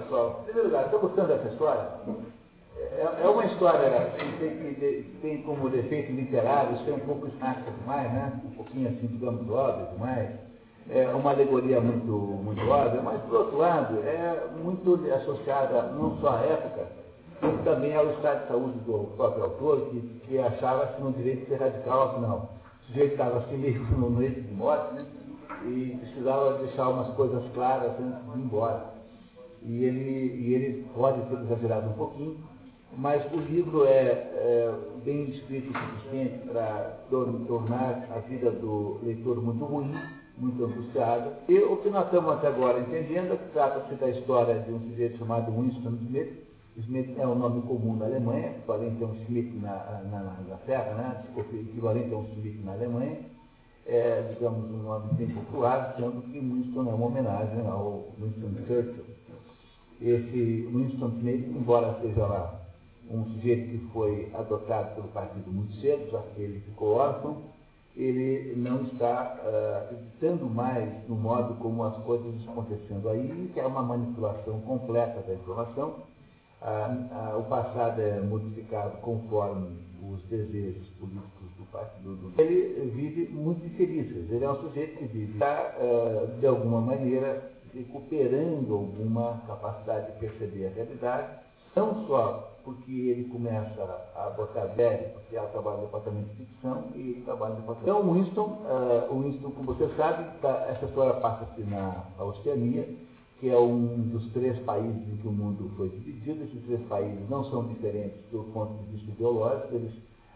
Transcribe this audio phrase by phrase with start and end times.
[0.00, 1.88] pessoal, em primeiro lugar, estou gostando dessa história?
[2.76, 7.70] É, é uma história que tem, que tem como defeito literário ser um pouco estática
[7.70, 8.40] demais, né?
[8.44, 10.30] Um pouquinho assim, digamos, óbvio demais.
[10.88, 16.36] É uma alegoria muito, muito óbvia, mas, por outro lado, é muito associada não só
[16.36, 16.86] à época,
[17.40, 21.46] como também ao estado de saúde do próprio autor, que, que achava-se no direito de
[21.46, 22.50] ser radical, afinal.
[22.82, 25.04] O sujeito estava assim meio no leito de morte, né?
[25.64, 28.95] E precisava deixar umas coisas claras antes de ir embora.
[29.66, 32.36] E ele, e ele pode ter exagerado um pouquinho,
[32.96, 34.74] mas o livro é, é
[35.04, 39.92] bem escrito o suficiente para tornar a vida do leitor muito ruim,
[40.38, 41.32] muito angustiada.
[41.48, 44.80] E o que nós estamos até agora entendendo é que trata-se da história de um
[44.80, 46.46] sujeito chamado Winston Smith.
[46.76, 51.24] Smith é um nome comum na Alemanha, equivalente a um Smith na, na, Inglaterra, né?
[51.36, 53.18] equivalente a um Smith na Alemanha.
[53.84, 59.16] É, digamos, um nome bem popular, sendo que Winston é uma homenagem ao Winston Churchill.
[60.00, 62.60] Esse Winston Smith, embora seja lá
[63.10, 67.42] um sujeito que foi adotado pelo partido muito cedo, já que ele ficou órfão,
[67.96, 69.40] ele não está
[70.20, 75.22] uh, mais no modo como as coisas estão acontecendo aí, que é uma manipulação completa
[75.22, 75.94] da informação.
[76.60, 82.16] Uh, uh, o passado é modificado conforme os desejos políticos do partido.
[82.16, 82.40] Do...
[82.40, 85.74] Ele vive muito infeliz, ele é um sujeito que vive, está,
[86.38, 91.38] de alguma maneira, recuperando alguma capacidade de perceber a realidade,
[91.74, 93.82] não só porque ele começa
[94.16, 97.98] a botar velho, porque ela trabalha no departamento de ficção e ele trabalha no departamento.
[97.98, 102.88] Então, Winston, uh, Winston, como você sabe, tá, essa história passa-se na Oceania,
[103.38, 106.42] que é um dos três países em que o mundo foi dividido.
[106.44, 109.92] Esses três países não são diferentes do ponto de vista ideológico, eles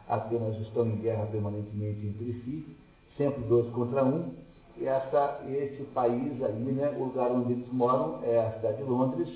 [0.09, 2.77] apenas estão em guerra permanentemente entre si,
[3.17, 4.35] sempre dois contra um.
[4.83, 9.29] Essa, esse país aí, né, o lugar onde eles moram é a cidade de Londres,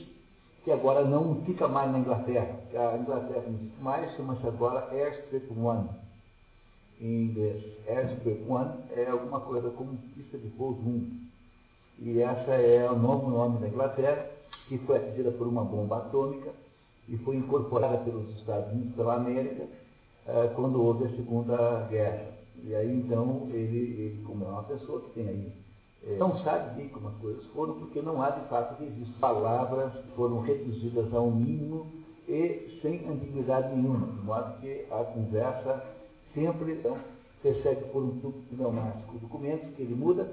[0.64, 2.58] que agora não fica mais na Inglaterra.
[2.72, 5.88] A Inglaterra não existe mais, chama-se agora Airstrip One.
[6.98, 11.24] Em inglês, Airstrip One é alguma coisa como pista de pouso 1.
[11.98, 14.26] E essa é o novo nome da Inglaterra,
[14.66, 16.50] que foi atingida por uma bomba atômica
[17.08, 19.66] e foi incorporada pelos Estados Unidos pela América
[20.26, 22.33] eh, quando houve a Segunda Guerra.
[22.66, 25.64] E aí então ele, ele como é uma pessoa que tem aí
[26.06, 29.14] é, não sabe bem como as coisas foram, porque não há de fato registro.
[29.20, 31.86] Palavras foram reduzidas ao mínimo
[32.28, 35.82] e sem ambiguidade nenhuma, de modo que a conversa
[36.34, 36.96] sempre então,
[37.42, 40.28] persegue por um tubo pneumático documentos que ele muda,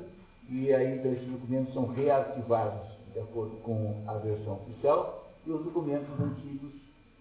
[0.49, 5.63] e aí então, esses documentos são reativados de acordo com a versão oficial, e os
[5.63, 6.71] documentos antigos,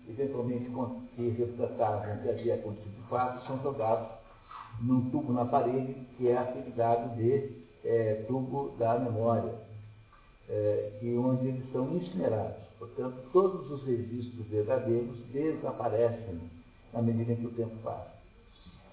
[0.09, 0.71] eventualmente
[1.15, 4.09] que retratavam que havia acontecido de fato, são jogados
[4.81, 7.51] num tubo na parede, que é apelidado de
[7.85, 9.53] é, tubo da memória,
[10.49, 12.57] é, e onde eles são incinerados.
[12.79, 16.41] Portanto, todos os registros verdadeiros desaparecem
[16.93, 18.21] na medida em que o tempo passa.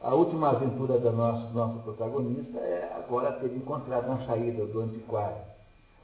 [0.01, 5.41] A última aventura do nosso, nosso protagonista é agora ter encontrado na saída do antiquário,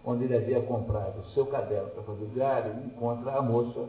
[0.03, 3.87] onde ele havia comprado o seu caderno para fazer diário, e encontra a moça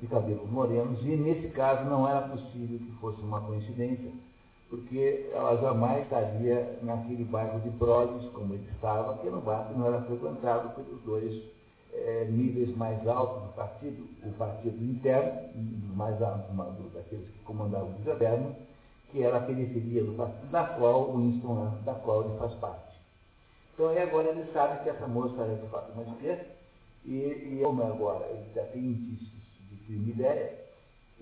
[0.00, 4.12] de cabelos morenos, e nesse caso não era possível que fosse uma coincidência,
[4.68, 9.68] porque ela jamais estaria naquele bairro de Brodes, como ele estava, que era um bairro
[9.68, 11.42] que não era frequentado pelos dois
[11.92, 15.50] é, níveis mais altos do partido, o partido interno,
[15.94, 16.52] mais alto
[16.92, 18.56] daqueles que comandavam o governo,
[19.12, 22.96] que era a periferia do partido, da qual o Winston, da qual ele faz parte.
[23.72, 26.46] Então, e agora ele sabe que essa moça é de fato uma espécie,
[27.04, 29.30] e, e como agora ele já tem indícios
[29.70, 30.66] de crime ideia,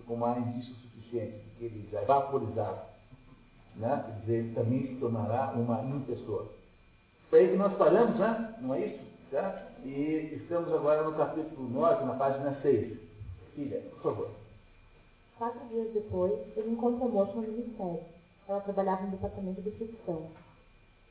[0.07, 2.94] como há indícios suficientes de que ele já é vaporizado
[3.77, 4.05] né?
[4.07, 6.47] Quer dizer, ele também se tornará uma impessoa.
[7.31, 8.55] Foi aí que nós paramos, né?
[8.61, 9.05] Não é isso?
[9.31, 9.87] Certo?
[9.87, 12.99] E estamos agora no capítulo 9, na página 6.
[13.55, 14.31] Filha, por favor.
[15.39, 18.01] Quatro dias depois, ele encontra a moça no ministério.
[18.49, 20.29] Ela trabalhava no departamento de ficção.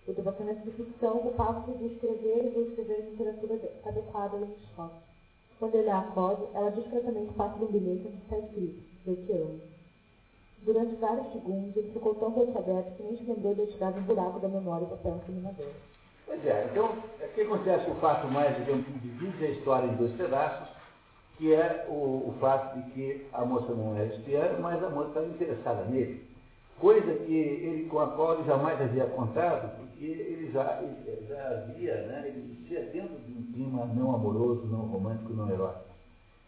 [0.07, 4.97] O departamento de ficção ocupava-se de escrever e de escrever literatura adequada aos esforços.
[5.59, 9.72] Quando ele a acode, ela discretamente passa um bilhete onde está escrito, eu te amo.
[10.65, 14.39] Durante vários segundos, ele ficou tão boquiaberto que nem se lembrou de tirar um buraco
[14.39, 15.67] da memória do papel incriminador.
[16.25, 16.89] Pois é, então,
[17.21, 20.69] aqui acontece o fato mais, digamos, que divide a história em dois pedaços,
[21.37, 25.09] que é o, o fato de que a moça não era espiã, mas a moça
[25.09, 26.25] estava interessada nele.
[26.79, 31.49] Coisa que ele, com a qual ele jamais havia contado, porque ele já, ele já
[31.49, 35.92] havia, né, ele existia dentro de um clima não amoroso, não romântico, não erótico.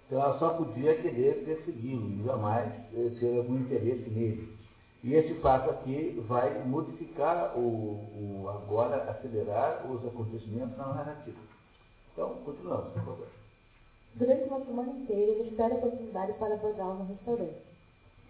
[0.05, 2.71] Então ela só podia querer persegui-lo jamais
[3.19, 4.55] ter algum interesse nele.
[5.03, 11.37] E esse fato aqui vai modificar o, o, agora, acelerar os acontecimentos na narrativa.
[12.11, 13.27] Então, continuamos, por favor.
[14.15, 17.74] Durante uma semana inteira, ele espera a oportunidade para abordá-la no restaurante.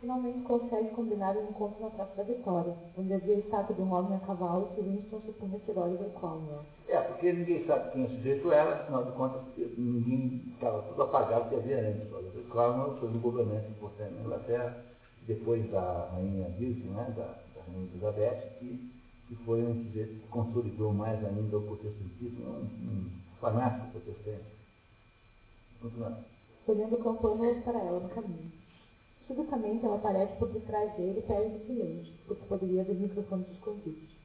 [0.01, 3.93] Finalmente consegue combinar um encontro na Praça da Vitória, onde havia a estátua de um
[3.93, 6.65] homem a cavalo que Winston supunha ser Oliver Cromwell.
[6.87, 9.41] É, porque ninguém sabe quem é o sujeito era, afinal de contas,
[9.77, 12.11] ninguém estava tudo apagado que havia antes.
[12.11, 14.83] Oliver Cromwell foi um governante importante na Inglaterra,
[15.27, 18.91] depois da Rainha Virgem, né, da, da Rainha Elizabeth, que,
[19.27, 24.45] que foi um sujeito que consolidou mais ainda o protestantismo, um, um fanático protestante.
[25.81, 26.17] Continuando.
[26.65, 28.64] Fazendo campanhas para ela no caminho.
[29.27, 34.15] Subitamente ela aparece por detrás dele e perde o silêncio, porque poderia haver microfones escondidos.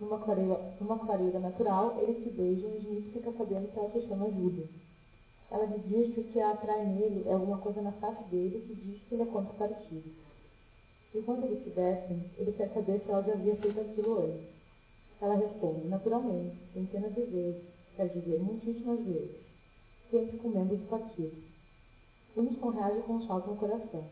[0.00, 4.02] Numa clareira, numa clareira natural, eles se beijam e Smith fica sabendo que ela se
[4.08, 4.66] chama Júlia.
[5.50, 8.64] Ela lhe diz que o que a atrai nele é alguma coisa na face dele
[8.66, 10.10] que diz que ele é contrapartido.
[11.14, 14.48] E quando eles se descem, ele quer saber se ela já havia feito aquilo antes.
[15.20, 17.62] Ela responde, naturalmente, centenas de vezes,
[17.96, 19.36] quer dizer, muitíssimas vezes,
[20.10, 21.47] sempre com membros partidos.
[22.38, 24.04] Winston reage com um salto no coração.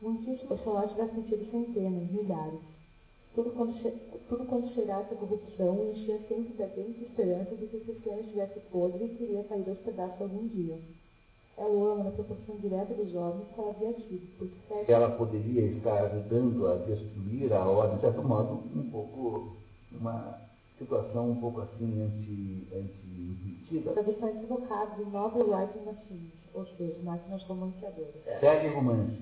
[0.00, 2.60] Muitíssimo chocolate vai sentido centenas, milhares.
[3.34, 3.90] Tudo quando, che
[4.28, 8.60] tudo quando cheirasse a corrupção enchia sempre da quente esperança de que o sistema estivesse
[8.70, 10.78] podre e queria cair aos pedaços algum dia.
[11.56, 14.90] Ela o ama na proporção direta dos homens que ela havia tido, porque certo...
[14.90, 19.56] Ela poderia estar ajudando a destruir a ordem, de certo modo, um pouco,
[19.92, 20.38] uma
[20.78, 22.08] situação um pouco assim
[22.72, 23.90] anti-intuitiva.
[23.90, 28.14] Anti Tradução equivocada do Novel Writing Machines, ou seja, máquinas romanceadoras.
[28.40, 29.18] Segue romances.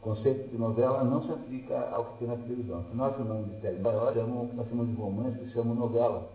[0.00, 2.84] O conceito de novela não se aplica ao que tem na televisão.
[2.84, 6.30] Se nós chamamos de série nós chamamos, nós chamamos de romance, chamam novela.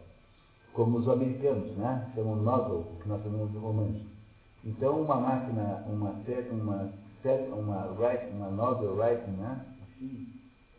[0.74, 2.12] Como os americanos, né?
[2.14, 4.02] Chamam novel, que nós chamamos de romance.
[4.66, 6.90] Então, uma máquina, uma série, uma,
[7.22, 9.66] série, uma, write, uma novel writing, né?
[9.84, 10.28] Assim,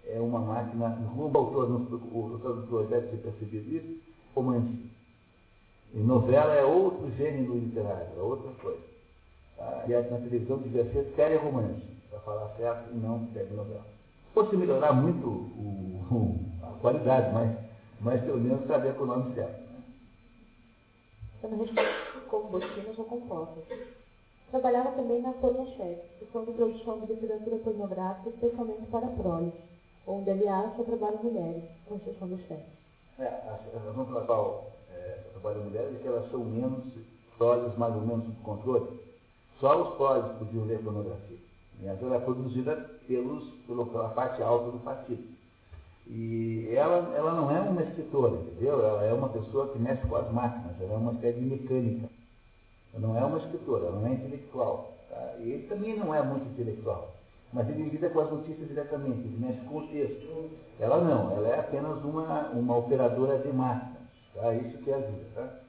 [0.06, 4.00] é uma máquina, o autor, o tradutor deve ter percebido isso,
[4.34, 4.90] romance.
[5.94, 8.93] E novela é outro gênero literário, é outra coisa.
[9.58, 13.84] E na televisão devia ser série romance, para falar certo, e não série novela.
[14.32, 17.56] Fosse melhorar muito o, o, a qualidade, mas,
[18.00, 19.60] mas pelo menos saber com o nome certo.
[19.60, 19.82] Né?
[21.40, 23.64] Sendo respondido como botinas ou compostas.
[24.50, 29.52] Trabalhava também na Pornochef, seção de produção de literatura pornográfica, especialmente para proles
[30.06, 32.64] onde, aliás, só trabalham mulheres, com exceção do chefe.
[33.18, 36.84] É, a razão pela qual é, trabalham mulheres é que elas são menos
[37.38, 39.00] sólidas, mais ou menos sob controle.
[39.64, 41.38] Só os sólidos podiam ver pornografia.
[41.82, 42.76] Ela era produzida
[43.08, 45.24] pelos, pela parte alta do partido.
[46.06, 48.84] E ela, ela não é uma escritora, entendeu?
[48.84, 52.10] Ela é uma pessoa que mexe com as máquinas, ela é uma espécie de mecânica.
[52.92, 54.92] Ela não é uma escritora, ela não é intelectual.
[55.08, 55.34] Tá?
[55.38, 57.14] E ele também não é muito intelectual
[57.50, 60.50] mas ele lida com as notícias diretamente, ele mexe com o texto.
[60.80, 64.02] Ela não, ela é apenas uma, uma operadora de máquinas.
[64.34, 64.52] Tá?
[64.54, 65.24] Isso que é a vida.
[65.36, 65.63] Tá?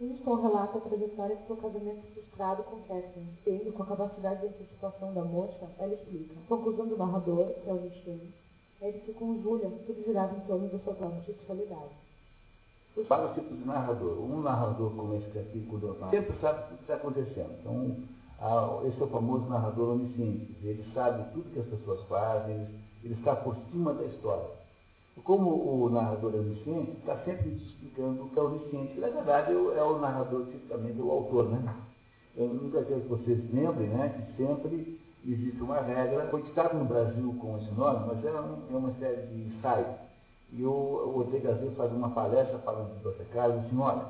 [0.00, 4.46] Winston relata a trajetória do seu casamento frustrado com Catherine, tendo, com a capacidade de
[4.46, 6.34] antecipação da moça, ela explica.
[6.48, 8.32] Conclusão do narrador, que é o Justine,
[8.80, 11.90] é de que tudo girava em torno da sua própria sexualidade.
[13.06, 14.18] Vários tipos de narrador.
[14.18, 17.52] Um narrador como esse aqui, quando sempre sabe o que está acontecendo.
[17.60, 20.56] Então, esse é o famoso narrador onisciente.
[20.62, 24.59] Ele sabe tudo que as pessoas fazem, ele, ele está por cima da história.
[25.24, 29.52] Como o narrador é onisciente, está sempre explicando o que é onisciente, que na verdade
[29.52, 31.74] é o narrador, tipicamente o autor, né?
[32.36, 36.84] Eu nunca quero que vocês lembrem né, que sempre existe uma regra, foi dictado no
[36.84, 39.96] Brasil com esse nome, mas é, um, é uma série de ensaios.
[40.52, 44.06] E o, o Ortega Azul faz uma palestra para os bibliotecários e diz assim, olha,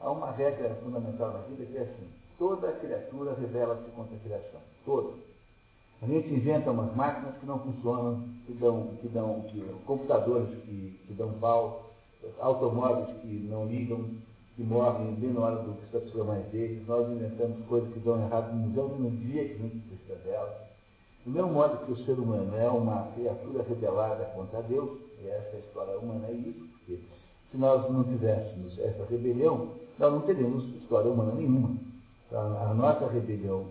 [0.00, 4.60] há uma regra fundamental na vida que é assim, Toda criatura revela-se contra a criação.
[4.84, 5.12] Toda.
[6.02, 11.00] A gente inventa umas máquinas que não funcionam, que dão, que dão que, computadores que,
[11.06, 11.90] que dão pau,
[12.40, 14.04] automóveis que não ligam,
[14.56, 16.86] que morrem bem na hora do que se precisa mais deles.
[16.86, 20.64] Nós inventamos coisas que dão errado no museu no dia que a gente precisa delas.
[21.24, 24.90] Do mesmo modo que o ser humano é uma criatura rebelada contra Deus,
[25.22, 27.00] e essa é história humana é isso, porque
[27.50, 31.76] se nós não tivéssemos essa rebelião, nós não teríamos história humana nenhuma.
[32.30, 33.64] A, a nossa rebelião,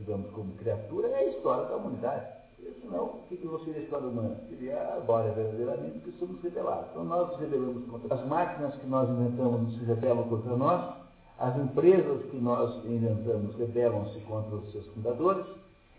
[0.00, 2.40] digamos, como criatura, é a história da humanidade.
[2.82, 4.36] Senão, o que, não seria a história humana?
[4.48, 6.90] Seria agora, verdadeiramente, que somos rebelados.
[6.90, 10.94] Então, nós nos rebelamos contra as máquinas que nós inventamos, se rebelam contra nós,
[11.38, 15.46] as empresas que nós inventamos rebelam-se contra os seus fundadores,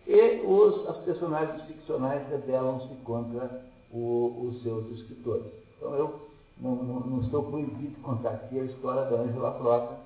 [0.06, 5.46] e os, as personagens ficcionais rebelam-se contra o, os seus escritores.
[5.78, 6.20] Então, eu
[6.60, 9.98] não, não, não, estou proibido de contar aqui a história da Angela Frota,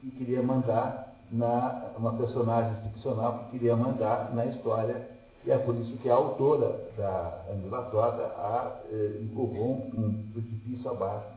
[0.00, 5.08] que queria mandar na, uma personagem ficcional que queria mandar na história,
[5.44, 7.88] e é por isso que a autora da Angela
[8.36, 11.28] a eh, empurrou um precipício abaixo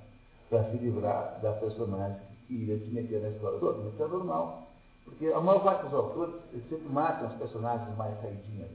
[0.49, 2.17] para se livrar da personagem
[2.47, 3.87] que iria se meter na história toda.
[3.87, 4.67] Isso é normal.
[5.05, 6.35] Porque a maior parte dos autores
[6.69, 8.69] sempre matam os personagens mais saidinhos.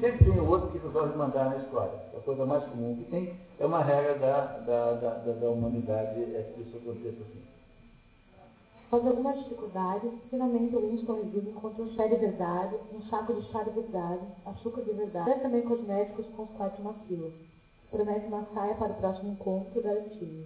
[0.00, 1.98] Sempre tem o outro que resolve mandar na história.
[2.16, 6.52] A coisa mais comum que tem é uma regra da, da, da, da humanidade é
[6.54, 7.42] que isso aconteça assim.
[8.90, 13.42] Após algumas dificuldades, finalmente o Winston e Júlio encontram chá de verdade, um saco de
[13.52, 17.30] chá de verdade, açúcar de verdade, e também cosméticos com uma fila.
[17.88, 20.44] Promete uma saia para o próximo encontro garantido.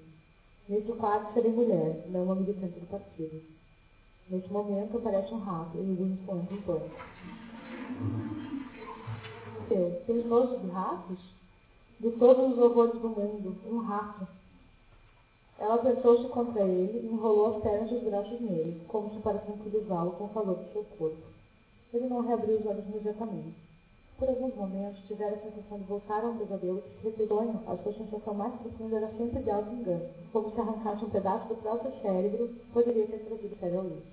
[0.68, 3.40] Neste quarto serei mulher, não uma militante do partido.
[4.28, 7.00] Neste momento aparece um rato e o Winston entra em pânico.
[9.68, 11.18] Seu, tens nojo de ratos?
[11.98, 14.28] De todos os horrores do mundo, um rato.
[15.58, 19.38] Ela apertou-se contra ele e enrolou as pernas e os braços nele, como se para
[19.38, 21.16] tranquilizá-lo com o calor do seu corpo.
[21.92, 23.54] Ele não reabriu os olhos imediatamente.
[24.18, 27.40] Por alguns momentos, tivera a sensação de voltar a um pesadelo que se repetiu.
[27.66, 31.56] A sua sensação mais profunda era sempre de auto-engano, como se arrancasse um pedaço do
[31.56, 34.04] próprio cérebro, poderia ter trazido sério ao luz.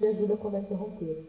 [0.00, 1.24] Me ajuda quando a interromper.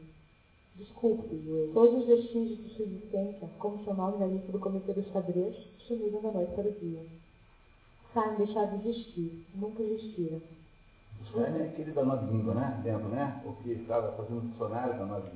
[0.76, 1.74] Desculpe, Joel.
[1.74, 5.56] Todos os vestígios de sua existência, como seu nome na lista do comitê dos xadrez,
[5.88, 7.02] sumiram da noite para o dia.
[8.14, 10.40] Simon deixar de existir, nunca existira.
[11.32, 12.82] Simon é aquele da Nova Língua, né?
[12.84, 13.42] Lembra, né?
[13.46, 15.30] O que estava fazendo dicionário da Nova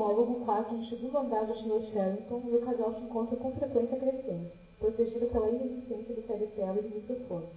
[0.00, 1.92] aluga um quarto no segundo andar do Sr.
[1.92, 6.88] Sherrington e o casal se encontra com frequência crescente, protegido pela inexistência de teletela e
[6.88, 7.50] de microfones.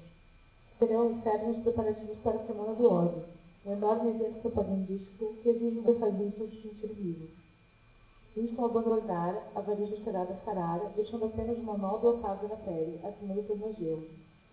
[0.79, 3.23] Serão infernos preparativos para a Semana do Ódio,
[3.65, 7.27] um enorme evento propagandístico que exige um defalhista de sentir vivo.
[8.35, 13.43] Winston abandonar a varija esperada Sarara, deixando apenas uma nó dopado na pele, acima do
[13.43, 14.07] tornozelo.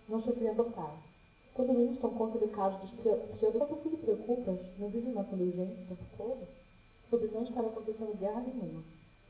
[0.09, 0.97] Não sofria tocar.
[1.55, 4.59] Quando Winston conta do caso dos pseudo, o que lhe preocupa?
[4.79, 6.47] Não vive na convergência o tempo todo?
[7.09, 8.83] Sobre não estar acontecendo guerra nenhuma.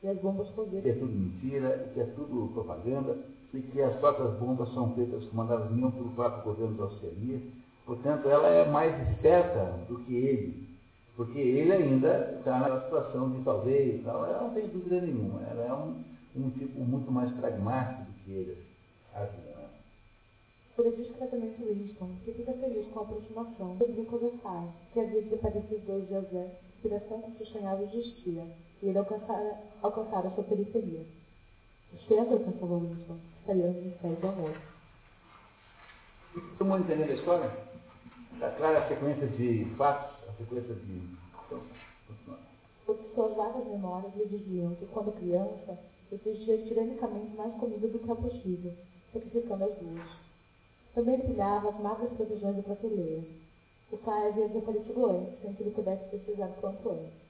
[0.03, 0.83] E as bombas foguetes.
[0.83, 3.19] Que é tudo mentira, que é tudo propaganda,
[3.53, 7.41] e que as próprias bombas são feitas, mandadas nenhum pelo próprio governo da Oceania.
[7.85, 10.68] Portanto, ela é mais esperta do que ele
[11.19, 15.65] porque ele ainda está na situação de talvez, tal, ela não tem dúvida nenhuma, ela
[15.65, 16.05] é um,
[16.37, 18.65] um tipo muito mais pragmático do que ele.
[19.13, 19.69] Né?
[20.77, 25.87] Por discretamente Winston, que fica feliz com a aproximação do Nicholas Sai, que havia desaparecido
[25.89, 28.47] dois dias antes, inspiração que se sonhava existia,
[28.81, 31.05] e ele alcançara, alcançara a sua periferia.
[31.95, 34.57] Esperando alcançava Winston, estaria no mistério do amor.
[36.59, 37.51] Todo mundo entendendo a história?
[38.35, 40.18] Está clara a sequência de fatos?
[40.39, 41.19] Sequência de.
[42.87, 45.79] Porque suas vagas memórias lhe diziam que, quando criança,
[46.11, 48.73] exigia tiranicamente mais comida do que é possível,
[49.13, 50.09] sacrificando as duas.
[50.95, 53.23] Também pilhava as magras provisões da prateleira.
[53.93, 57.28] O pai havia desaparecido antes, sem que ele pudesse precisar quanto antes.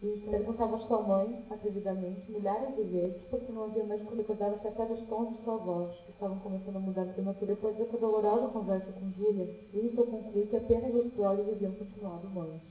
[0.00, 4.68] E perguntava a sua mãe, atrevidamente, milhares de vezes, porque não havia mais como recordar-se
[4.68, 8.46] até os tons de sua voz, que estavam começando a mudar prematura depois dessa dolorosa
[8.52, 12.62] conversa com Júlia, Winston concluiu que apenas os proles haviam continuado mães.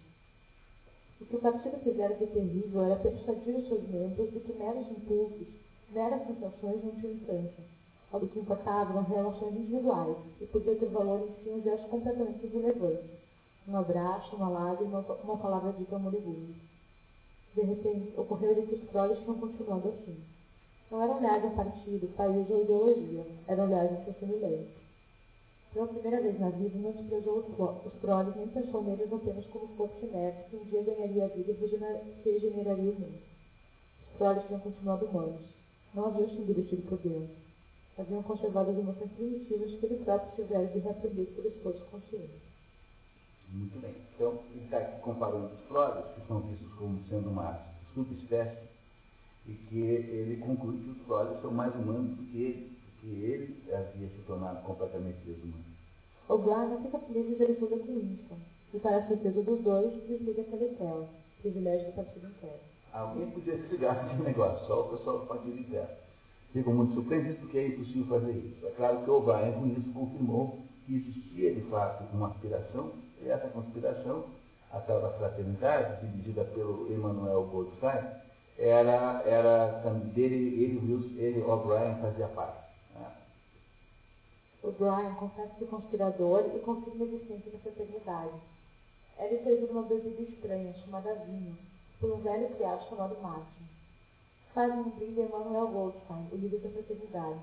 [1.20, 4.90] O que o partido fizera de terrível era persuadir os seus membros de que meros
[4.90, 5.48] impulsos,
[5.92, 7.64] meras sensações não tinham infância.
[8.14, 12.46] O que importava eram relações individuais, e podia ter valor em si um gesto completamente
[12.46, 13.10] irrelevante.
[13.68, 16.67] Um abraço, uma lágrima, uma palavra dita moribunda.
[17.56, 20.18] De repente, ocorreu-lhe que os proles tinham continuado assim.
[20.92, 24.78] Não eram olhares a partido, país ou ideologia, eram olhares de semelhantes.
[25.74, 30.06] Pela primeira vez na vida, não desprezou os proles nem pensou neles apenas como fosse
[30.06, 33.22] neto que um dia ganharia a vida e regeneraria o mundo.
[34.12, 35.42] Os proles tinham continuado humanos.
[35.94, 37.30] Não haviam se endurecido por dentro.
[37.98, 42.48] Haviam conservado as emoções primitivas que ele próprio tivera de reaprender por esforço consciente.
[43.52, 43.96] Muito bem.
[44.16, 47.60] Então, ele está aqui comparando os flores, que são vistos como sendo uma
[47.94, 48.68] subespécie,
[49.48, 53.64] e que ele conclui que os flores são mais humanos do que ele, porque ele
[53.74, 55.64] havia se tornado completamente desumano.
[56.28, 58.36] O Blarna fica feliz de ver tudo Winston,
[58.74, 61.10] e para a certeza dos dois, desliga a teletela,
[61.42, 62.60] privilégio do partido interno.
[62.92, 65.96] Alguém podia desligar esse negócio, só o pessoal do partido interno.
[66.52, 68.66] Ficam muito surpreendidos porque é impossível fazer isso.
[68.66, 72.92] É claro que o O'Brien, com isso, confirmou que existia, de fato, uma aspiração
[73.26, 74.26] essa conspiração,
[74.72, 78.04] a tal da fraternidade, dirigida pelo Emmanuel Goldstein,
[78.58, 79.68] era, era
[80.14, 82.58] dele, ele, Wilson, ele, O'Brien, fazia parte.
[82.96, 83.12] Né?
[84.64, 88.34] O'Brien confessa-se conspirador e confirma a existência da fraternidade.
[89.18, 91.58] Era servido uma bebida estranha, chamada vinho,
[92.00, 93.68] por um velho criado chamado Martin.
[94.54, 97.40] Faz um brinde Emmanuel Goldstein, o líder da fraternidade.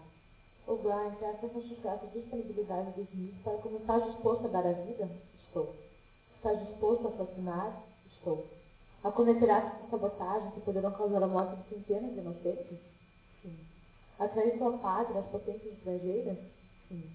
[0.67, 5.09] O'Brien quer essa a disponibilidade dos Smith para começar disposto a dar a vida?
[5.55, 5.71] Estou.
[6.37, 7.73] Está disposto a assassinar?
[8.07, 8.45] Estou.
[9.05, 12.79] A cometer atos de sabotagem que poderão causar a morte de centenas de inocentes?
[13.43, 13.57] Sim.
[14.19, 16.39] A trair sua pátria às potências estrangeiras?
[16.89, 17.09] Sim.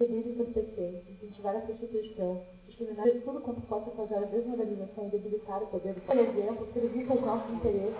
[0.00, 5.66] reduzir entorpecentes, incentivar a prostituição, discriminar tudo quanto possa causar a desmoralização e debilitar o
[5.66, 5.94] poder.
[6.02, 7.96] Por exemplo, servir aos nossos interesses,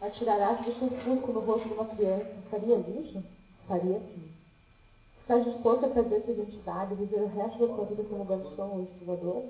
[0.00, 3.22] atirar ácido sulfúrico no rosto de uma criança, faria isso?
[3.68, 4.30] Faria sim.
[5.22, 8.70] Está disposto a perder sua identidade e viver o resto da sua vida como garçom
[8.74, 9.44] ou estivador?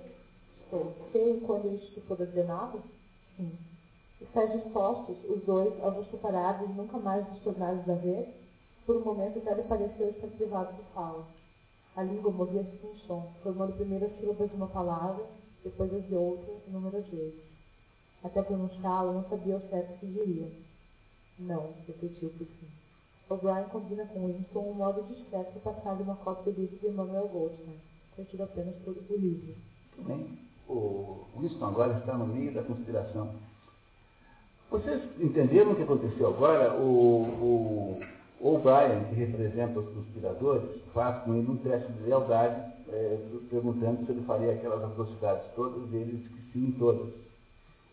[0.64, 0.93] Estou.
[1.11, 2.83] Se quando isso for ordenado?
[3.38, 3.50] Sim.
[4.21, 8.29] Está dispostos, os dois, a vos separar e nunca mais vos tornares a ver?
[8.85, 11.25] Por um momento até lhe pareceu estar privado de fala.
[11.97, 15.25] A língua movia-se com som, formando primeiro as sílabas de uma palavra,
[15.64, 17.41] depois as de outra, inúmeras vezes.
[18.23, 20.52] Até pronunciá-la, não sabia ao certo o que diria.
[21.38, 22.81] Não, repetiu por fim.
[23.34, 27.28] O'Brien combina com Winston um modo discreto de passar uma cópia do livro de Emmanuel
[27.28, 27.80] Goldstein,
[28.14, 29.54] conhecido apenas por o livro.
[29.96, 30.38] Muito bem.
[30.68, 33.30] O Winston agora está no meio da conspiração.
[34.70, 36.74] Vocês entenderam o que aconteceu agora?
[36.74, 38.00] O,
[38.40, 43.18] o O'Brien, que representa os conspiradores, faz com ele um teste de lealdade, é,
[43.50, 47.08] perguntando se ele faria aquelas atrocidades todas, e ele diz que sim, todas.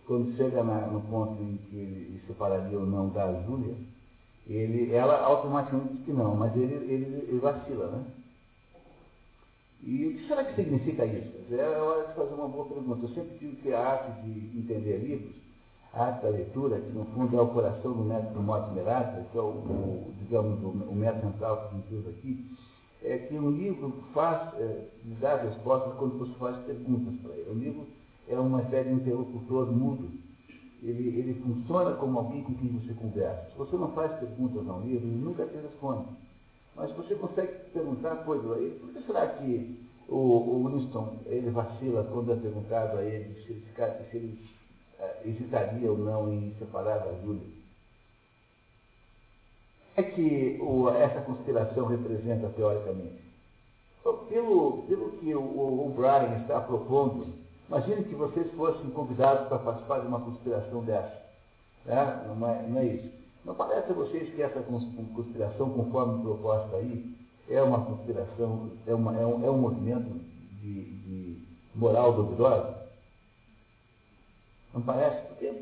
[0.08, 3.75] Quando chega na, no ponto em que ele separaria ou não da Júlia,
[4.50, 8.03] ele, ela automaticamente diz que não, mas ele, ele, ele vacila, né?
[9.84, 11.53] E o que será que significa isso?
[11.53, 13.06] É hora de fazer uma boa pergunta.
[13.06, 15.36] Eu sempre digo que a arte de entender livros,
[15.94, 19.38] a arte da leitura, que no fundo é o coração do método Morte Merata, que
[19.38, 22.46] é o, o digamos, o, o método central que nos usa aqui,
[23.03, 24.88] é que um livro faz, é,
[25.22, 27.50] dá respostas quando você faz perguntas para ele.
[27.51, 27.88] Um livro
[28.27, 30.10] é uma espécie de interlocutor mudo
[30.82, 33.50] ele, ele funciona como alguém com quem você conversa.
[33.52, 36.08] Se você não faz perguntas ao livro, ele nunca te responde.
[36.76, 38.80] Mas você consegue perguntar coisas ele.
[38.80, 43.52] Por que será que o, o Winston ele vacila quando é perguntado a ele se
[43.52, 43.66] ele,
[44.10, 44.46] se ele
[45.00, 47.60] uh, hesitaria ou não em separar da Júlia?
[49.98, 53.20] É que o, essa conspiração representa teoricamente?
[54.30, 57.28] Pelo, pelo que o, o Brian está propondo,
[57.70, 61.22] Imagine que vocês fossem convidados para participar de uma conspiração dessa.
[61.86, 62.26] Né?
[62.28, 63.10] Não, é, não é isso.
[63.46, 67.15] Não parece a vocês que essa conspiração, conforme proposta aí,
[67.48, 70.10] é uma conspiração, é, uma, é, um, é um movimento
[70.60, 71.38] de, de
[71.76, 72.76] moral duvidosa?
[74.74, 75.28] Não parece?
[75.28, 75.54] Porque,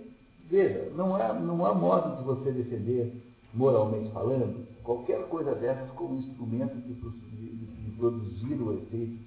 [0.49, 3.21] veja, não há, não há modo de você defender,
[3.53, 9.26] moralmente falando, qualquer coisa dessas como instrumento de, de, de produzir o efeito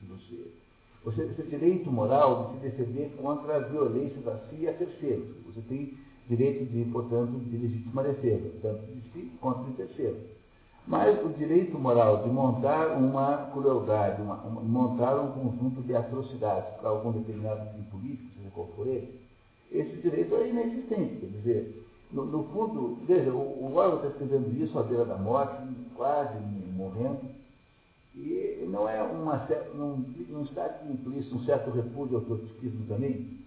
[1.04, 5.28] você tem direito moral de se defender contra a violência da si a terceiros.
[5.46, 5.94] Você tem
[6.28, 10.20] direito de, portanto, de legítima defesa, tanto de si quanto de terceiros.
[10.86, 16.74] Mas o direito moral de montar uma crueldade, uma, uma, montar um conjunto de atrocidades
[16.80, 19.20] para algum determinado fim político, seja qual for ele,
[19.72, 21.16] esse direito é inexistente.
[21.16, 25.16] Quer dizer, no, no fundo, veja, o, o Orwell está escrevendo isso à beira da
[25.16, 25.62] morte,
[25.94, 26.38] quase
[26.74, 27.20] morrendo,
[28.20, 33.38] e não é uma não, não está aqui implícito um certo repúdio ao trotskismo também?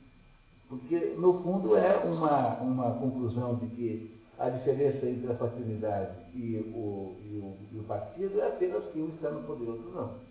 [0.68, 6.58] Porque, no fundo, é uma, uma conclusão de que a diferença entre a fraternidade e
[6.76, 9.92] o, e o, e o partido é apenas que um está no poder e outro
[9.92, 10.24] não.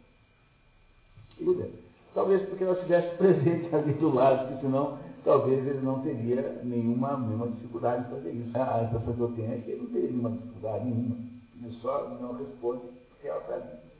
[2.14, 7.16] Talvez porque ela estivesse presente ali do lado, porque senão talvez ele não teria nenhuma,
[7.16, 8.50] nenhuma dificuldade em fazer isso.
[8.58, 11.16] A impressão que eu tenho é que ele não teria nenhuma dificuldade nenhuma.
[11.62, 12.82] Ele só não responde
[13.48, 13.91] ali.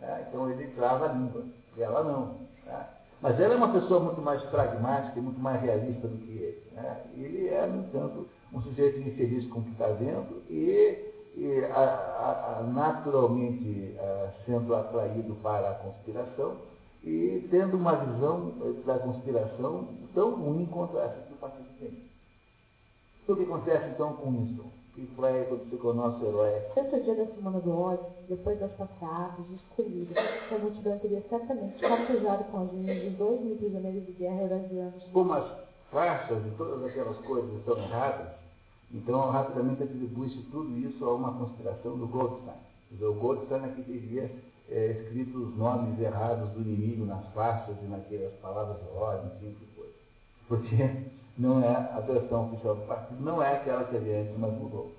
[0.00, 0.26] Né?
[0.28, 1.44] Então ele trava a língua,
[1.76, 2.26] e ela não.
[2.64, 2.86] Né?
[3.20, 6.62] Mas ela é uma pessoa muito mais pragmática e muito mais realista do que ele.
[6.72, 7.02] Né?
[7.14, 11.80] Ele é, no entanto, um sujeito infeliz com o que está vendo e, e a,
[11.80, 13.96] a, a, naturalmente
[14.44, 16.56] sendo atraído para a conspiração
[17.02, 18.52] e tendo uma visão
[18.84, 22.06] da conspiração tão ruim quanto essa que o partido tem.
[23.28, 24.30] O que acontece então com
[24.96, 26.54] Que foi quando ficou nosso herói.
[26.74, 30.16] Esse dia da Semana do Ódio, depois das passeatas, escolhidas,
[30.48, 34.40] que a multidão teria certamente capturado com as linhas de dois mil prisioneiros de guerra
[34.40, 35.04] eurasianos.
[35.12, 35.52] Como as
[35.92, 38.28] faixas e todas aquelas coisas estão erradas,
[38.90, 42.56] então rapidamente atribui-se tudo isso a uma conspiração do Goldstein.
[42.98, 44.30] O Goldstein é que teria
[44.70, 49.54] é, escrito os nomes errados do inimigo nas faixas e naquelas palavras de ordem, assim
[49.60, 49.90] que foi.
[50.48, 50.90] Porque
[51.38, 54.92] não é a versão oficial do partido, não é aquela que havia antes, mas mudou.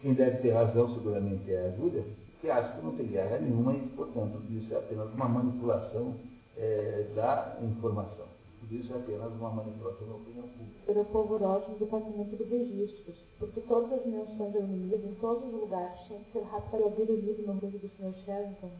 [0.00, 2.02] Quem deve ter razão, seguramente, é a Júlia,
[2.40, 6.14] que acha que não tem guerra nenhuma e, portanto, isso é apenas uma manipulação
[6.56, 8.30] é, da informação.
[8.70, 10.90] Isso é apenas uma manipulação da opinião pública.
[10.90, 15.60] Era polvoroso no departamento de registros, porque todas as menções ao inimigo em todos os
[15.60, 18.14] lugares tinham que ser rápido para abrir o livro no livro do Sr.
[18.24, 18.70] Sherrington,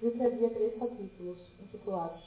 [0.00, 2.22] viu que havia três capítulos, intitulados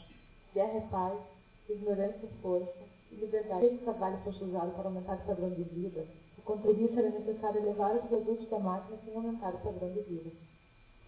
[0.53, 1.19] Guerra e Paz,
[1.69, 2.73] Ignorância e Força,
[3.11, 3.65] liberdade.
[3.65, 6.05] Esse trabalho fosse usado para aumentar o padrão de vida,
[6.37, 10.31] o contribuinte era necessário elevar os produtos da máquina sem aumentar o padrão de vida.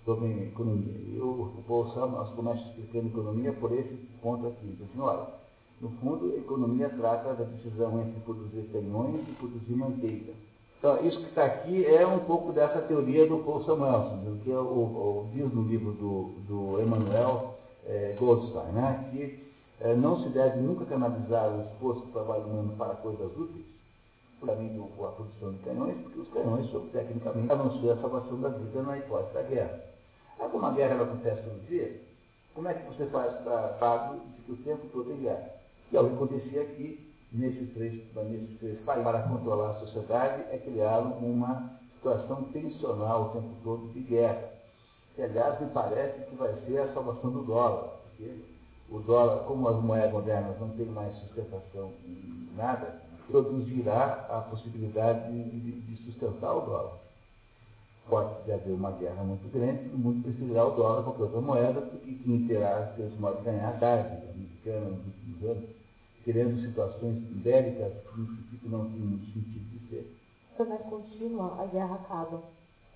[0.06, 0.93] sobre economia.
[1.08, 4.78] E o, o Paul nós começamos explicando economia por esse ponto aqui.
[4.98, 5.28] Olha,
[5.82, 10.34] no fundo, economia trata da decisão entre produzir canhões e produzir manteiga.
[10.78, 14.58] Então, isso que está aqui é um pouco dessa teoria do Paul Samuelson, que é
[14.58, 19.49] o, o, diz no livro do, do Emmanuel é, Goldstein, né, que
[19.82, 23.65] é, não se deve nunca canalizar o esforço do trabalho humano para coisas úteis,
[24.39, 28.98] principalmente a produção de canhões, porque os canhões, tecnicamente, anunciam a salvação da vida na
[28.98, 29.84] hipótese da guerra.
[30.39, 32.02] Aí, como a guerra acontece todo dia,
[32.54, 35.50] como é que você faz para pago de que o tempo todo é guerra?
[35.92, 40.44] E é o que acontecia aqui, nesses três, nesses três países, para controlar a sociedade,
[40.52, 44.50] é criar uma situação tensional o tempo todo de guerra.
[45.15, 48.00] Que, aliás, me parece que vai ser a salvação do dólar.
[48.18, 48.59] Porque
[48.91, 55.32] o dólar, como as moedas modernas não têm mais sustentação em nada, produzirá a possibilidade
[55.32, 56.99] de, de sustentar o dólar.
[58.10, 62.12] Pode haver uma guerra muito grande, o mundo precisará o dólar qualquer outra moeda, porque
[62.23, 65.69] quem terá seus modos de ganhar tarde, americana, nos últimos anos,
[66.23, 67.93] criando situações bélicas
[68.62, 70.17] que não tinham sentido de ser.
[70.58, 72.41] Quando é contínua, a guerra acaba.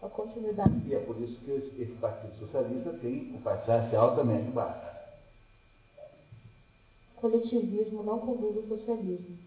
[0.02, 0.82] A continuidade.
[0.86, 4.93] E é por isso que esse Partido Socialista tem um passagem altamente baixo.
[7.24, 9.38] Coletivismo não conduz ao socialismo.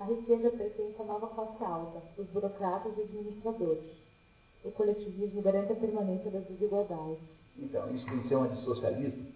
[0.00, 3.84] A riqueza pertence à nova classe alta, os burocratas e administradores.
[4.64, 7.18] O coletivismo garante a permanência das desigualdades.
[7.58, 9.26] Então, isso que chama de socialismo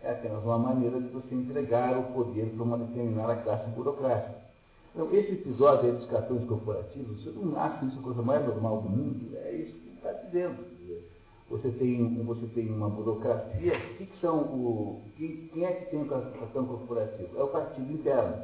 [0.00, 4.42] é apenas uma maneira de você entregar o poder para uma determinada classe burocrática.
[4.94, 8.80] Então, esse episódio aí dos cartões corporativos, você não acha isso a coisa mais normal
[8.80, 9.36] do mundo?
[9.38, 10.64] É isso que está dizendo.
[11.50, 13.74] Você tem, você tem uma burocracia.
[13.74, 15.02] O que, que são o.
[15.16, 17.36] Quem, quem, é que tem o cartão corporativo?
[17.36, 18.40] É o partido interno.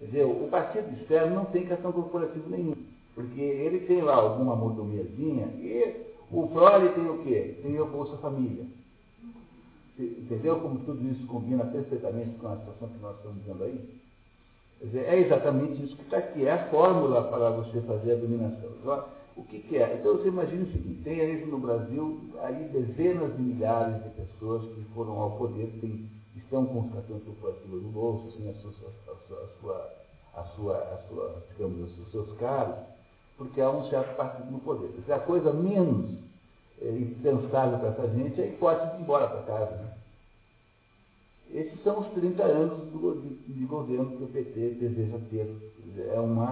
[0.00, 0.30] Entendeu?
[0.30, 2.74] O partido externo não tem cartão corporativo nenhum.
[3.14, 7.58] Porque ele tem lá alguma mordomiazinha e o prole tem o quê?
[7.62, 8.64] Tem o Bolsa Família.
[9.98, 14.00] Entendeu como tudo isso combina perfeitamente com a situação que nós estamos vendo aí?
[14.78, 16.44] Quer dizer, é exatamente isso que está aqui.
[16.44, 18.70] É a fórmula para você fazer a dominação.
[19.36, 19.98] O que, que, é?
[20.00, 24.62] Então você imagina o seguinte, tem aí no Brasil aí dezenas de milhares de pessoas
[24.72, 28.72] que foram ao poder, tem, estão com os cartões corporativos no bolso, assim, a sua,
[29.12, 29.92] a sua,
[30.34, 32.86] a sua, a sua, digamos, os seus cargos,
[33.36, 34.90] porque há um certo partido no poder.
[35.06, 36.16] É a coisa menos
[36.80, 39.76] é, impensável para essa gente é a hipótese de ir embora para casa.
[39.76, 39.92] Né?
[41.52, 45.46] Esses são os 30 anos do, de, de governo que o PT deseja ter.
[46.12, 46.42] É um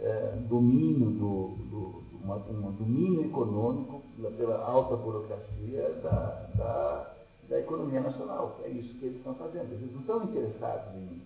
[0.00, 4.02] é, domínio do, do uma, um domínio econômico
[4.36, 7.14] pela alta burocracia da, da,
[7.48, 8.58] da, economia nacional.
[8.64, 9.70] É isso que eles estão fazendo.
[9.72, 11.22] Eles não estão interessados em,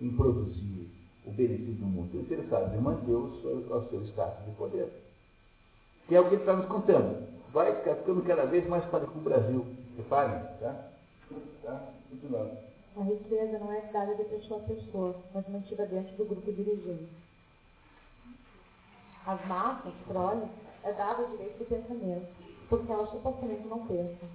[0.00, 0.90] em produzir
[1.26, 4.88] o benefício do mundo, estão interessados em manter o seu, o seu status de poder.
[6.06, 7.28] Que é o que ele está nos contando.
[7.52, 9.66] Vai ficar ficando cada vez mais parecido com o Brasil.
[9.96, 10.88] Reparem, tá?
[11.62, 11.92] Tá?
[12.08, 12.52] Continuando.
[12.96, 17.08] A riqueza não é dada de pessoa a pessoa, mas mantida dentro do grupo dirigente
[19.26, 20.46] as massas, prole,
[20.84, 22.26] é dado o direito de pensamento,
[22.68, 24.28] porque elas supostamente não pensam.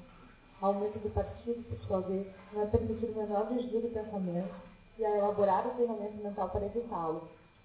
[0.61, 4.53] Ao aumento do partido, por sua vez, não é permitido o menor desvio do pensamento
[4.97, 7.21] e a elaborar o treinamento mental para evitá-lo.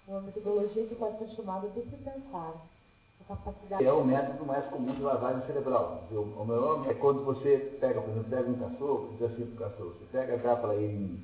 [0.07, 2.53] Uma metodologia que pode ser chamada de pensar.
[3.27, 3.85] Capacidade...
[3.85, 6.01] É o método mais comum de lavagem cerebral.
[6.11, 9.69] O melhor é quando você pega, por exemplo, pega um cachorro, diz assim para o
[9.69, 11.19] cachorro, você pega, dá para ele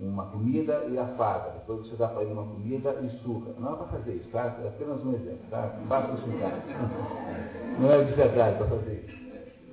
[0.00, 1.50] uma comida e afaga.
[1.50, 3.52] Depois você dá para ele uma comida e suga.
[3.58, 4.56] Não é para fazer isso, tá?
[4.62, 5.74] É apenas um exemplo, tá?
[5.88, 6.62] Faça isso em casa.
[7.80, 9.18] Não é de verdade para fazer isso.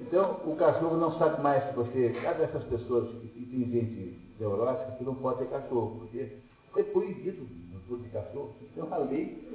[0.01, 2.15] Então, o cachorro não sabe mais se você.
[2.21, 6.38] Cada dessas pessoas que tem gente neurótica que não pode ter cachorro, porque
[6.71, 8.53] foi proibido no de cachorro.
[8.73, 9.47] Tem uma lei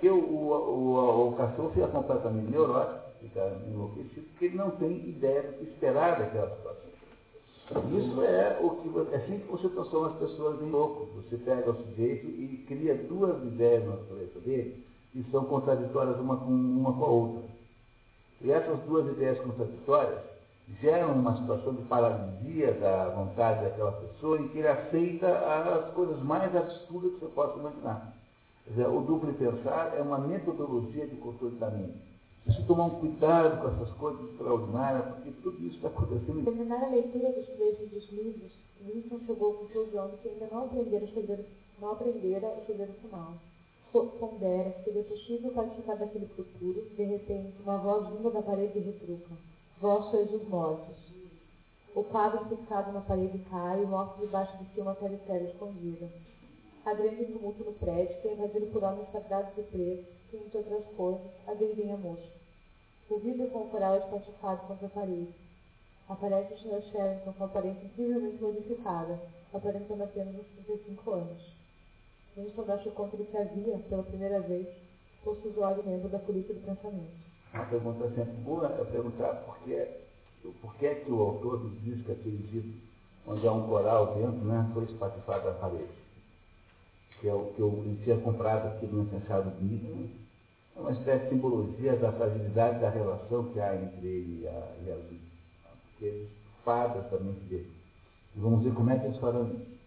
[0.00, 5.08] que o, o, o, o cachorro fica completamente neurótico, fica enlouquecido, porque ele não tem
[5.08, 6.87] ideia do que esperar daquela situação.
[7.70, 11.08] Isso é o que é assim que você transforma as pessoas em loucos.
[11.16, 16.38] Você pega o sujeito e cria duas ideias na cabeça dele que são contraditórias uma
[16.38, 17.42] com, uma com a outra.
[18.40, 20.18] E essas duas ideias contraditórias
[20.80, 26.22] geram uma situação de paralisia da vontade daquela pessoa em que ele aceita as coisas
[26.22, 28.14] mais absurdas que você possa imaginar.
[28.66, 32.07] Dizer, o duplo pensar é uma metodologia de controle da mente
[32.48, 36.44] Preciso tomar um cuidado com essas coisas extraordinárias, porque tudo isso está acontecendo.
[36.46, 38.50] Terminar a leitura dos trechos dos livros,
[38.86, 41.44] Winston chegou à conclusão de que ainda não aprendera o segredo,
[41.78, 43.34] não aprendera o segredo final.
[43.92, 49.34] Pondera que seria possível participar daquele futuro, de repente, uma voz vinda da parede retruca.
[49.78, 50.96] Vós sois os mortos.
[51.94, 56.08] O quadro fixado na parede cai e mostra debaixo de si uma caricéria escondida.
[56.86, 60.56] Há grande tumulto no prédio, que é invadido por homens sagrados e presos, que, entre
[60.56, 62.37] outras coisas, agredem a moça.
[63.10, 65.34] O vidro o coral é espatifado contra a parede.
[66.10, 66.82] Aparece o Sr.
[66.90, 69.18] Sherrington com a aparência incrivelmente modificada,
[69.52, 71.42] aparentando apenas uns 35 anos.
[72.36, 74.68] Winston dá-se conta de que havia, pela primeira vez,
[75.24, 77.10] posto o olhos membro da polícia do pensamento.
[77.54, 79.88] Uma pergunta sempre boa é perguntar por que,
[80.60, 82.78] por que, que o autor dos discos, aquele disco,
[83.26, 85.88] onde há um coral dentro, né, foi espatifado na parede.
[87.20, 89.96] Que é o que eu tinha comprado aqui no Incensário Bonito.
[89.96, 90.27] Né?
[90.78, 94.72] É uma espécie de simbologia da fragilidade da relação que há entre ele e a,
[94.86, 96.28] e a porque eles
[96.64, 97.68] fadas também dele.
[98.36, 99.78] E vamos ver como é que eles farão isso.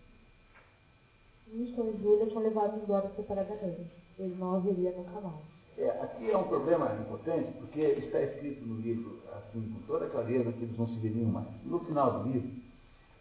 [1.54, 3.88] Winston e Julia tinham levado embora separadamente.
[4.20, 5.36] Ele não haveria nunca mais.
[5.78, 10.52] É, aqui é um problema importante, porque está escrito no livro, assim, com toda clareza,
[10.52, 11.48] que eles não se veriam mais.
[11.64, 12.52] No final do livro,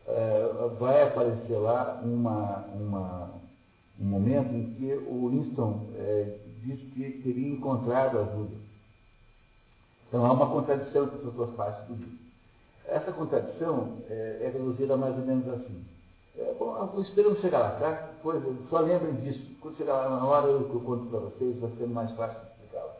[0.08, 3.30] é, vai aparecer lá uma, uma,
[4.00, 8.58] um momento em que o Winston é, diz que teria encontrado a Júlia.
[10.08, 12.18] Então há uma contradição entre as duas partes do livro.
[12.86, 15.84] Essa contradição é, é reduzida mais ou menos assim.
[16.36, 18.10] É, bom, esperamos chegar lá, tá?
[18.22, 19.40] Pois, só lembrem disso.
[19.60, 22.46] Quando chegar lá na hora, eu, eu conto para vocês, vai ser mais fácil de
[22.52, 22.96] explicá-la.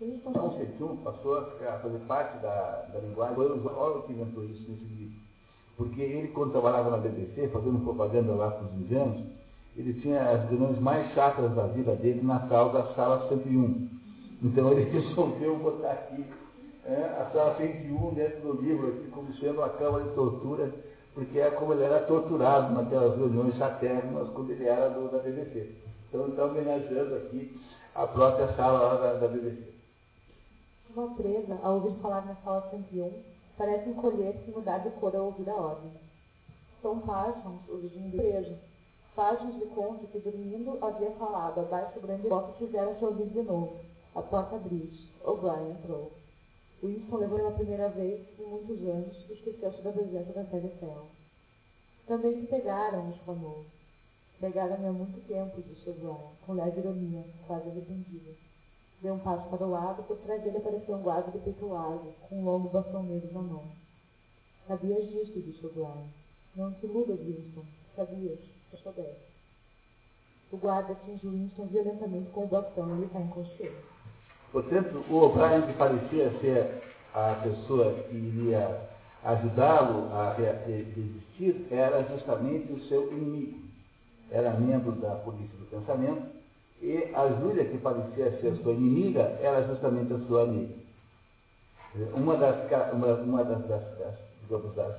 [0.00, 3.36] Então, o C1 passou a, ficar, a fazer parte da, da linguagem.
[3.38, 5.20] Olha o que inventou isso nesse livro.
[5.76, 9.26] Porque ele, quando trabalhava na BBC, fazendo propaganda lá para os indianos,
[9.76, 13.88] ele tinha as reuniões mais chatas da vida dele na tal da sala 101.
[14.42, 16.24] Então ele resolveu botar aqui
[16.84, 20.72] é, a sala 101 dentro do livro, aqui, como sendo a cama de tortura,
[21.14, 25.70] porque é como ele era torturado naquelas reuniões satérrimas quando ele era do, da BBC.
[26.08, 27.60] Então está homenageando aqui
[27.94, 29.72] a própria sala da, da BBC.
[30.94, 33.10] Uma presa, ao ouvir falar na sala 101,
[33.58, 35.90] parece encolher-se e mudar de cor ao ouvir a ordem.
[36.80, 38.54] São Parsons, o vizinho do preso.
[39.14, 43.42] Parsons lhe conta que dormindo havia falado abaixo do grande bloco e fizeram-se ouvir de
[43.42, 43.78] novo.
[44.12, 45.08] A porta abriu-se.
[45.24, 46.10] O'Brien entrou.
[46.82, 50.44] Winston levou pela primeira vez em muitos anos e esqueceu-se da presença da
[50.80, 51.06] Céu.
[52.06, 53.64] Também se pegaram, exclamou.
[54.40, 58.32] Pegaram-me há muito tempo, disse O'Brien, com leve ironia, quase arrependida.
[59.00, 62.12] Deu um passo para o lado, por trás dele apareceu um guarda de peito largo,
[62.28, 63.64] com um longo bastão negro na mão.
[64.66, 66.10] Sabias disso, disse O'Brien.
[66.56, 67.64] Não te iludas, Winston.
[67.96, 68.40] Sabias,
[68.74, 69.34] eu soubesse.
[70.52, 73.76] O guarda atingiu Winston violentamente com o bastão e ele está inconsciente.
[74.52, 76.82] Portanto, o O'Brien, que parecia ser
[77.14, 78.88] a pessoa que iria
[79.24, 83.64] ajudá-lo a resistir, era justamente o seu inimigo.
[84.30, 86.26] Era membro da polícia do pensamento,
[86.82, 90.74] e a Júlia, que parecia ser sua inimiga, era justamente a sua amiga.
[92.14, 94.96] Uma das, uma, uma das, das, das, das,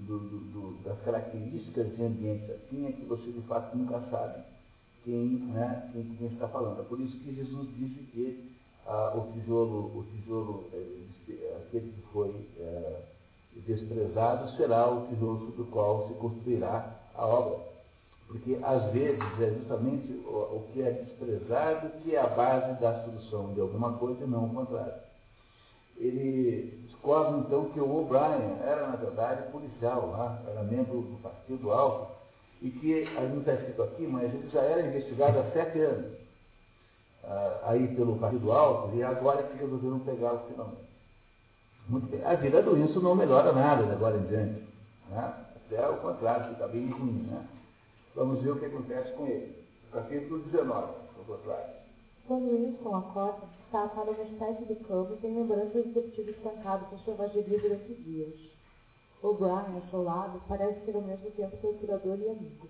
[0.00, 4.42] do, do, das características de ambientes assim é que você de fato nunca sabe
[5.04, 6.80] quem, né, quem, quem está falando.
[6.80, 8.54] É por isso que Jesus disse que
[8.86, 13.02] ah, o tijolo, o tijolo é, aquele que foi é,
[13.66, 17.68] desprezado será o tijolo sobre o qual se construirá a obra.
[18.26, 23.04] Porque, às vezes, é justamente o, o que é desprezado que é a base da
[23.04, 25.08] solução de alguma coisa e não o contrário.
[25.98, 31.72] Ele descobre, então, que o O'Brien era, na verdade, policial lá, era membro do Partido
[31.72, 32.12] Alto,
[32.62, 36.12] e que, não está escrito aqui, mas ele já era investigado há sete anos
[37.24, 40.88] uh, aí pelo Partido Alto e agora que resolveram pegá-lo finalmente.
[41.88, 42.24] Muito bem.
[42.24, 44.66] A vida do Wilson não melhora nada de agora em diante.
[45.08, 45.34] Né?
[45.56, 47.26] Até o contrário, fica bem ruim.
[47.30, 47.46] Né?
[48.14, 49.56] Vamos ver o que acontece com ele.
[49.92, 51.74] Capítulo 19, por contrário.
[52.26, 56.30] Quando Winston acorda, está atado a uma espécie de campo tem lembranças de ter sido
[56.30, 58.34] espancado por selvageria durante dias.
[59.22, 62.68] O Brian, ao seu lado, parece ser ao mesmo tempo torturador e amigo.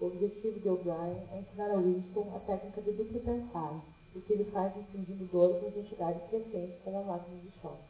[0.00, 3.80] O objetivo de O'Brien é ensinar a Winston a técnica de duplo pensar,
[4.16, 7.84] o que ele faz infundindo dor com entidades crescentes como a máquina de choque.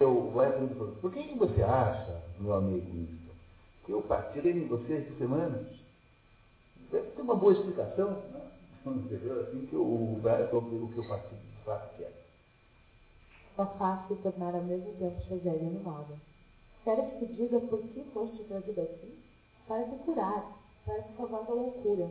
[0.00, 3.34] Eu perguntar, por que você acha, meu amigo Winston,
[3.84, 5.68] que eu partirei em você esta semana?
[6.90, 8.40] Deve ter uma boa explicação, né?
[8.86, 9.76] Assim que
[10.50, 12.12] sobre o que o partido de fato quer.
[13.56, 16.14] É fácil tornar ao mesmo tempo e animada.
[16.84, 19.18] Quero que te diga por que foste trazido aqui?
[19.66, 22.10] Para te curar para se salvar da loucura.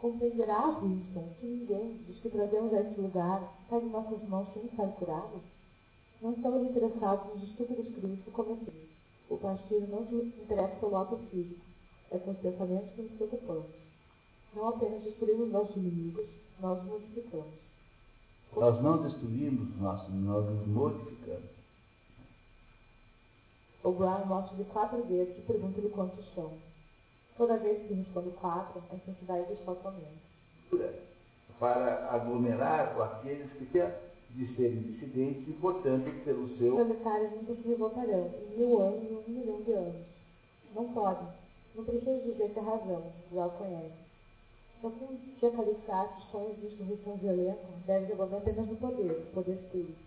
[0.00, 4.64] Compreenderá, Winston, que ninguém dos que trazemos a este lugar cai em nossas mãos sem
[4.64, 5.42] estar curado?
[6.22, 8.88] Não estamos interessados nos estúpidos crimes que cometemos.
[9.28, 11.60] O partido não se interessa pelo ato físico.
[12.10, 13.66] É com os pensamentos que nos preocupamos.
[14.54, 16.26] Não apenas destruímos nossos inimigos,
[16.60, 17.69] nós os modificamos.
[18.56, 21.50] Nós não destruímos, nós, nós nos modificamos.
[23.82, 26.52] O Brian mostra de quatro dedos e pergunta-lhe quantos são.
[27.36, 30.94] Toda vez que responde quatro, a intensidade do sol aumenta.
[31.58, 33.66] Para aglomerar aqueles que
[34.34, 36.74] de serem dissidentes e, portanto, pelo seu.
[36.74, 40.06] Proletários nunca se revoltarão, em mil anos e um milhão de anos.
[40.74, 41.26] Não podem.
[41.74, 44.09] Não preciso dizer que a razão, já o conhece.
[44.80, 49.10] Só que um dia calificar os sonhos de insurreição violenta deve devolver apenas no poder,
[49.10, 49.98] o poder público.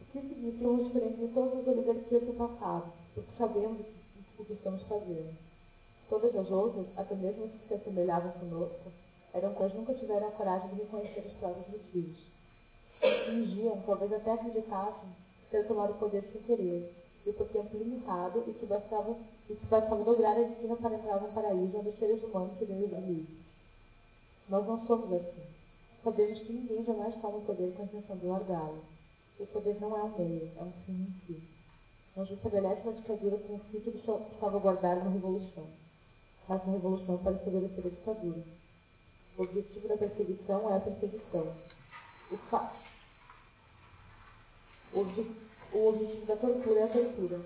[0.00, 3.80] O que significa diferente de todas as oligarquias do passado, porque sabemos
[4.38, 5.34] o que estamos fazendo.
[6.10, 8.92] Todas as outras, até mesmo as que se assemelhavam conosco,
[9.32, 12.20] eram quais nunca tiveram a coragem de reconhecer os próprios motivos.
[13.00, 15.08] Fingiam, talvez até acreditassem,
[15.50, 16.92] ter tomado o poder sem querer,
[17.24, 19.16] e por tempo limitado, e que bastava,
[19.48, 22.80] e que bastava dobrar a esquina para entrar no paraíso onde os seres humanos seriam
[22.80, 23.45] livres.
[24.48, 25.42] Nós não somos assim.
[26.04, 28.84] Sabemos que ninguém jamais toma o poder com a intenção de largá-lo.
[29.40, 31.42] O poder não é um meio, é um fim em si.
[32.16, 34.02] Não se estabelece uma ditadura o fim de
[34.40, 35.66] salvaguardar uma revolução.
[36.46, 38.42] Faz uma revolução para estabelecer a ditadura.
[39.36, 41.54] O objetivo da perseguição é a perseguição.
[42.30, 42.72] O, fa...
[44.94, 45.00] o,
[45.76, 47.40] o objetivo da tortura é a tortura.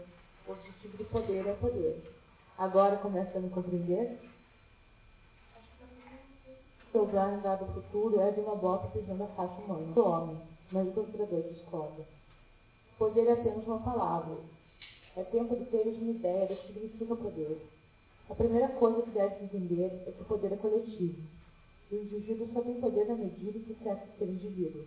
[0.46, 2.12] O objetivo do poder é o poder.
[2.58, 4.18] Agora começa a me compreender?
[6.92, 9.92] Seu Brian dado futuro é de uma bota pisando a face humana.
[9.92, 10.36] Do homem,
[10.72, 12.04] mas o torturador discorda.
[12.98, 14.36] Poder é apenas uma palavra.
[15.16, 17.64] É tempo de teres uma ideia do que significa poder.
[18.28, 21.22] A primeira coisa que deve entender é que o poder é coletivo.
[21.92, 24.84] O indivíduo só tem poder na medida em que cessa de ser indivíduo.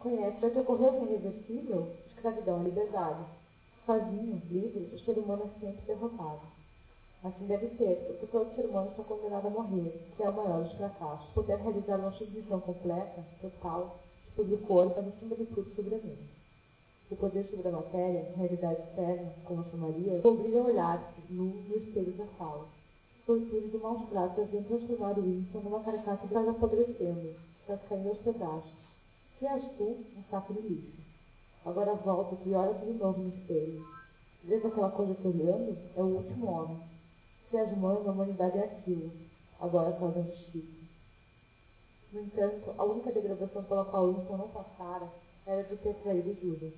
[0.00, 1.86] Conhece o que ocorreu com irreversível?
[2.08, 3.24] Escravidão e liberdade.
[3.86, 6.59] Sozinho, livre, o ser humano é sempre derrotado.
[7.22, 10.62] Assim deve ser, porque todo ser humano está condenado a morrer, que é o maior
[10.62, 11.28] dos fracassos.
[11.34, 13.98] Poder realizar uma subdivisão completa, total,
[14.34, 16.40] sobre o corpo, é acima de tudo sobre a mente.
[17.10, 22.12] O poder sobre a matéria, realidade externa, como chamaria, obriga a olhar-se nu no espelho
[22.12, 22.66] da sala
[23.30, 28.18] tortura de maus tratos haviam transformado Winston numa carcaça que estava apodrecendo, estás caindo aos
[28.18, 28.72] pedaços.
[29.38, 31.00] Que és tu, um saco de lixo.
[31.64, 33.86] Agora volta e olha de novo no espelho.
[34.42, 35.78] Vês aquela coisa te olhando?
[35.96, 36.89] É o último homem.
[37.50, 39.10] Se és humano, a humanidade é aquilo.
[39.58, 40.80] Agora causa justiça.
[42.12, 45.08] No entanto, a única degradação pela qual Winston não passara
[45.46, 46.72] era de ter traído Judas.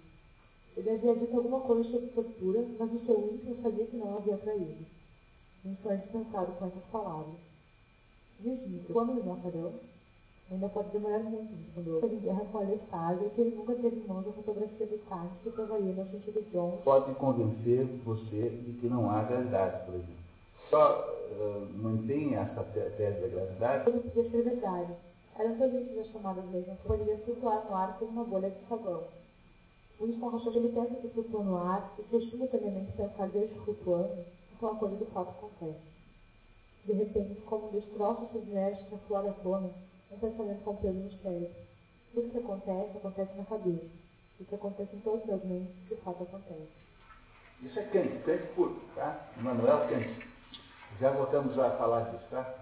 [0.74, 4.38] Ele havia dito alguma coisa sobre tortura, mas o seu Winston sabia que não havia
[4.38, 4.86] traído.
[5.64, 7.36] Um sonho dispensado com essas palavras.
[8.40, 9.72] Virgínia, quando me matarão?
[10.50, 12.00] Ainda pode demorar muito, respondeu.
[12.02, 15.32] Ele guerra com a Alessandra que ele nunca teve em mãos a fotografia do Times
[15.42, 16.78] que provaria na frente de John.
[16.82, 20.21] Pode convencer você de que não há gravidade, por exemplo.
[20.72, 23.90] Só uh, mantém essa tese da gravidade?
[23.90, 24.92] Ele podia ser verdade.
[25.38, 29.04] Eram felizes as chamadas mesmo, que poderia flutuar no ar como uma bolha de sabão.
[30.00, 33.54] O Winston achou que ele pensa que flutua no ar e se simultaneamente pensar desde
[33.60, 34.24] flutuando
[34.62, 35.80] uma coisa de fato acontece.
[36.86, 39.70] De repente, como um destroço submerge a flora à tona,
[40.10, 41.50] um pensamento compreendido nos pés.
[42.14, 43.90] Tudo que acontece, acontece na cabeça.
[44.40, 46.68] O que acontece em todas as mentes, de fato acontece.
[47.62, 49.28] Isso é Kant, Kant puro, tá?
[49.36, 50.31] Manuel Kant.
[51.00, 52.54] Já voltamos a falar disso, tá?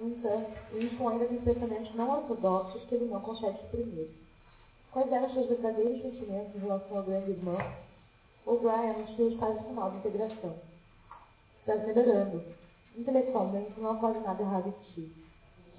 [0.00, 4.08] Então, ainda tem pensamentos não ortodoxos que ele não consegue suprimir.
[4.92, 7.58] Quais eram seus verdadeiros sentimentos em relação ao grande irmão?
[8.46, 10.56] O Brian anunciou o estágio final de integração
[11.70, 12.42] estás melhorando.
[12.96, 15.12] Intelectualmente não há quase nada errado em ti.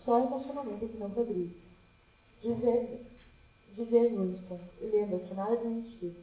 [0.06, 1.56] Só emocionalmente é que não progride.
[2.42, 3.06] Dizer,
[3.76, 6.14] dizer Winston, lembra-te nada de mentir.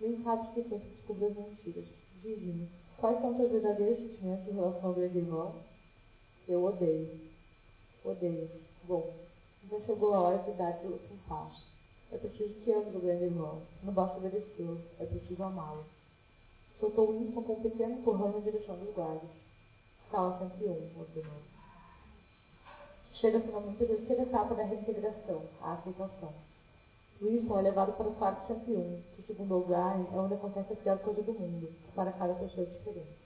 [0.00, 1.84] Nem sabes que sempre descobre as mentiras.
[2.22, 2.68] Diz-me,
[3.02, 5.54] quais são teus verdadeiros sentimentos em relação ao grande irmão?
[6.48, 7.20] Eu odeio.
[8.02, 8.50] Odeio.
[8.84, 9.14] Bom,
[9.62, 11.62] então chegou a hora de dar-te um passo.
[12.10, 13.60] É preciso que ames o grande irmão.
[13.82, 15.84] Não basta obedecê-lo, é preciso amá-lo
[16.82, 19.30] soltou Winston com um pequeno empurrão na direção dos guardas.
[20.10, 21.38] Sala 101, ordenou.
[23.14, 26.32] Chega finalmente a terceira etapa da reintegração, a aceitação.
[27.22, 30.98] Winston é levado para o quarto 101, que, segundo O'Brien, é onde acontece a pior
[30.98, 33.16] coisa do mundo, para cada pessoa diferente.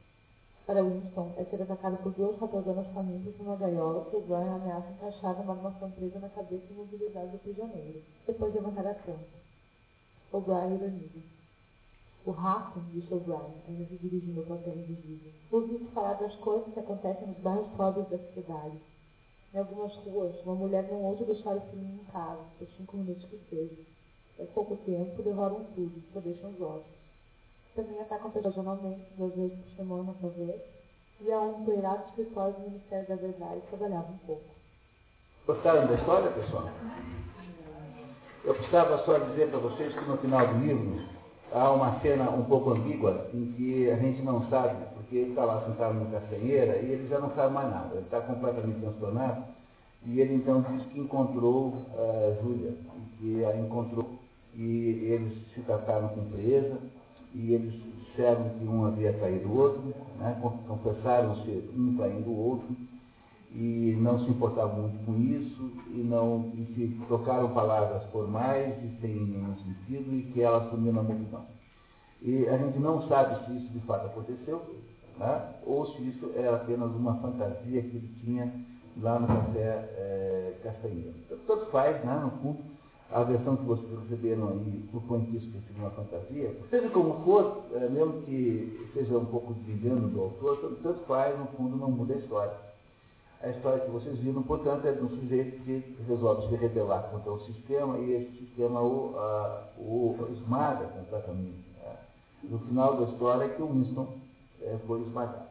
[0.66, 5.38] Para Winston, é ser atacado por duas ratozanas famintas numa gaiola que O'Brien ameaça encaixar
[5.38, 9.38] numa armação presa na cabeça imobilizada do prisioneiro, depois de levantar a tampa.
[10.30, 11.20] O'Brien ironiza.
[12.26, 16.80] O rato, disse O'Brien, ainda se dirigindo ao plateia invisível, ouviu-se falar das coisas que
[16.80, 18.78] acontecem nos bairros pobres da cidade.
[19.54, 23.24] Em algumas ruas, uma mulher não ousa deixar o filho em casa, por cinco minutos
[23.24, 23.82] que seja.
[24.38, 26.96] É pouco tempo, devoram tudo, só deixam os ossos.
[27.74, 30.60] Também atacam ocasionalmente, duas vezes por semana, talvez,
[31.20, 34.44] e há um empoeirado escritório do Ministério da Verdade trabalhava um pouco.
[35.46, 36.68] Gostaram da história, pessoal?
[38.44, 41.02] Eu precisava só dizer para vocês que no final do livro,
[41.52, 45.44] há uma cena um pouco ambígua em que a gente não sabe, porque ele está
[45.44, 49.44] lá sentado na castanheira e ele já não sabe mais nada, ele está completamente transtornado.
[50.04, 52.74] E ele então diz que encontrou uh, Júlia,
[53.18, 54.18] que a encontrou.
[54.54, 56.78] E eles se trataram com frieza
[57.34, 60.40] e eles disseram que um havia traído o outro, né?
[60.66, 62.76] confessaram-se um traindo o outro.
[63.52, 65.70] E não se importavam muito com isso.
[65.94, 70.14] E não e se trocaram palavras formais e sem nenhum sentido.
[70.14, 71.55] E que ela sumiu na multidão.
[72.22, 74.62] E a gente não sabe se isso de fato aconteceu
[75.18, 75.54] né?
[75.64, 78.52] ou se isso era apenas uma fantasia que ele tinha
[79.00, 81.12] lá no café é, Castanheira.
[81.46, 82.58] Tanto faz, né, no fundo,
[83.10, 86.56] a versão que vocês receberam aí supõe que isso sido uma fantasia.
[86.70, 91.38] Seja como for, é, mesmo que seja um pouco de engano do autor, tanto faz,
[91.38, 92.66] no fundo, não muda a história.
[93.42, 97.30] A história que vocês viram, portanto, é de um sujeito que resolve se rebelar contra
[97.30, 101.65] o sistema e esse sistema o, a, o esmaga completamente.
[102.50, 104.08] No final da história é que o Winston
[104.62, 105.46] é, foi esmagado.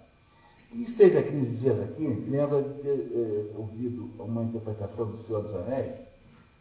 [0.73, 5.55] E esteve aqueles dias aqui, lembra de ter é, ouvido uma interpretação do Senhor dos
[5.55, 5.93] Anéis,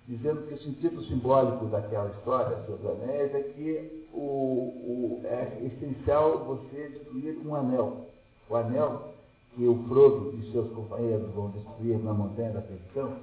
[0.07, 5.59] dizendo que o sentido simbólico daquela história, Senhor dos Anéis, é que o, o, é
[5.64, 8.07] essencial você destruir um anel.
[8.49, 9.14] O anel
[9.55, 13.16] que o Frodo e seus companheiros vão destruir na Montanha da Perdição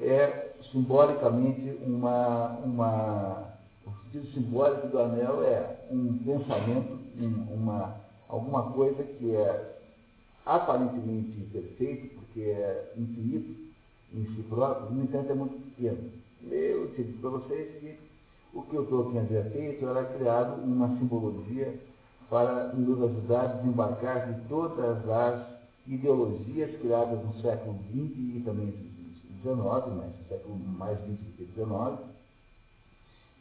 [0.00, 3.55] é simbolicamente uma, uma.
[4.16, 7.96] Sentido simbólico do anel é um pensamento, um, uma,
[8.28, 9.78] alguma coisa que é
[10.46, 13.54] aparentemente perfeito, porque é infinito
[14.14, 16.10] em si próprio, no entanto é muito pequeno.
[16.50, 17.98] Eu digo para vocês que
[18.54, 21.74] o que o Tolkien havia feito era criado uma simbologia
[22.30, 25.46] para nos ajudar a desembarcar de todas as
[25.86, 28.72] ideologias criadas no século XX e também
[29.42, 29.58] XIX,
[29.94, 32.15] mas no século mais XX do que XIX,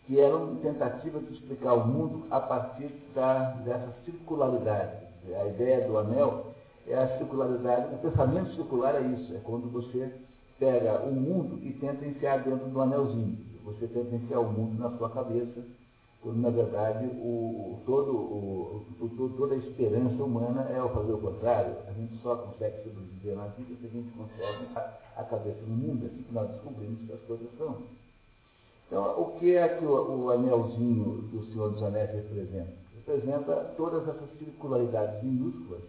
[0.05, 5.05] que eram tentativas de explicar o mundo a partir da, dessa circularidade.
[5.39, 6.53] A ideia do anel
[6.87, 10.11] é a circularidade, o pensamento circular é isso, é quando você
[10.59, 13.37] pega o mundo e tenta enfiar dentro do anelzinho.
[13.65, 15.63] Você tenta enfiar o mundo na sua cabeça
[16.25, 21.19] quando na verdade o, todo, o, o, toda a esperança humana é ao fazer o
[21.19, 21.75] contrário.
[21.87, 25.75] A gente só consegue sobreviver na vida se a gente consegue a, a cabeça no
[25.75, 27.77] mundo, é assim que nós descobrimos que as coisas são.
[28.87, 32.73] Então, o que é que o, o anelzinho do Senhor dos Anéis representa?
[32.95, 35.81] Representa todas essas circularidades minúsculas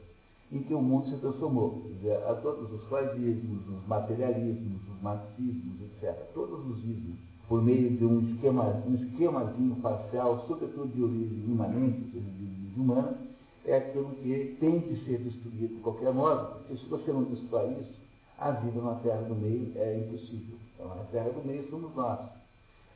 [0.52, 1.82] em que o mundo se transformou.
[1.94, 6.14] Dizer, a todos os freudismos, os materialismos, os marxismos, etc.
[6.34, 7.18] Todos os ismos
[7.48, 13.16] por meio de um, esquema, um esquemazinho parcial, sobretudo de origem imanente, de origem humana,
[13.64, 17.72] é aquilo que tem que ser destruído de qualquer modo, porque se você não destrói
[17.72, 17.94] isso,
[18.38, 20.56] a vida na Terra do Meio é impossível.
[20.74, 22.20] Então, a Terra do Meio somos nós.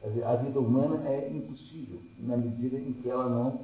[0.02, 3.60] A vida humana é impossível, na medida em que ela não,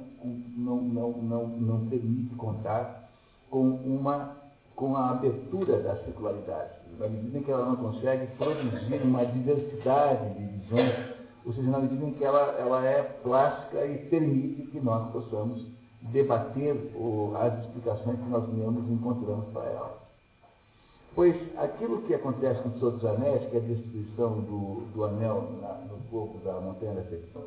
[0.55, 3.09] não, não, não, não permite contar
[3.49, 4.37] com, uma,
[4.75, 10.33] com a abertura da secularidade na medida em que ela não consegue produzir uma diversidade
[10.33, 10.95] de visões,
[11.45, 15.65] ou seja, na medida em que ela, ela é plástica e permite que nós possamos
[16.01, 20.06] debater o, as explicações que nós mesmos encontramos para ela.
[21.17, 25.03] Pois aquilo que acontece com o Senhor dos Anéis, que é a destruição do, do
[25.03, 27.41] anel na, no fogo da Montanha da Perdição,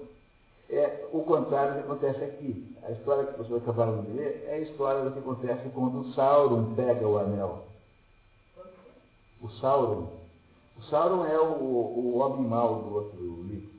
[0.69, 2.77] é o contrário do que acontece aqui.
[2.83, 6.75] A história que vocês acabaram de ler é a história do que acontece quando Sauron
[6.75, 7.71] pega o anel
[9.41, 10.09] o Sauron.
[10.77, 13.71] O Sauron é o, o homem mau do outro livro.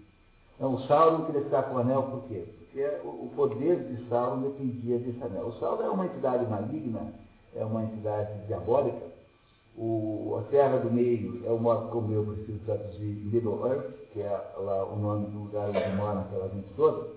[0.56, 2.46] Então, o Sauron queria ficar com o anel por quê?
[2.60, 5.48] Porque o poder de Sauron dependia desse anel.
[5.48, 7.14] O Sauron é uma entidade maligna,
[7.54, 9.11] é uma entidade diabólica.
[9.84, 13.04] O, a Terra do Meio é o modo como eu preciso traduzir
[13.34, 17.08] Middle Earth, que é lá o nome do lugar onde mora aquela gente toda,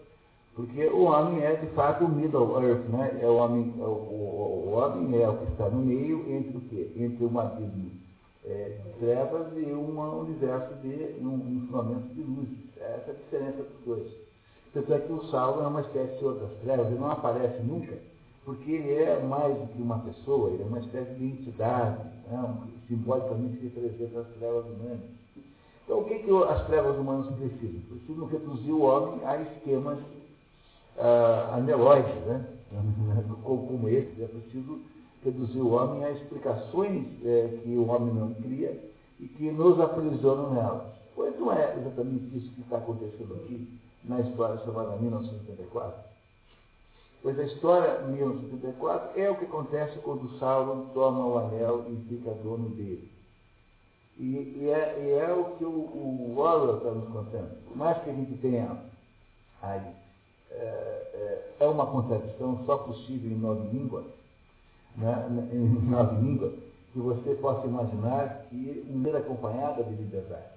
[0.54, 3.18] porque o homem é de fato o Middle Earth, né?
[3.20, 6.56] É o, homem, é o, o, o homem é o que está no meio entre
[6.56, 6.90] o quê?
[6.96, 7.90] Entre o abismo
[8.46, 12.58] é, trevas e um universo de um, um fundamento de luzes.
[12.76, 14.12] Essa é a diferença dos dois.
[14.72, 17.96] Tanto é que o salvo é uma espécie de outras trevas, ele não aparece nunca,
[18.44, 22.56] porque ele é mais do que uma pessoa, ele é uma espécie de entidade, né,
[22.88, 25.00] simbolicamente representa as trevas humanas.
[25.84, 27.80] Então, o que, que as trevas humanas precisam?
[27.88, 29.98] Precisam reduzir o homem a esquemas
[30.98, 32.46] ah, né?
[33.42, 34.80] como esse, é preciso
[35.24, 38.78] reduzir o homem a explicações é, que o homem não cria
[39.20, 40.82] e que nos aprisionam nelas.
[41.14, 43.68] Pois não é exatamente isso que está acontecendo aqui
[44.04, 46.13] na história chamada 1974.
[47.24, 52.30] Pois a história 1974 é o que acontece quando Sauron toma o anel e fica
[52.32, 53.10] dono dele.
[54.18, 56.34] E, e, é, e é, o que o, o
[56.76, 57.64] está nos contando.
[57.66, 58.76] Por mais que a gente tenha
[59.62, 59.90] aí,
[60.50, 64.04] é, é, é uma contradição só possível em nove línguas,
[64.94, 66.52] né, em nove línguas,
[66.92, 70.52] que você possa imaginar que um ser acompanhada de liberdade.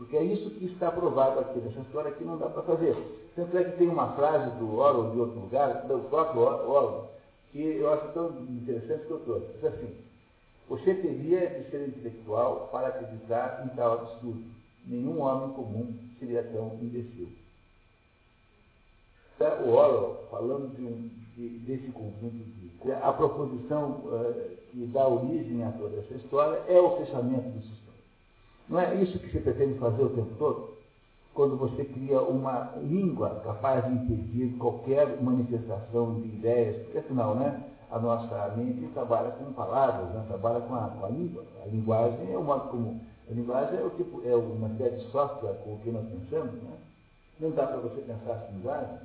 [0.00, 2.96] Porque é isso que está provado aqui nessa história que não dá para fazer.
[3.36, 7.10] Tanto é que tem uma frase do Orwell de outro lugar, do próprio Orwell,
[7.52, 9.52] que eu acho tão interessante que eu trouxe.
[9.52, 9.94] Diz assim,
[10.70, 14.42] você teria de ser intelectual para acreditar em tal absurdo.
[14.86, 17.28] Nenhum homem comum seria tão imbecil.
[19.38, 22.90] É o Orwell, falando de um, de, desse conjunto de.
[23.02, 27.79] A proposição uh, que dá origem a toda essa história é o fechamento do sistema.
[28.70, 30.74] Não é isso que você pretende fazer o tempo todo?
[31.34, 37.64] Quando você cria uma língua capaz de impedir qualquer manifestação de ideias, porque afinal, né,
[37.90, 41.42] a nossa mente trabalha com palavras, né, trabalha com a, com a língua.
[41.64, 43.00] A linguagem é o modo como.
[43.28, 46.52] A linguagem é, o tipo, é uma série de software com o que nós pensamos.
[46.62, 46.78] Né?
[47.40, 48.98] Não dá para você pensar sem linguagem.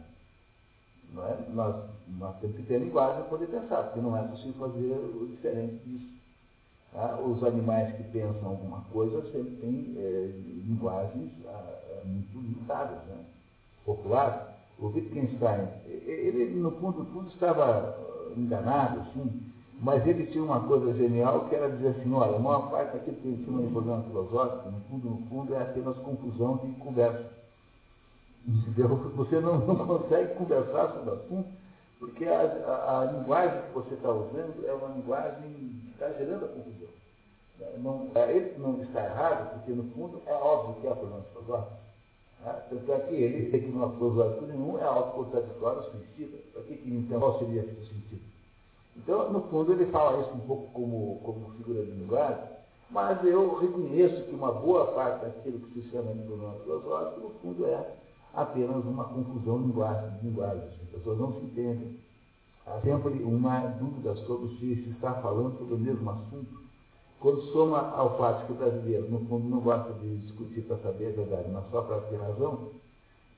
[1.11, 1.38] Não é?
[1.53, 1.76] nós,
[2.20, 5.76] nós temos que ter linguagem para poder pensar, porque não é possível fazer o diferente
[5.86, 6.14] disso.
[6.95, 7.19] Tá?
[7.19, 10.31] Os animais que pensam alguma coisa sempre têm é,
[10.65, 13.25] linguagens ah, muito limitadas, né?
[13.85, 14.55] populares.
[14.79, 17.97] O Wittgenstein, ele no fundo, no fundo estava
[18.35, 19.43] enganado, assim,
[19.81, 23.17] mas ele tinha uma coisa genial que era dizer assim, olha, a maior parte daquilo
[23.17, 27.25] que ele tinha em problema filosófico, no fundo, no fundo, é apenas confusão de conversa.
[28.47, 28.87] Entendeu?
[29.15, 31.49] Você não, não consegue conversar sobre o assunto,
[31.99, 36.49] porque a, a, a linguagem que você está usando é uma linguagem está gerando a
[36.49, 36.87] confusão.
[37.77, 41.77] Não, ele não está errado, porque no fundo é óbvio que é problema filosófico.
[42.43, 42.63] Né?
[42.69, 46.37] Tanto é que ele, que não é filosófico nenhum, é autocontraditório, suicida.
[46.53, 48.21] Para que, que então qual seria esse sentido?
[48.97, 52.43] Então, no fundo, ele fala isso um pouco como, como figura de linguagem,
[52.89, 57.29] mas eu reconheço que uma boa parte daquilo que se chama de problema filosófico, no
[57.41, 57.95] fundo, é
[58.33, 60.71] apenas uma confusão linguagem, de linguagens.
[60.83, 61.99] As pessoas não se entendem.
[62.68, 66.66] Há sempre uma dúvida sobre se se está falando sobre o mesmo assunto.
[67.20, 71.07] Quando soma ao fato que o brasileiro, no fundo, não gosta de discutir para saber
[71.09, 72.72] a verdade, mas só para ter razão,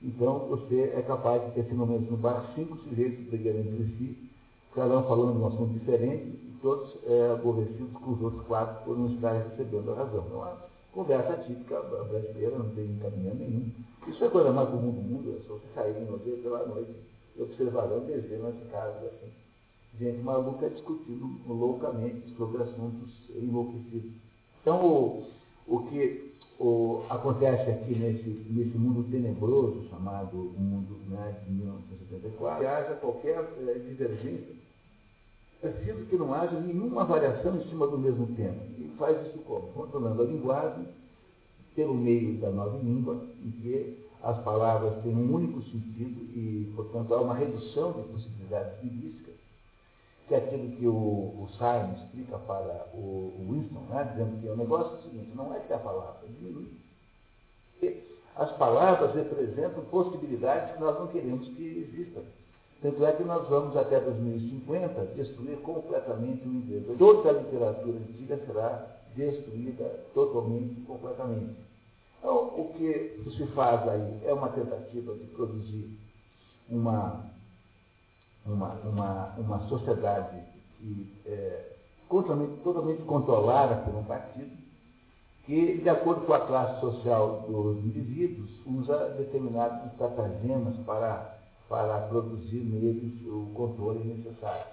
[0.02, 4.30] então você é capaz de ter, pelo menos no bar, cinco sujeitos brigando entre si,
[4.74, 8.82] cada um falando de um assunto diferente, e todos é, aborrecidos com os outros quatro
[8.84, 10.24] por não estarem recebendo a razão.
[10.26, 10.56] Então, a
[10.92, 13.70] conversa típica brasileira, não tem encaminhamento nenhum.
[14.06, 16.94] Isso é coisa mais comum do mundo, é só você sair no dia pela noite
[17.42, 19.30] observarão dezenas de casos assim.
[19.98, 24.12] Gente maluca discutindo loucamente sobre assuntos enlouquecidos.
[24.60, 25.26] Então, o,
[25.66, 32.66] o que o, acontece aqui nesse, nesse mundo tenebroso chamado mundo né, de 1974, que
[32.66, 34.54] haja qualquer é, divergência,
[35.60, 38.58] preciso que não haja nenhuma variação em cima do mesmo tema.
[38.78, 39.68] E faz isso como?
[39.72, 40.86] Controlando a linguagem,
[41.74, 47.14] pelo meio da nova língua, em que as palavras têm um único sentido e, portanto,
[47.14, 49.34] há uma redução de possibilidades linguísticas,
[50.26, 54.48] que é aquilo que o, o Simon explica para o, o Winston, né, dizendo que
[54.48, 56.68] o negócio é o seguinte, não é que a palavra diminui.
[58.36, 62.20] As palavras representam possibilidades que nós não queremos que existam.
[62.80, 66.84] Tanto é que nós vamos até 2050 destruir completamente o inglês.
[66.96, 71.67] Toda a literatura antiga será destruída totalmente, completamente.
[72.18, 75.96] Então, o que se faz aí é uma tentativa de produzir
[76.68, 77.24] uma,
[78.44, 80.42] uma, uma, uma sociedade
[80.78, 84.56] que é totalmente, controlada por um partido,
[85.44, 91.38] que, de acordo com a classe social dos indivíduos, usa determinados estratagemas para,
[91.68, 94.66] para produzir neles o controle necessário.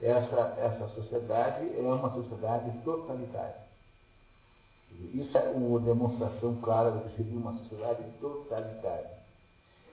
[0.00, 3.71] Essa, essa sociedade é uma sociedade totalitária.
[5.14, 9.10] Isso é uma demonstração clara de que seria uma sociedade totalitária.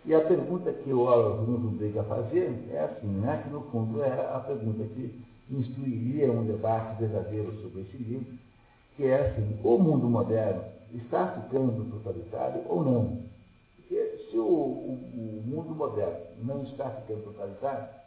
[0.06, 3.42] E a pergunta que o Orwell nos obriga a fazer é assim, né?
[3.44, 8.34] que no fundo é a pergunta que instruiria um debate verdadeiro sobre esse livro,
[8.96, 13.20] que é assim, o mundo moderno está ficando totalitário ou não?
[13.76, 17.99] Porque se o, o, o mundo moderno não está ficando totalitário,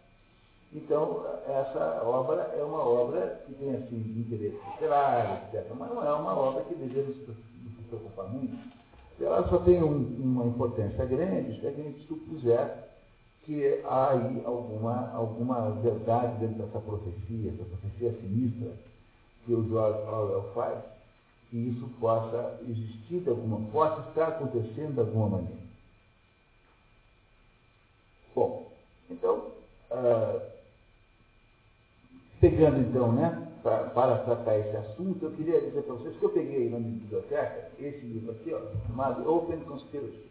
[0.75, 6.13] então, essa obra é uma obra que tem assim, interesse literário, etc., mas não é
[6.15, 8.57] uma obra que devemos nos preocupar muito.
[9.21, 12.89] Ela só tem um, uma importância grande se a gente supuser
[13.45, 18.73] que há aí alguma, alguma verdade dentro dessa profecia, essa profecia sinistra
[19.45, 20.79] que o George Orwell faz,
[21.51, 25.63] que isso possa existir de alguma, possa estar acontecendo de alguma maneira.
[28.35, 28.73] Bom,
[29.11, 29.51] então,
[29.91, 30.52] uh,
[32.43, 36.69] Pegando então, né, para tratar esse assunto, eu queria dizer para vocês que eu peguei
[36.69, 40.27] na minha biblioteca esse livro aqui, ó, chamado Open Conspiracy.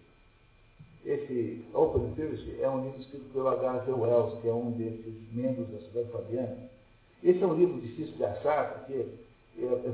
[1.05, 3.93] Esse Open Conspiracy é um livro escrito pelo H.G.
[3.93, 6.57] Wells, que é um desses membros da Sociedade Fabiana.
[7.23, 9.05] Esse é um livro difícil de achar, porque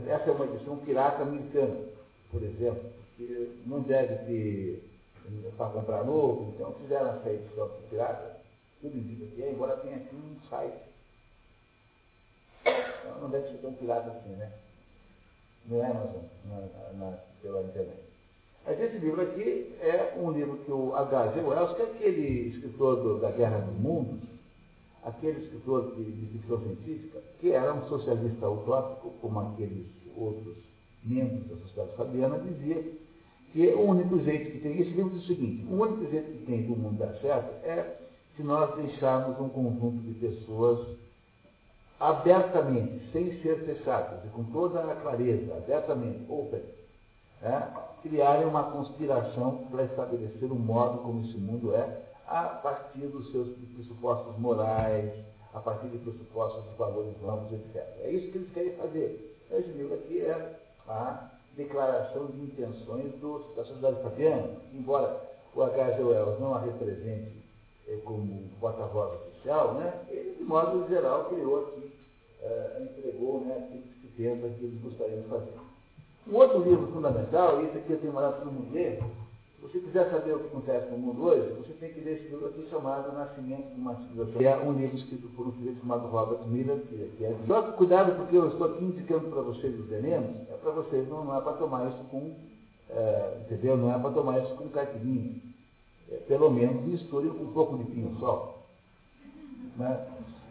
[0.09, 1.81] essa é uma edição pirata americana,
[2.31, 4.89] por exemplo, que não deve ter
[5.55, 8.37] para comprar novo, então fizeram essa edição pirata,
[8.81, 10.86] tudo indica que é, embora tenha aqui um site.
[13.37, 14.51] Não deve ser tão pirata assim, né?
[15.67, 17.99] Não é Amazon, na, na, pela internet.
[18.65, 21.41] Mas esse livro aqui é um livro que o H.G.
[21.41, 24.19] Wells, que é aquele escritor do, da Guerra dos Mundos,
[25.03, 29.85] aquele escritor de, de ficção científica, que era um socialista utópico, como aqueles
[30.15, 30.57] outros
[31.03, 32.83] membros da sociedade fabiana, dizia
[33.53, 36.45] que o único jeito que tem, esse livro diz o seguinte, o único jeito que
[36.45, 37.97] tem do mundo dar certo é
[38.35, 40.97] se nós deixarmos um conjunto de pessoas
[41.99, 46.61] abertamente, sem ser fechadas, e com toda a clareza, abertamente, open,
[47.41, 47.63] é,
[48.01, 53.47] criarem uma conspiração para estabelecer o modo como esse mundo é, a partir dos seus
[53.75, 55.13] pressupostos morais,
[55.53, 57.75] a partir de pressupostos de valores humanos, etc.
[58.03, 59.37] É isso que eles querem fazer.
[59.51, 60.55] Esse livro aqui é
[60.87, 65.19] a declaração de intenções do, da sociedade fabiana, embora
[65.55, 66.03] o H.G.
[66.03, 67.43] Wells não a represente
[67.87, 71.86] eh, como porta-voz oficial, né, ele, de modo geral, criou aqui,
[72.41, 75.53] eh, entregou né, aquilo que se pensa que eles gostariam de fazer.
[76.27, 78.99] Um outro livro fundamental, e esse aqui eu tenho mandado todo mundo ler,
[79.55, 82.29] se você quiser saber o que acontece no mundo hoje, você tem que ler esse
[82.29, 86.07] livro aqui chamado Nascimento de uma Civilização, é um livro escrito por um sujeito chamado
[86.07, 86.77] Robert Miller,
[87.17, 87.35] que é...
[87.47, 91.07] Só que cuidado, porque eu estou aqui indicando para vocês os venenos, é para vocês,
[91.09, 92.35] não, não é para tomar isso com,
[92.89, 93.77] é, entendeu?
[93.77, 95.35] Não é para tomar isso com caipirinha.
[96.11, 98.63] É, pelo menos misture um pouco de pinho-sol.
[99.75, 100.07] Né?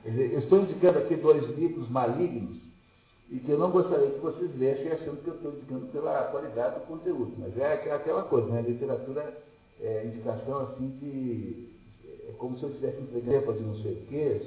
[0.06, 2.58] Eu estou indicando aqui dois livros malignos,
[3.28, 6.76] e que eu não gostaria que vocês lessem achando que eu estou indicando pela qualidade
[6.76, 7.32] do conteúdo.
[7.38, 8.62] Mas é aquela coisa, né?
[8.62, 9.36] Literatura
[9.80, 11.74] é indicação assim de.
[12.28, 14.42] É como se eu estivesse entregando de não sei o quê,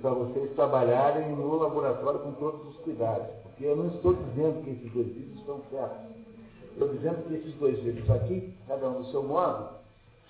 [0.00, 3.26] para vocês trabalharem no laboratório com todos os cuidados.
[3.42, 6.12] Porque eu não estou dizendo que esses dois livros estão certos.
[6.72, 9.68] Estou dizendo que esses dois livros aqui, cada um do seu modo,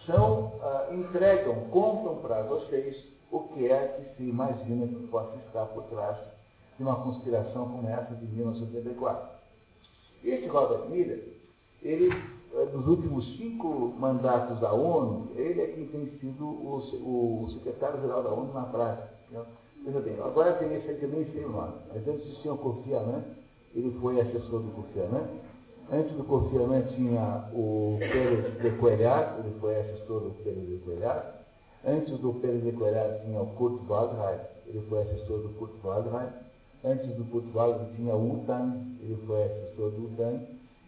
[0.07, 5.65] são, ah, entregam, contam para vocês o que é que se imagina que possa estar
[5.67, 6.19] por trás
[6.77, 9.31] de uma conspiração como essa de 1984.
[10.23, 11.25] Esse Robert Miller,
[11.83, 12.11] ele,
[12.55, 18.23] eh, nos últimos cinco mandatos da ONU, ele é quem tem sido o, o secretário-geral
[18.23, 19.11] da ONU na prática.
[19.85, 22.55] Veja bem, agora tem esse aí que eu nem sei o nome, mas antes tinha
[22.55, 23.25] o Kofi Annan,
[23.75, 25.27] ele foi assessor do Kofi Annan.
[25.91, 30.77] Antes do Kofi Annan tinha o Pérez de Coelhar, ele foi assessor do Pérez de
[30.85, 31.32] Coelhar.
[31.85, 36.29] Antes do Pérez de Coelhar tinha o Kurt Waldheim, ele foi assessor do Kurt Waldheim.
[36.85, 40.41] Antes do Portugal tinha o Utan, ele foi assessor do Utan,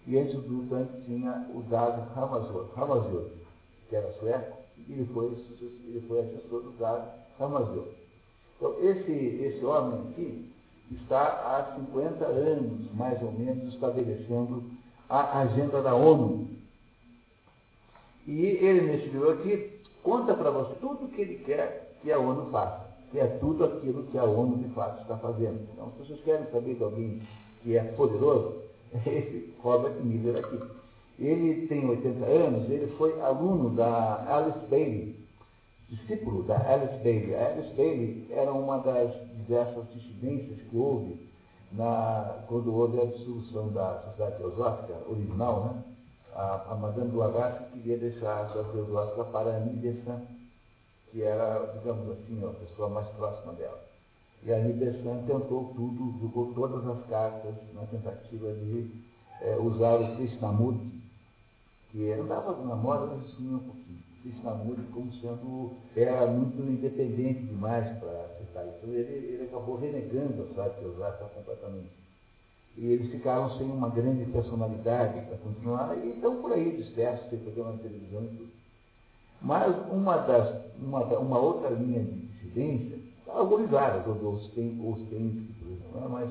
[0.06, 3.28] e antes do Utan tinha o Dag Hamazor,
[3.88, 5.26] que era sueco, e ele foi,
[5.86, 7.86] ele foi assessor do Dag Hamazor.
[8.56, 10.52] Então, esse, esse homem aqui
[10.92, 14.62] está há 50 anos, mais ou menos, estabelecendo
[15.08, 16.48] a agenda da ONU.
[18.26, 19.73] E ele, nesse livro aqui,
[20.04, 23.64] conta para você tudo o que ele quer que a ONU faça que é tudo
[23.64, 25.68] aquilo que a ONU de fato está fazendo.
[25.72, 27.22] Então, se vocês querem saber de alguém
[27.62, 28.56] que é poderoso,
[28.92, 30.60] é esse Robert Miller aqui.
[31.20, 35.14] Ele tem 80 anos, ele foi aluno da Alice Bailey,
[35.88, 37.36] discípulo da Alice Bailey.
[37.36, 41.16] A Alice Bailey era uma das diversas dissidências que houve
[41.70, 45.84] na, quando houve a dissolução da Sociedade Teosófica original, né?
[46.34, 50.22] A, a Madame Blavatsky queria deixar a Sociedade Teosófica para a Nidessan
[51.14, 53.80] que era, digamos assim, a pessoa mais próxima dela.
[54.42, 58.90] E a Libersan tentou tudo, jogou todas as cartas na tentativa de
[59.40, 61.00] é, usar o Krishnamurti,
[61.92, 64.00] que andava na moda, mas tinha um pouquinho.
[64.18, 68.84] O Krishnamurti como sendo, era muito independente demais para aceitar isso.
[68.84, 72.03] Ele, ele acabou renegando a Sara Teosaka completamente.
[72.76, 77.38] E eles ficaram sem uma grande personalidade para continuar, e estão por aí dispersos, tem
[77.38, 78.50] programa de televisão e tudo.
[79.40, 82.98] Mas uma, das, uma, uma outra linha de dissidência,
[83.28, 84.72] algumas várias, os os tem,
[85.94, 86.06] né?
[86.10, 86.30] mas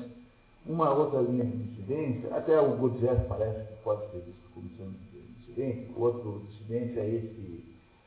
[0.66, 4.94] uma outra linha de dissidência, até o Gurdjieff parece que pode ser visto como sendo
[5.38, 7.64] dissidente, o outro dissidente é esse,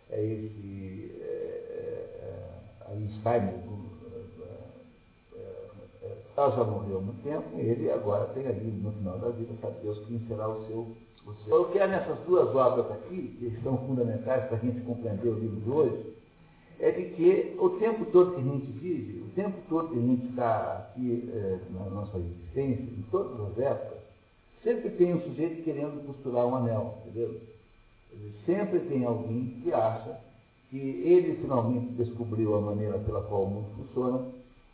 [0.09, 1.25] é esse é,
[1.71, 3.49] é, é Einstein,
[6.37, 9.53] ela já morreu há muito tempo, e ele agora tem ali, no final da vida,
[9.59, 10.95] sabe Deus quem será o seu
[11.49, 15.37] o que é nessas duas obras aqui, que são fundamentais para a gente compreender o
[15.37, 16.13] livro de hoje,
[16.79, 20.01] é de que o tempo todo que a gente vive, o tempo todo que a
[20.01, 23.99] gente está aqui é, na nossa existência, em todas as épocas,
[24.63, 27.41] sempre tem um sujeito querendo costurar um anel, entendeu?
[28.45, 30.17] Sempre tem alguém que acha
[30.69, 34.25] que ele finalmente descobriu a maneira pela qual o mundo funciona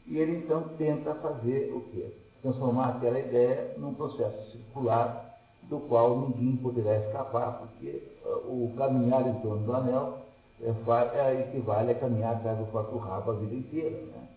[0.08, 2.12] e ele então tenta fazer o quê?
[2.43, 9.26] transformar aquela ideia num processo circular do qual ninguém poderá escapar, porque uh, o caminhar
[9.26, 10.18] em torno do anel
[10.62, 10.70] é,
[11.18, 13.97] é, equivale a caminhar atrás do próprio rabo a vida inteira.
[13.97, 14.28] Né?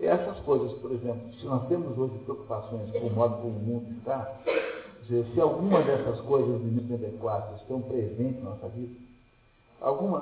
[0.00, 3.98] Essas coisas, por exemplo, se nós temos hoje preocupações com o modo como o mundo
[3.98, 4.32] está,
[5.06, 8.94] se alguma dessas coisas de 1934 estão presentes na nossa vida,
[9.82, 10.18] alguma,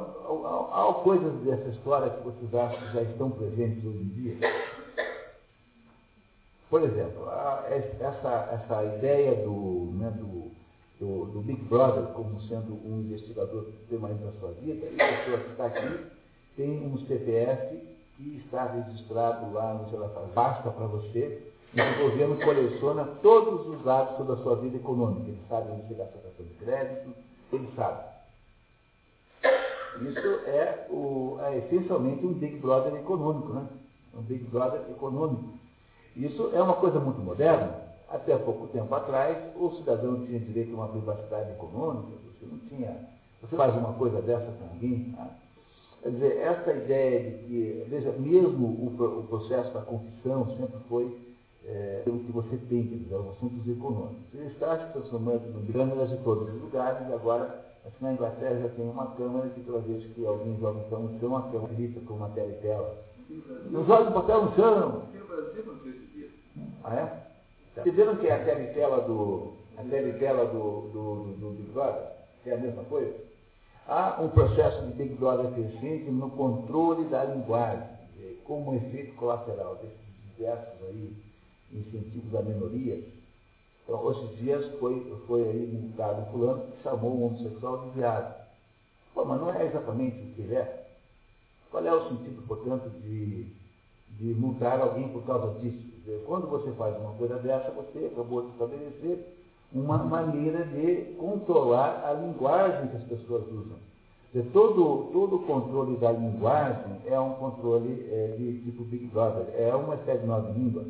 [0.73, 4.37] há, há coisas dessa história que vocês acham que já estão presentes hoje em dia?
[6.69, 7.29] Por exemplo,
[7.69, 10.51] essa, essa ideia do, né, do,
[11.01, 15.39] do, do, Big Brother como sendo um investigador permanente da sua vida, e a pessoa
[15.39, 16.07] que está aqui
[16.57, 17.77] tem um CPF
[18.17, 20.31] que está registrado lá no Gelafaz.
[20.33, 21.43] Basta para você
[21.75, 25.29] e o governo coleciona todos os dados sobre a sua vida econômica.
[25.29, 27.15] Ele sabe onde chegar a sua cartão de crédito,
[27.53, 28.10] ele sabe.
[30.01, 33.67] Isso é, o, é essencialmente um Big Brother econômico, né?
[34.15, 35.55] Um Big Brother econômico.
[36.17, 37.91] Isso é uma coisa muito moderna.
[38.09, 43.09] Até pouco tempo atrás, o cidadão tinha direito a uma privacidade econômica, você não tinha.
[43.41, 45.15] Você faz uma coisa dessa com alguém.
[45.17, 45.29] Tá?
[46.03, 51.17] Quer dizer, essa ideia de que, veja, mesmo o, o processo da confissão sempre foi
[51.67, 54.35] é, o que você tem, quer dizer, os assuntos econômicos.
[54.35, 58.61] Ele está se transformando em câmeras de todos os lugares, e agora, aqui na Inglaterra
[58.61, 61.75] já tem uma câmera que toda vez que alguém joga então no chão, a câmera
[61.75, 63.71] grita com uma tela e.
[63.71, 65.03] Não joga o papel no chão!
[66.85, 67.31] Ah, é?
[67.75, 71.25] Vocês viram que é a tela e tela do, a tela e tela do, do,
[71.39, 72.09] do Big Brother?
[72.43, 73.15] Que é a mesma coisa?
[73.87, 77.87] Há um processo de Big Brother crescente no controle da linguagem,
[78.45, 79.99] como efeito colateral desses
[80.37, 81.13] diversos aí
[81.73, 83.05] incentivos a minorias.
[83.91, 88.41] Então, esses dias foi, foi aí multado fulano que chamou o homossexual de viado.
[89.13, 90.87] Pô, mas não é exatamente o que ele é.
[91.73, 93.47] Qual é o sentido, portanto, de,
[94.11, 95.91] de multar alguém por causa disso?
[96.25, 99.27] Quando você faz uma coisa dessa, você acabou de estabelecer
[99.73, 103.77] uma maneira de controlar a linguagem que as pessoas usam.
[104.53, 109.75] Todo, todo o controle da linguagem é um controle é, de tipo Big Brother, é
[109.75, 110.85] uma espécie de nova língua.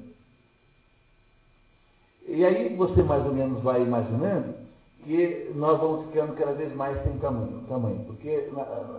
[2.28, 4.54] E aí você mais ou menos vai imaginando
[5.04, 8.48] que nós vamos ficando cada vez mais sem tamanho, tamanho porque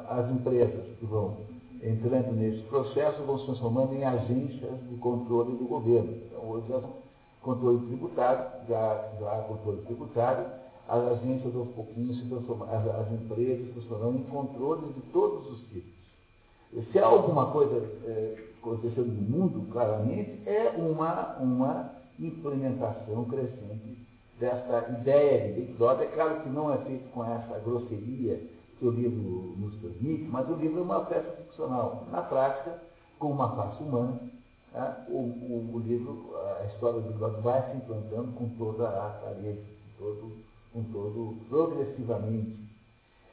[0.10, 1.38] as empresas que vão
[1.84, 6.12] entrando nesse processo vão se transformando em agências de controle do governo.
[6.26, 6.82] Então, hoje é
[7.42, 10.46] controle tributário, já, já controle tributário,
[10.88, 15.52] as agências aos pouquinhos se transformam, as, as empresas se transformando em controles de todos
[15.52, 15.92] os tipos.
[16.92, 23.98] Se há alguma coisa é, acontecendo no mundo, claramente, é uma, uma implementação crescente
[24.40, 26.08] dessa ideia de Big Brother.
[26.08, 28.42] É claro que não é feito com essa grosseria
[28.80, 32.08] que o livro nos permite, mas o livro é uma peça ficcional.
[32.12, 32.82] Na prática,
[33.20, 34.20] com uma face humana,
[34.74, 38.90] né, o, o, o, livro, a história do Big Brother vai se implantando com toda
[38.90, 39.62] a clareza,
[39.98, 40.32] com todo,
[40.74, 42.58] com todo progressivamente.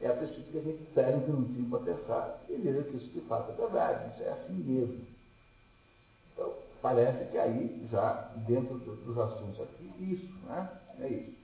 [0.01, 3.09] É a preciso que a gente espera um minutinho para pensar e ver que isso
[3.09, 5.01] de fato é verdade, isso é assim mesmo.
[6.33, 10.69] Então, Parece que aí, já dentro dos assuntos aqui, isso, né?
[11.01, 11.39] É isso.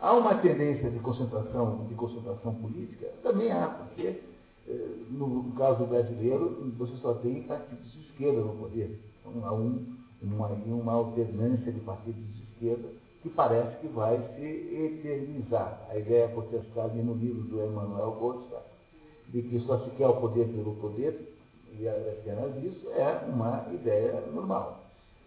[0.00, 3.08] Há uma tendência de concentração, de concentração política?
[3.22, 4.20] Também há, porque
[4.68, 8.96] eh, no caso brasileiro, você só tem partidos de esquerda no poder.
[9.20, 12.88] Então há um, uma, uma alternância de partidos de esquerda
[13.22, 15.86] que parece que vai se eternizar.
[15.90, 18.60] A ideia protestada no livro do Emmanuel Goldstein,
[19.28, 21.37] de que só se quer o poder pelo poder,
[21.78, 24.78] e apenas isso é uma ideia normal.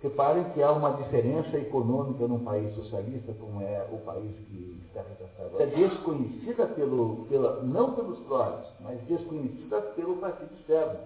[0.01, 5.01] Reparem que há uma diferença econômica num país socialista, como é o país que está
[5.01, 5.61] retratado.
[5.61, 10.99] É desconhecida pelo, pela, não pelos prós, mas desconhecida pelo partido externo.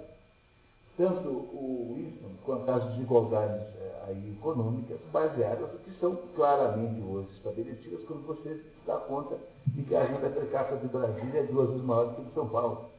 [0.98, 8.00] Tanto o Winston quanto as desigualdades é, aí, econômicas baseadas que são claramente hoje estabelecidas
[8.08, 9.36] quando você se dá conta
[9.68, 12.34] de que a renda per capita de Brasília é duas vezes maior do que de
[12.34, 12.95] São Paulo.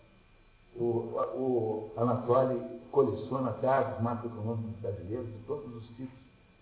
[0.78, 2.60] O, o Anatoly
[2.90, 6.18] coleciona dados macroeconômicos brasileiros de todos os tipos.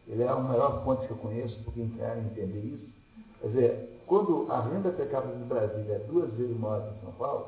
[0.06, 2.88] Ele é a maior fonte que eu conheço por quem quer entender isso.
[3.40, 7.00] Quer dizer, quando a renda per capita do Brasil é duas vezes maior que em
[7.00, 7.46] São Paulo,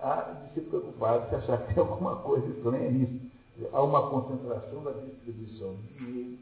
[0.00, 3.28] há de se preocupar, de se achar que tem alguma coisa estranha nisso.
[3.72, 6.38] Há uma concentração da distribuição de dinheiro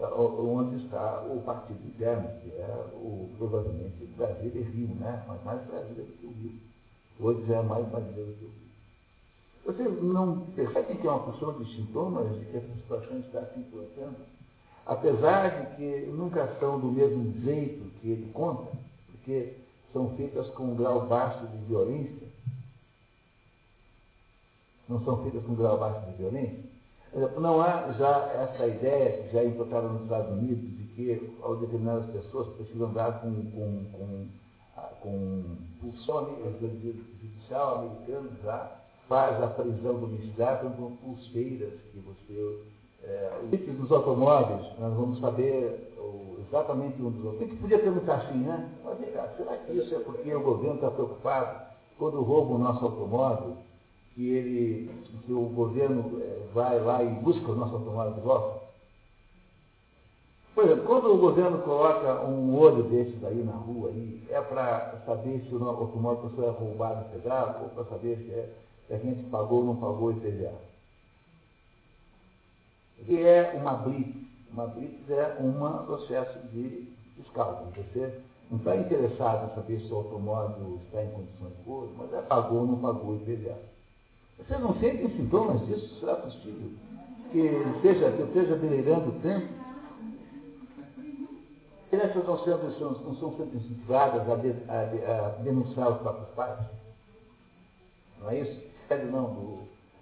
[0.00, 5.22] onde está o partido interno, que é o, provavelmente Brasília e Rio, né?
[5.28, 6.60] mas mais Brasília do que o Rio.
[7.20, 8.63] Hoje já é mais Brasília do que o Rio.
[9.64, 13.60] Você não percebe que é uma porção de sintomas de que essa situação está se
[13.60, 14.16] importando?
[14.84, 18.70] Apesar de que nunca são do mesmo jeito que ele conta,
[19.10, 19.54] porque
[19.92, 22.28] são feitas com um grau baixo de violência,
[24.86, 26.64] não são feitas com um grau baixo de violência,
[27.40, 32.08] não há já essa ideia que já implantaram nos Estados Unidos de porque ao determinadas
[32.10, 34.26] pessoas precisam andar com, com, com,
[35.00, 35.44] com
[35.80, 42.58] pulsão judicial americano já faz a prisão domiciliar com pulseiras que você.
[43.04, 45.92] É, os dos automóveis, nós vamos saber
[46.48, 47.42] exatamente um dos outros.
[47.42, 48.70] A gente podia perguntar assim, né?
[48.84, 51.64] Mas, será que isso é porque o governo está preocupado
[51.98, 53.56] quando rouba o nosso automóvel,
[54.14, 54.90] que, ele,
[55.26, 58.64] que o governo é, vai lá e busca o nosso automóvel de volta?
[60.54, 65.02] Por exemplo, quando o governo coloca um olho desses aí na rua, aí, é para
[65.04, 68.48] saber se o automóvel é roubado pegado, ou para saber se, é,
[68.86, 70.52] se a gente pagou ou não pagou IPVA.
[73.08, 74.24] E é uma blitz.
[74.52, 77.66] Uma blitz é um processo de fiscal.
[77.76, 78.20] Você
[78.50, 82.60] não está interessado em saber se o automóvel está em condições boas, mas é pagou
[82.60, 83.58] ou não pagou IPVA.
[84.38, 86.00] Vocês não sentem sintomas disso?
[86.00, 86.70] Será possível
[87.30, 89.64] que, esteja, que eu esteja delirando tanto?
[91.94, 96.58] crianças não, sendo, não são sendo incentivadas a, de, a, a, denunciar os próprios pais?
[98.20, 98.73] Não é isso?
[98.84, 99.58] Assédio não, do,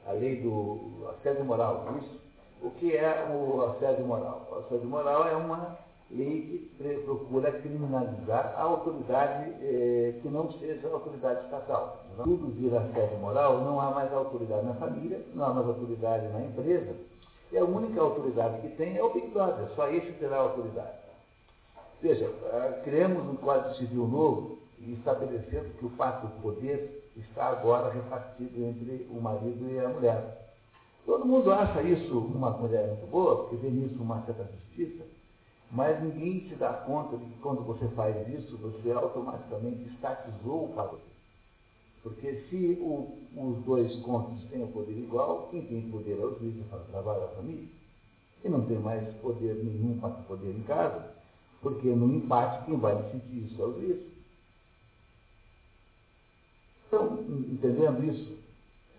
[0.06, 2.20] a lei do assédio moral, é isso?
[2.62, 4.48] O que é o assédio moral?
[4.50, 5.78] O assédio moral é uma
[6.10, 12.04] lei que procura criminalizar a autoridade eh, que não seja a autoridade estatal.
[12.22, 16.44] Tudo vira assédio moral, não há mais autoridade na família, não há mais autoridade na
[16.44, 16.94] empresa,
[17.52, 21.02] e a única autoridade que tem é o Big Brother, só esse terá autoridade.
[22.00, 27.48] Veja, ah, criamos um Código Civil novo e estabelecendo que o pacto do poder está
[27.48, 30.42] agora repartido entre o marido e a mulher.
[31.04, 35.04] Todo mundo acha isso uma mulher muito boa, porque vê nisso uma certa justiça,
[35.70, 40.72] mas ninguém se dá conta de que quando você faz isso, você automaticamente estatizou o
[40.74, 41.12] poder.
[42.02, 46.38] Porque se o, os dois cônjuges têm o poder igual, quem tem poder é o
[46.38, 47.66] juiz faz o trabalho da família.
[48.44, 51.10] E não tem mais poder nenhum para poder em casa,
[51.60, 54.11] porque no empate quem vai decidir isso é o juiz.
[56.92, 57.18] Então,
[57.50, 58.36] entendendo isso,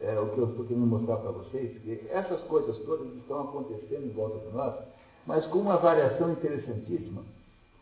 [0.02, 4.08] é o que eu estou querendo mostrar para vocês, que essas coisas todas estão acontecendo
[4.08, 4.74] em volta de nós,
[5.28, 7.22] mas com uma variação interessantíssima,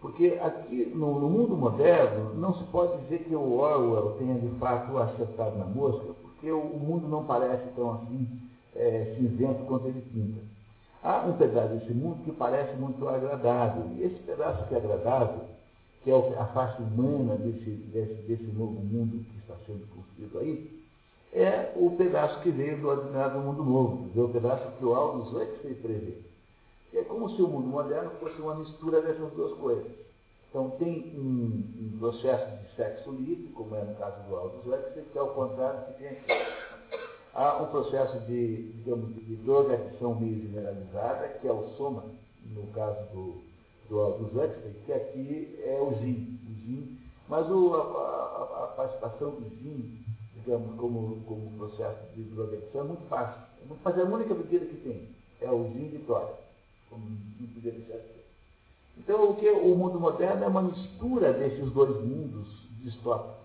[0.01, 4.49] porque aqui no, no mundo moderno não se pode dizer que o Orwell tenha de
[4.59, 8.27] fato acertado na mosca, porque o, o mundo não parece tão assim
[8.75, 10.41] é, cinzento quanto ele pinta.
[11.01, 13.85] Há um pedaço desse mundo que parece muito agradável.
[13.95, 15.39] E esse pedaço que é agradável,
[16.03, 19.85] que é a face humana desse, desse, desse novo mundo que está sendo
[20.21, 20.81] construído aí,
[21.33, 25.29] é o pedaço que veio do ordinário mundo novo, é o pedaço que o Aldous
[25.29, 26.17] Huxley prevê.
[26.93, 29.91] É como se o mundo moderno fosse uma mistura dessas duas coisas.
[30.49, 35.05] Então tem um, um processo de sexo livre, como é no caso do Aldous Huxley,
[35.11, 36.51] que é o contrário que tem aqui
[37.33, 42.03] há um processo de, digamos, de drogadição meio generalizada, que é o soma,
[42.45, 43.41] no caso do,
[43.89, 46.39] do, do Huxley, que aqui é o gin.
[46.47, 50.03] O mas o, a, a, a, participação do gin,
[50.43, 53.41] digamos, como, como processo de drogadição é muito fácil.
[53.63, 55.09] É muito, mas é a única bebida que tem.
[55.41, 56.33] É o gin Vitória,
[56.89, 57.03] como
[57.39, 58.25] não podia deixar de ser.
[58.97, 62.47] Então, o que o mundo moderno é uma mistura desses dois mundos
[62.83, 63.41] distópicos.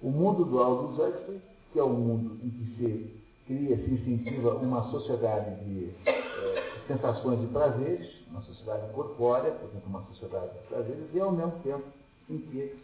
[0.00, 1.40] O mundo do Aldous Huxley
[1.72, 6.62] que é o um mundo em que se cria, se incentiva uma sociedade de é,
[6.86, 11.84] sensações e prazeres, uma sociedade corpórea, portanto, uma sociedade de prazeres, e ao mesmo tempo
[12.28, 12.76] em que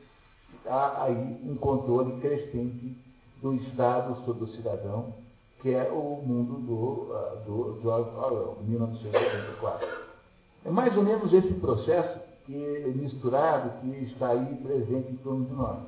[0.67, 2.97] há aí um controle crescente
[3.43, 5.15] do Estado sobre o cidadão,
[5.61, 9.89] que é o mundo do, uh, do George Orwell, 1984.
[10.65, 15.45] É mais ou menos esse processo que é misturado que está aí presente em torno
[15.45, 15.79] de nós.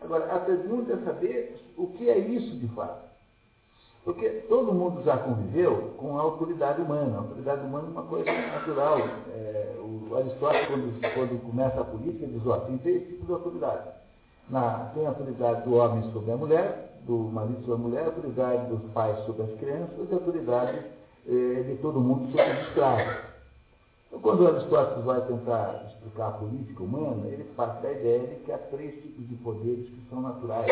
[0.00, 3.08] Agora, a pergunta é saber o que é isso de fato.
[4.04, 7.16] Porque todo mundo já conviveu com a autoridade humana.
[7.16, 8.98] A autoridade humana é uma coisa natural.
[9.34, 13.88] É, o Aristóteles, quando, quando, começa a política, diz, ó, tem três tipos de autoridade.
[14.50, 18.06] Na, tem a autoridade do homem sobre a mulher, do marido sobre a mulher, a
[18.06, 20.78] autoridade dos pais sobre as crianças e a autoridade
[21.28, 23.28] eh, de todo mundo sobre os escravos.
[24.06, 28.52] Então, quando Aristóteles vai tentar explicar a política humana, ele parte da ideia de que
[28.52, 30.66] há três tipos de poderes que são naturais.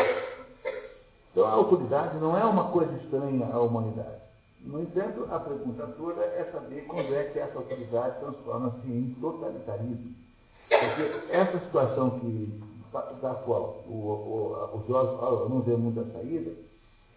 [1.31, 4.17] Então, a autoridade não é uma coisa estranha à humanidade.
[4.61, 10.15] No entanto, a pergunta toda é saber quando é que essa autoridade transforma-se em totalitarismo.
[10.67, 12.61] Porque essa situação que,
[12.91, 16.51] da qual o, o, o Jorge não vê muita saída,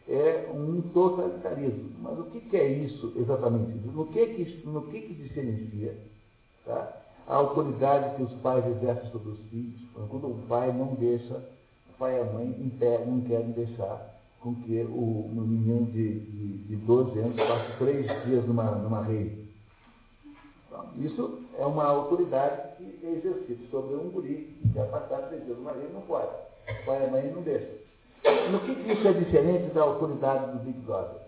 [0.08, 1.90] é um totalitarismo.
[2.00, 3.86] Mas o que, que é isso exatamente?
[3.88, 5.96] No que, que, no que, que diferencia
[6.64, 7.00] tá?
[7.26, 11.98] a autoridade que os pais exercem sobre os filhos, quando o pai não deixa, o
[11.98, 12.72] pai e a mãe
[13.06, 18.06] não querem deixar com que o, o menino de, de, de 12 anos passe três
[18.24, 19.48] dias numa, numa rede.
[20.66, 22.69] Então, Isso é uma autoridade
[23.00, 26.30] que exercida sobre um guri que é passar três dias uma vez não pode.
[26.68, 27.80] O pai e a mãe não deixam.
[28.52, 31.20] No que, que isso é diferente da autoridade do Big Brother?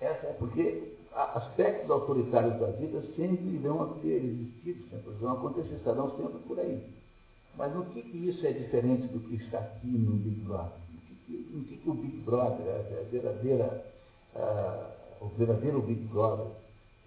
[0.00, 6.10] Essa é porque aspectos autoritários da vida sempre vão ter existido, sempre vão acontecer, estarão
[6.16, 6.82] sempre por aí.
[7.56, 10.72] Mas no que, que isso é diferente do que está aqui no Big Brother?
[11.28, 13.86] No que, que, o Big Brother, a verdadeira,
[14.34, 14.90] a,
[15.20, 16.46] o verdadeiro Big Brother,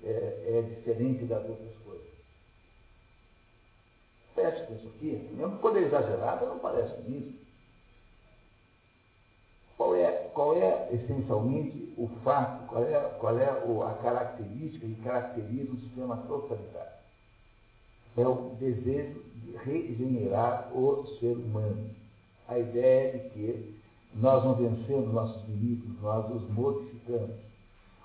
[0.04, 2.07] é, é, diferente das outras coisas?
[4.38, 7.34] Que isso aqui, mesmo quando é exagerado, não parece nisso.
[9.76, 15.74] Qual é, qual é essencialmente o fato, qual é, qual é a característica que caracteriza
[15.74, 16.92] o sistema totalitário?
[18.16, 21.90] É o desejo de regenerar o ser humano.
[22.48, 23.76] A ideia de que
[24.14, 27.36] nós não vencemos nossos inimigos, nós os modificamos.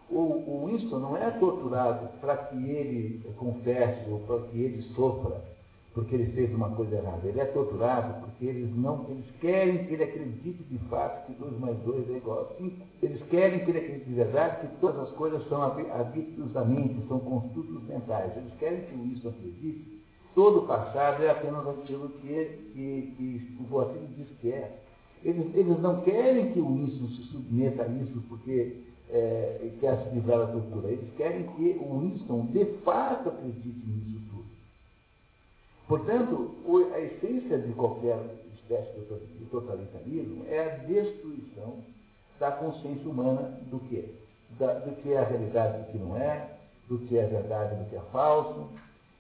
[0.09, 5.52] O, o Winston não é torturado para que ele confesse ou para que ele sofra
[5.95, 7.29] porque ele fez uma coisa errada.
[7.29, 11.59] Ele é torturado porque eles não, eles querem que ele acredite de fato que 2
[11.61, 12.87] mais 2 é igual a 5.
[13.03, 17.07] Eles querem que ele acredite de verdade que todas as coisas são hábitos da mente,
[17.09, 18.35] são construtos mentais.
[18.37, 20.03] Eles querem que o isso acredite.
[20.35, 24.79] Todo o passado é apenas aquilo que, que, que o Boatinho diz que é.
[25.23, 28.77] Eles, eles não querem que o Winston se submeta a isso porque
[29.11, 30.89] é, quer se livrar da tortura.
[30.89, 34.22] Eles querem que o Winston de fato acredite nisso
[35.93, 36.55] Portanto,
[36.95, 38.19] a essência de qualquer
[38.55, 38.99] espécie
[39.39, 41.81] de totalitarismo é a destruição
[42.41, 44.03] da consciência humana do que?
[44.59, 46.49] Da, do que é a realidade do que não é,
[46.89, 48.71] do que é verdade do que é falso.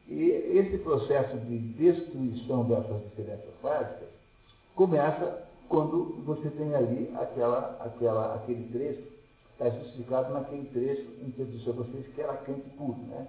[0.09, 4.09] E esse processo de destruição dessas diferenças básicas
[4.75, 9.13] começa quando você tem ali aquela, aquela, aquele trecho,
[9.53, 13.29] está justificado naquele trecho em que eu disse a vocês que era Kant puro, né?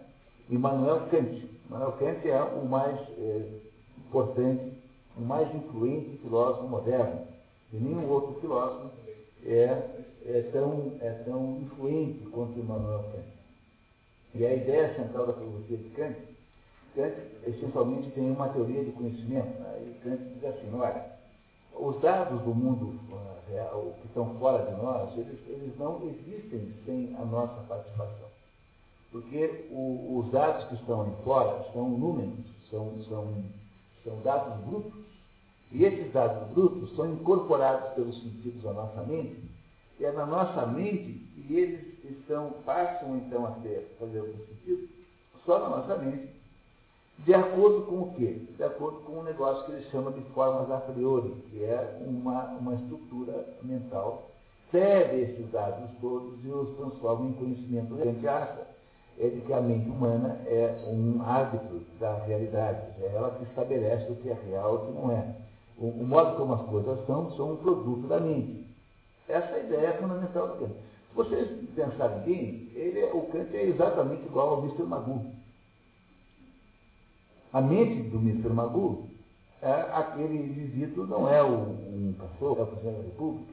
[0.50, 1.50] Immanuel Kant.
[1.70, 3.60] Immanuel Kant é o mais é,
[4.08, 4.74] importante,
[5.18, 7.22] o mais influente filósofo moderno.
[7.72, 8.92] E nenhum outro filósofo
[9.46, 13.34] é, é, tão, é tão influente quanto Immanuel Kant.
[14.36, 16.16] E a ideia central da filosofia de Kant,
[16.96, 17.16] Kant
[17.46, 19.60] essencialmente tem uma teoria de conhecimento.
[19.60, 19.84] Né?
[19.86, 21.06] E Kant diz assim, olha,
[21.76, 26.74] os dados do mundo uh, real, que estão fora de nós, eles, eles não existem
[26.86, 28.33] sem a nossa participação.
[29.14, 32.34] Porque o, os dados que estão aí fora são números,
[32.72, 33.32] são, são,
[34.04, 35.04] são dados brutos.
[35.72, 39.42] E esses dados brutos são incorporados pelos sentidos à nossa mente,
[40.00, 44.90] e é na nossa mente que eles estão, passam então a ter, fazer algum sentido,
[45.46, 46.30] só na nossa mente,
[47.20, 48.42] de acordo com o quê?
[48.56, 52.46] De acordo com um negócio que ele chama de formas a priori, que é uma,
[52.54, 54.30] uma estrutura mental,
[54.72, 57.96] recebe esses dados todos e os transforma em conhecimento.
[57.96, 58.28] A gente
[59.20, 64.12] é de que a mente humana é um árbitro da realidade, é ela que estabelece
[64.12, 65.36] o que é real e o que não é.
[65.78, 68.66] O, o, modo como as coisas são, são um produto da mente.
[69.28, 70.74] Essa é a ideia fundamental do Kant.
[70.74, 74.84] Se vocês pensarem bem, ele, é, o Kant é exatamente igual ao Mr.
[74.84, 75.26] Magoo.
[77.52, 78.50] A mente do Mr.
[78.50, 79.08] Magoo,
[79.62, 83.53] é aquele indivíduo não é um cachorro, é o presidente da República.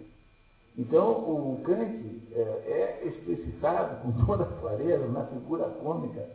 [0.81, 6.27] Então, o Kant é, é explicitado com toda a clareza na figura cômica.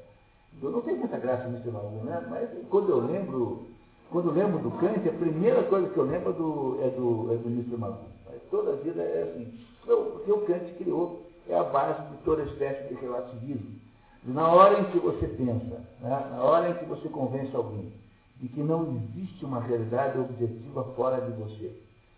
[0.61, 2.23] Eu não tenho muita graça nisso não, né?
[2.29, 3.65] mas quando eu lembro,
[4.11, 7.37] quando eu lembro do Kant, a primeira coisa que eu lembro do, é do, é
[7.37, 7.77] do.
[7.79, 8.05] Magoo.
[8.51, 9.51] Toda a vida é assim.
[9.83, 13.79] Porque o Kant criou, é a base de toda espécie de relativismo.
[14.25, 16.27] Na hora em que você pensa, né?
[16.31, 17.91] na hora em que você convence alguém
[18.39, 21.71] de que não existe uma realidade objetiva fora de você,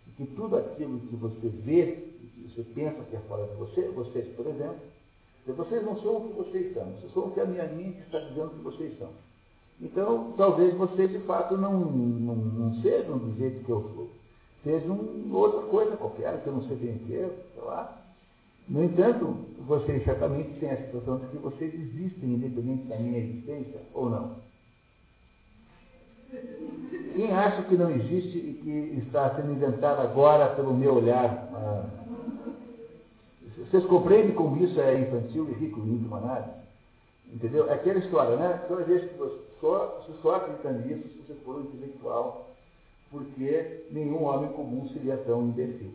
[0.06, 2.07] e que tudo aquilo que você vê
[2.58, 4.78] você pensa que é fora de você, vocês, por exemplo,
[5.46, 8.18] vocês não são o que vocês são, vocês são o que a minha mente está
[8.18, 9.08] dizendo que vocês são.
[9.80, 14.10] Então, talvez vocês de fato não, não, não sejam do jeito que eu sou.
[14.64, 14.98] Sejam
[15.32, 17.96] outra coisa qualquer, que eu não sei bem o que é, sei lá.
[18.68, 23.80] No entanto, vocês certamente têm a situação de que vocês existem independente da minha existência,
[23.94, 24.36] ou não.
[27.14, 32.07] Quem acha que não existe e que está sendo inventado agora pelo meu olhar ah,
[33.70, 36.58] vocês compreendem como isso é infantil e rico última análise?
[37.32, 37.68] Entendeu?
[37.68, 38.64] É aquela história, né?
[38.66, 42.54] Toda vez que você só, você só acredita nisso se você for um intelectual,
[43.10, 45.92] porque nenhum homem comum seria tão imbecil.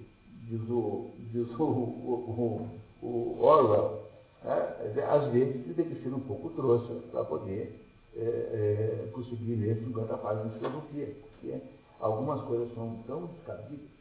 [0.47, 2.69] Diz o, diz o, o,
[3.01, 4.03] o, o Orwell.
[4.43, 5.03] Né?
[5.09, 7.79] Às vezes você tem que ser um pouco trouxa para poder
[8.15, 11.57] é, é, conseguir ler 50 páginas de filosofia, porque
[11.99, 13.92] algumas coisas são tão descabidas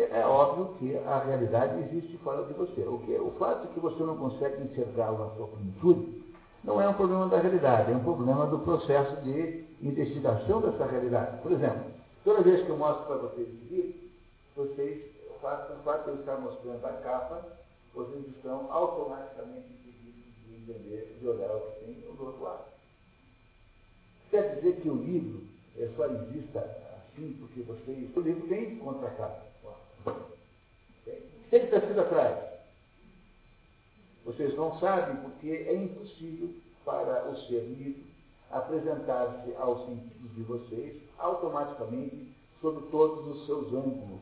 [0.00, 2.80] é óbvio que a realidade existe fora de você.
[2.82, 6.22] O, que, o fato que você não consegue enxergá-la na sua plenitude
[6.64, 11.42] não é um problema da realidade, é um problema do processo de investigação dessa realidade.
[11.42, 11.90] Por exemplo,
[12.24, 13.94] toda vez que eu mostro para vocês esse livro,
[14.56, 17.42] vocês, o fato de eu estar mostrando a capa,
[17.94, 22.64] vocês estão automaticamente impedidos de entender, de olhar o que tem do outro lado.
[24.30, 25.42] Quer dizer que o livro
[25.78, 28.16] é só exista assim porque vocês.
[28.16, 29.51] O livro tem contra-capa.
[31.50, 32.52] Tem estar atrás.
[34.24, 36.50] Vocês não sabem porque é impossível
[36.84, 38.04] para o ser livre
[38.50, 44.20] apresentar-se aos sentidos de vocês automaticamente sob todos os seus ângulos.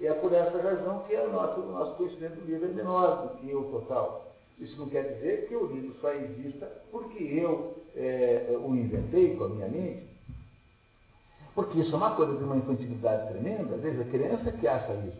[0.00, 3.26] E é por essa razão que o nosso, o nosso conhecimento do livro é menor
[3.26, 4.32] do que o total.
[4.58, 9.44] Isso não quer dizer que o livro só exista porque eu é, o inventei com
[9.44, 10.06] a minha mente.
[11.58, 13.76] Porque isso é uma coisa de uma infantilidade tremenda.
[13.78, 15.18] Veja, criança que acha isso.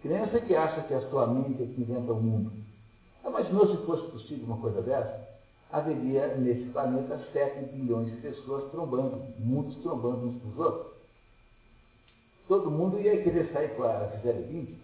[0.00, 2.50] Criança que acha que a sua mente é que inventa o mundo.
[3.22, 5.28] Imaginou se fosse possível uma coisa dessa?
[5.70, 10.92] Haveria nesse planeta 7 bilhões de pessoas trombando, mundos trombando uns com os outros.
[12.48, 14.78] Todo mundo ia querer sair com a Gisele 20.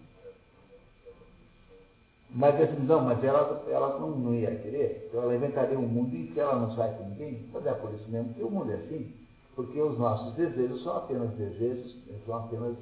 [2.29, 6.15] Mas assim, não, mas ela, ela não, não ia querer, então ela inventaria um mundo
[6.15, 7.49] em que ela não sai com ninguém.
[7.51, 9.18] Mas é por isso mesmo que o mundo é assim.
[9.59, 11.93] Porque os nossos desejos são apenas desejos,
[12.25, 12.77] são apenas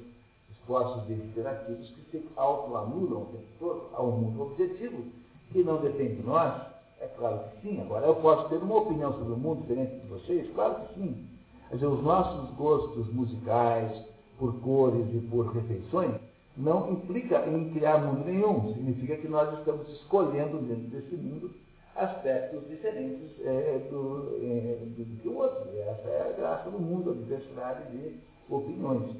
[0.48, 5.02] esforços deliberativos que se autoanulam o tempo todo ao mundo objetivo
[5.50, 6.54] que não depende de nós?
[7.00, 7.80] É claro que sim.
[7.80, 10.48] Agora, eu posso ter uma opinião sobre o mundo diferente de vocês?
[10.54, 11.26] Claro que sim.
[11.72, 14.00] Dizer, os nossos gostos musicais,
[14.38, 16.14] por cores e por refeições,
[16.56, 18.72] não implica em criar mundo nenhum.
[18.74, 21.50] Significa que nós estamos escolhendo dentro desse mundo
[21.96, 25.68] aspectos diferentes é, do, é, do, que o outro.
[25.74, 28.16] E essa é a graça do mundo, a diversidade de
[28.48, 29.16] opiniões.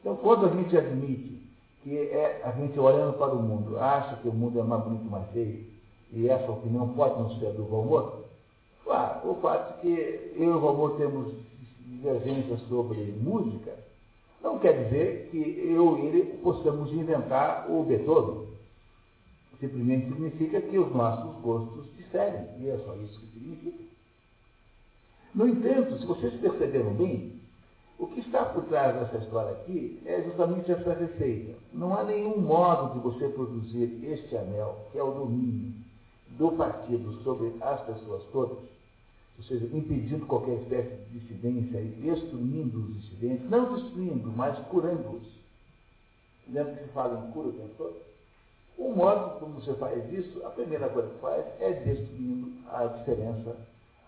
[0.00, 1.42] Então, quando a gente admite
[1.82, 5.04] que é a gente olhando para o mundo, acha que o mundo é mais bonito,
[5.04, 5.64] mais feio,
[6.12, 8.24] e essa opinião pode não ser do Valmor,
[8.84, 11.32] claro, o fato de que eu e o Valmor temos
[11.80, 13.72] divergências sobre música,
[14.42, 15.38] não quer dizer que
[15.74, 18.51] eu e ele possamos inventar o Beethoven.
[19.62, 23.84] Simplesmente significa que os nossos gostos diferem, e é só isso que significa.
[25.32, 27.40] No entanto, se vocês perceberam bem,
[27.96, 31.56] o que está por trás dessa história aqui é justamente essa receita.
[31.72, 35.74] Não há nenhum modo de você produzir este anel, que é o domínio
[36.30, 38.58] do partido sobre as pessoas todas,
[39.38, 45.22] ou seja, impedindo qualquer espécie de dissidência e destruindo os dissidentes, não destruindo, mas curando-os.
[46.48, 48.11] Lembra que se fala em cura o tempo todo?
[48.78, 53.56] O modo como você faz isso, a primeira coisa que faz é destruindo a diferença,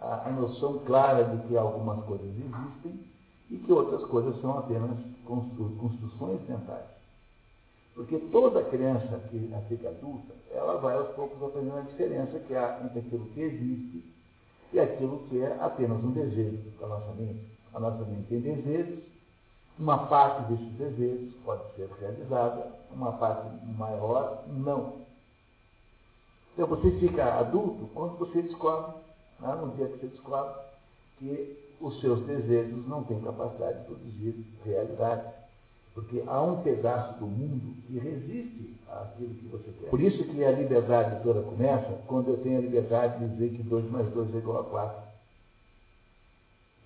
[0.00, 3.04] a, a noção clara de que algumas coisas existem
[3.50, 6.94] e que outras coisas são apenas constru construções mentais.
[7.94, 9.38] Porque toda criança que
[9.68, 14.04] fica adulta, ela vai aos poucos aprendendo a diferença que há entre aquilo que existe
[14.72, 17.46] e aquilo que é apenas um desejo da nossa mente.
[17.72, 18.98] A nossa mente tem desejos,
[19.78, 25.04] uma parte desses desejos pode ser realizada, uma parte maior não.
[26.52, 28.94] Então você fica adulto quando você descobre,
[29.40, 30.54] né, no dia que você descobre,
[31.18, 35.34] que os seus desejos não têm capacidade de produzir realidade.
[35.92, 39.90] Porque há um pedaço do mundo que resiste àquilo que você quer.
[39.90, 43.62] Por isso que a liberdade toda começa quando eu tenho a liberdade de dizer que
[43.62, 45.03] 2 mais 2 é igual a 4.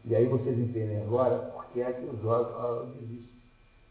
[0.05, 3.39] E aí vocês entendem agora por que é que os jogos existem.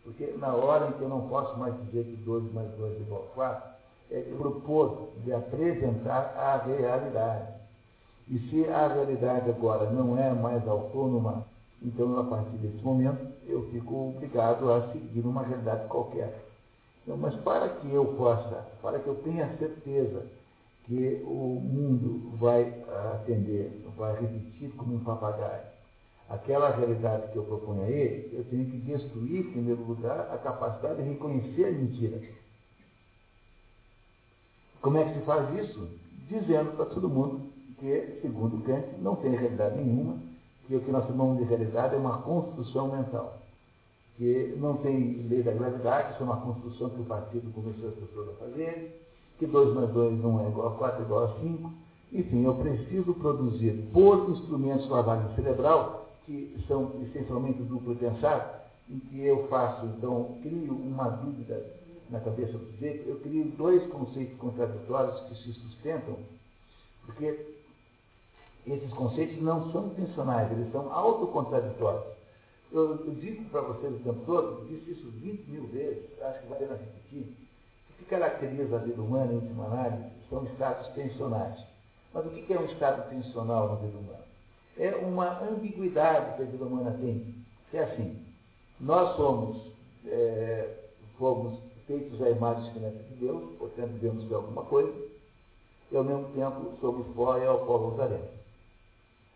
[0.04, 3.00] Porque na hora em que eu não posso mais dizer que 2 mais 2 é
[3.02, 3.70] igual a 4,
[4.12, 7.58] é propor de apresentar a realidade.
[8.30, 11.46] E se a realidade agora não é mais autônoma,
[11.82, 16.34] então a partir desse momento eu fico obrigado a seguir uma realidade qualquer.
[17.04, 20.26] Então, mas para que eu possa, para que eu tenha certeza
[20.86, 25.64] que o mundo vai atender, vai repetir como um papagaio,
[26.30, 30.38] aquela realidade que eu proponho a ele, eu tenho que destruir, em primeiro lugar, a
[30.38, 32.22] capacidade de reconhecer a mentira.
[34.82, 35.90] Como é que se faz isso?
[36.30, 37.50] Dizendo para todo mundo
[37.80, 40.18] que, segundo Kant, não tem realidade nenhuma,
[40.68, 43.38] que o que nós chamamos de realidade é uma construção mental,
[44.18, 47.96] que não tem lei da gravidade, isso é uma construção que o partido começou as
[47.96, 49.08] pessoas a fazer,
[49.40, 51.72] que 2 mais 2 não é igual a 4, é igual a 5.
[52.12, 55.97] Enfim, eu preciso produzir por instrumentos de lavagem cerebral,
[56.28, 61.66] que são essencialmente duplo pensar, em que eu faço, então, crio uma dúvida
[62.10, 66.18] na cabeça do sujeito, eu crio dois conceitos contraditórios que se sustentam,
[67.06, 67.56] porque
[68.66, 72.18] esses conceitos não são intencionais, eles são autocontraditórios.
[72.72, 76.48] Eu, eu digo para vocês o tempo todo, disse isso 20 mil vezes, acho que
[76.48, 77.34] vale a pena repetir.
[77.90, 81.58] O que caracteriza a vida humana, em última análise, são estados tensionais.
[82.14, 84.27] Mas o que é um estado tensional na vida humana?
[84.80, 87.36] É uma ambiguidade que a vida humana tem.
[87.72, 88.20] Que é assim,
[88.80, 89.72] nós somos,
[90.06, 90.70] é,
[91.18, 94.94] fomos feitos à imagem e semelhança de Deus, portanto devemos ter alguma coisa,
[95.92, 98.38] e ao mesmo tempo somos pó e ao pó voltaremos.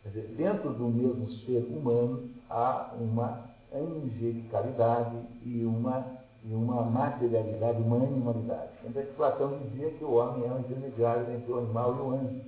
[0.03, 5.15] Quer dentro do mesmo ser humano há uma angelicalidade
[5.45, 6.05] e uma,
[6.43, 8.71] e uma materialidade, uma animalidade.
[8.83, 11.99] Tanto é que Platão dizia que o homem é um intermediário entre o animal e
[11.99, 12.41] o anjo.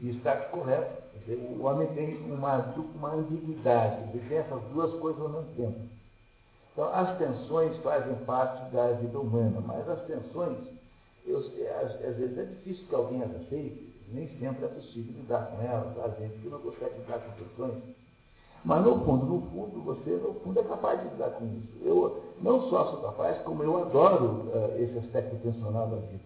[0.00, 1.08] E está correto.
[1.28, 5.80] O homem tem uma, uma ambiguidade, ele tem essas duas coisas ao mesmo tempo.
[6.72, 10.56] Então, as tensões fazem parte da vida humana, mas as tensões,
[11.26, 15.46] eu, às, às, vezes é difícil que alguém as aceite, nem sempre é possível lidar
[15.46, 17.82] com elas, há gente que não consegue lidar com tensões.
[18.64, 21.84] Mas no fundo, no fundo, você no fundo é capaz de lidar com isso.
[21.84, 26.20] Eu não só sou capaz, como eu adoro uh, esse aspecto tensional da vida.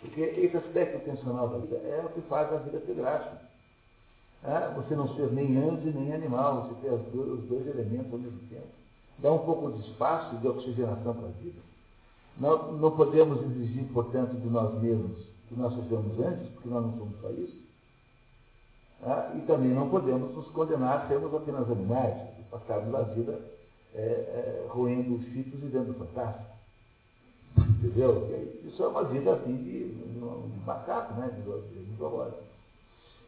[0.00, 3.42] Porque esse aspecto tensional da vida é o que faz a vida ter graça.
[4.42, 8.38] É, você não ser nem anjo nem animal, você ter os dois elementos ao mesmo
[8.48, 8.80] tempo
[9.22, 11.60] dá um pouco de espaço de oxigenação para a vida.
[12.38, 15.18] Não, não podemos exigir, portanto, de nós mesmos
[15.48, 17.60] que nós sejamos anjos, porque nós não somos só isso.
[19.02, 23.40] Ah, e também não podemos nos condenar a sermos apenas animais, e passarmos a vida
[23.94, 26.59] é, é, roendo os ciclos e dando fantástico.
[27.68, 28.28] Entendeu?
[28.64, 29.94] Isso é uma vida assim de,
[30.66, 31.28] macaco, né?
[31.28, 32.30] De, de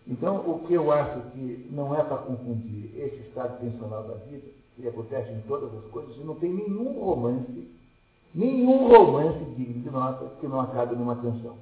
[0.06, 4.46] Então, o que eu acho que não é para confundir esse estado tensional da vida
[4.76, 7.70] que acontece em todas as coisas, e não tem nenhum romance,
[8.34, 11.56] nenhum romance digno de nota que não acabe numa tensão.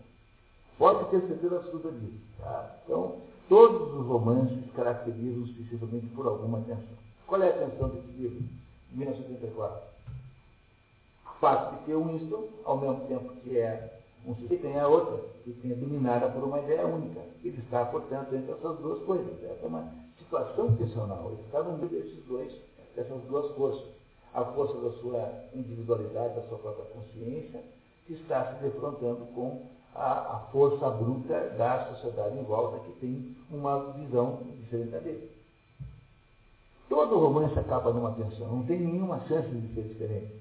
[0.79, 2.21] Pode ter certeza absoluta disso.
[2.39, 2.77] Tá?
[2.85, 3.17] Então,
[3.49, 7.01] todos os romances caracterizam-se precisamente por alguma tensão.
[7.27, 8.43] Qual é a tensão desse livro?
[8.93, 9.83] 1984.
[11.41, 15.17] Fato de que o Winston, ao mesmo tempo que é um sujeito, tem a outra,
[15.43, 17.21] que tem dominada por uma ideia única.
[17.43, 19.43] Ele está, portanto, entre essas duas coisas.
[19.43, 21.31] Essa é uma situação tensional.
[21.33, 22.53] Ele está no meio desses dois
[22.97, 23.89] essas duas forças.
[24.35, 27.61] A força da sua individualidade, da sua própria consciência,
[28.07, 29.63] que está se defrontando com
[29.95, 35.31] a, a força bruta da sociedade em volta, que tem uma visão diferente da dele.
[36.89, 40.41] Todo romance acaba numa tensão, não tem nenhuma chance de ser diferente.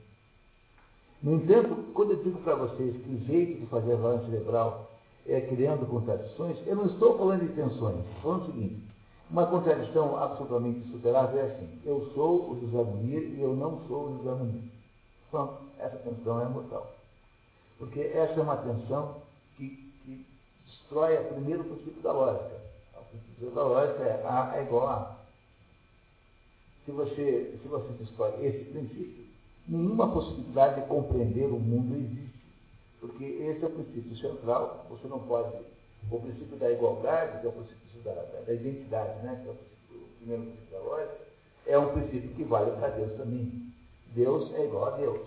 [1.21, 4.89] No entanto, quando eu digo para vocês que o jeito de fazer a violência cerebral
[5.27, 8.89] é criando contradições, eu não estou falando de tensões, estou falando o seguinte,
[9.29, 14.07] uma contradição absolutamente insuperável é assim: eu sou o José Munir e eu não sou
[14.07, 14.63] o José Munir.
[15.29, 16.91] Pronto, essa tensão é mortal.
[17.77, 19.17] Porque essa é uma tensão
[19.55, 19.67] que,
[20.03, 20.25] que
[20.65, 22.59] destrói o primeiro princípio da lógica.
[22.97, 25.15] O princípio da lógica é A é igual a A.
[26.85, 29.28] Se você, se você destrói esse princípio,
[29.69, 32.39] nenhuma possibilidade de compreender o mundo existe.
[32.99, 35.55] Porque esse é o princípio central, você não pode.
[36.11, 39.51] O princípio da igualdade, que é o princípio da, da, da identidade, né, que é
[39.51, 39.55] o,
[40.17, 41.19] primeiro princípio da lógica,
[41.67, 43.71] é um princípio que vale para Deus também.
[44.15, 45.21] Deus é igual a Deus.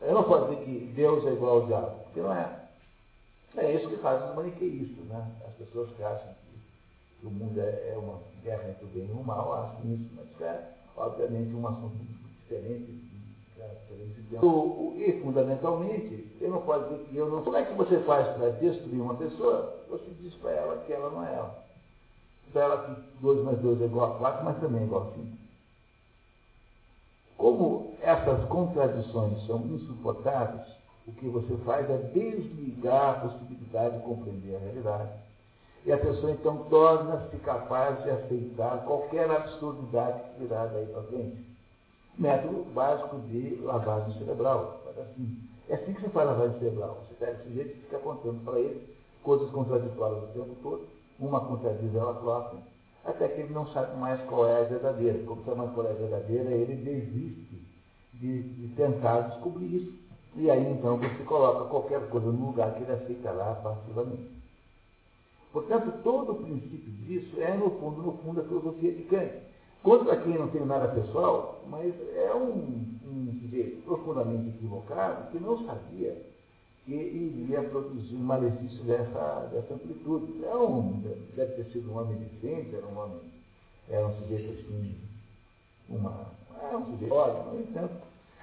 [0.00, 2.60] Eu não posso dizer que Deus é igual ao diabo, porque não é.
[3.56, 5.30] É isso que faz os maniqueístas, né?
[5.46, 6.34] As pessoas que acham
[7.20, 10.10] que o mundo é, é uma guerra entre o bem e o mal, acham isso,
[10.14, 11.96] mas é, obviamente, um assunto
[12.50, 13.10] diferente
[14.96, 17.42] e, fundamentalmente, eu não posso dizer que eu não.
[17.42, 19.76] Como é que você faz para destruir uma pessoa?
[19.90, 21.64] Você diz para ela que ela não é ela.
[22.52, 25.14] Para ela que 2 mais 2 é igual a 4, mas também é igual a
[25.14, 25.26] 5.
[27.36, 30.66] Como essas contradições são insuportáveis,
[31.06, 35.10] o que você faz é desligar a possibilidade de compreender a realidade.
[35.84, 41.49] E a pessoa então torna-se capaz de aceitar qualquer absurdidade que virá daí para frente
[42.18, 44.80] método básico de lavagem cerebral.
[44.98, 45.38] Assim,
[45.68, 47.04] é assim que se faz lavagem cerebral.
[47.08, 50.88] Você pega o sujeito e fica apontando para ele coisas contraditórias o tempo todo,
[51.18, 52.60] uma contradiz ela própria,
[53.04, 55.22] até que ele não sabe mais qual é a verdadeira.
[55.24, 57.62] Como sabe mais qual é a verdadeira, ele desiste
[58.14, 60.00] de, de tentar descobrir isso.
[60.36, 64.40] E aí então você coloca qualquer coisa no lugar que ele aceita lá passivamente.
[65.52, 69.32] Portanto, todo o princípio disso é, no fundo, no fundo, a filosofia de Kant.
[69.82, 75.64] Contra quem não tem nada pessoal, mas é um, um sujeito profundamente equivocado que não
[75.64, 76.16] sabia
[76.84, 80.44] que iria produzir um malefício dessa, dessa amplitude.
[80.44, 81.00] É um,
[81.34, 83.20] deve ter sido um homem decente, era um homem,
[83.88, 84.94] era um sujeito assim,
[85.88, 86.26] uma,
[86.70, 87.94] é um sujeito ótimo, no entanto,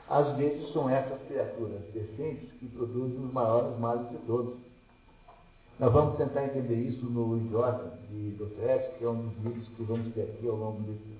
[0.09, 4.55] às vezes são essas criaturas decentes que produzem os maiores males de todos.
[5.80, 9.84] Nós vamos tentar entender isso no Idiota de Dostoevsky, que é um dos livros que
[9.84, 11.16] vamos ter aqui ao longo desse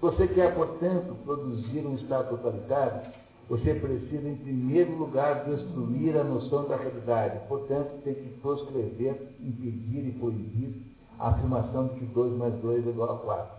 [0.00, 3.12] você quer, portanto, produzir um Estado totalitário?
[3.48, 7.38] você precisa, em primeiro lugar, destruir a noção da realidade.
[7.48, 10.74] Portanto, tem que proscrever, impedir e proibir
[11.18, 13.56] a afirmação de que 2 mais 2 é igual a 4.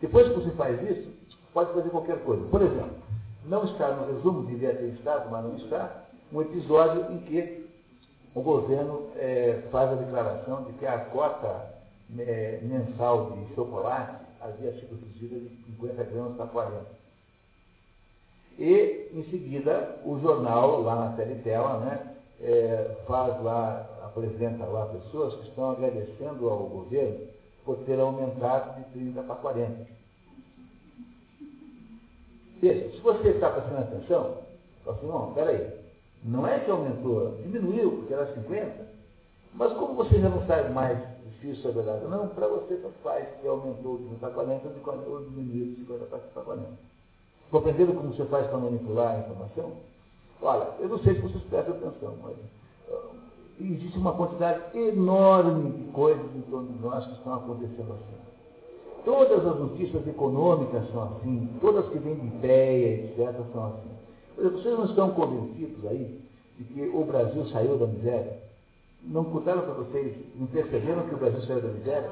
[0.00, 1.08] Depois que você faz isso,
[1.52, 2.44] pode fazer qualquer coisa.
[2.46, 2.96] Por exemplo,
[3.46, 7.64] não está no resumo, devia ter estado, mas não está, um episódio em que
[8.34, 11.74] o governo é, faz a declaração de que a cota
[12.18, 16.86] é, mensal de chocolate havia sido reduzida de 50 gramas para 40.
[18.58, 25.34] E, em seguida, o jornal, lá na teletela, né, é, faz lá, apresenta lá pessoas
[25.36, 27.26] que estão agradecendo ao governo
[27.64, 29.86] por ter aumentado de 30 para 40.
[32.60, 34.38] Veja, se você está prestando atenção,
[34.84, 35.72] fala assim, não, peraí,
[36.22, 38.86] não é que aumentou, diminuiu, porque era 50,
[39.54, 41.13] mas como você já não sabe mais
[41.50, 44.68] isso é verdade não, para você tanto faz que aumentou 30 para 40
[45.08, 46.68] ou diminuiu de 50 para 40.
[47.50, 49.72] Compreenderam como você faz para manipular a informação?
[50.42, 52.36] Olha, eu não sei se vocês prestam atenção, mas
[52.88, 53.14] uh,
[53.60, 58.24] existe uma quantidade enorme de coisas em torno de nós que estão acontecendo assim.
[59.04, 63.94] Todas as notícias econômicas são assim, todas que vêm de ideia, etc., são assim.
[64.36, 66.20] Vocês não estão convencidos aí
[66.58, 68.42] de que o Brasil saiu da miséria?
[69.04, 72.10] Não contaram para vocês, não perceberam que o Brasil saiu da miséria?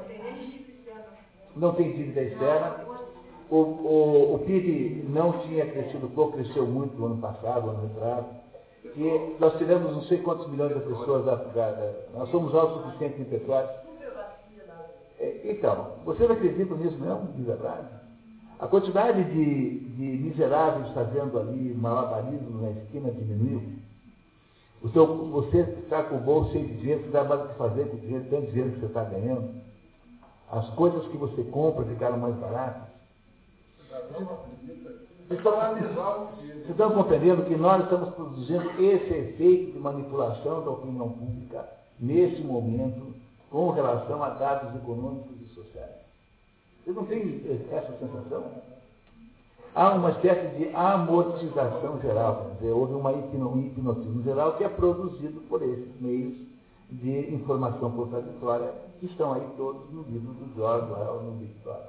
[1.57, 2.93] Não tem dívida externa
[3.53, 7.83] o, o, o PIB não tinha crescido pouco, cresceu muito no ano passado, no ano
[7.83, 8.27] retrasado.
[8.97, 11.95] E nós tivemos não sei quantos milhões de pessoas afogadas.
[12.15, 13.69] Nós somos autossuficientes em petróleo.
[15.21, 17.89] É, então, vocês acreditam nisso mesmo, de verdade?
[18.59, 23.63] A quantidade de, de miseráveis fazendo ali malabarismo na esquina diminuiu.
[24.83, 27.55] O seu, você está com o bolso cheio de dinheiro, você dá mais o que
[27.55, 29.55] fazer com o dinheiro, tanto dinheiro que você está ganhando.
[30.51, 32.83] As coisas que você compra ficaram mais baratas.
[35.29, 41.67] Vocês estão compreendendo que nós estamos produzindo esse efeito de manipulação da opinião pública
[41.99, 43.15] nesse momento
[43.51, 45.91] com relação a dados econômicos e sociais.
[46.85, 47.41] Vocês não têm
[47.71, 48.45] essa sensação?
[49.75, 54.69] Há uma espécie de amortização geral, quer dizer, houve uma um hipnotismo geral que é
[54.69, 56.35] produzido por esses meios
[56.91, 61.87] de informação contraditória que estão aí todos no livro do George Orwell, no Big Brother.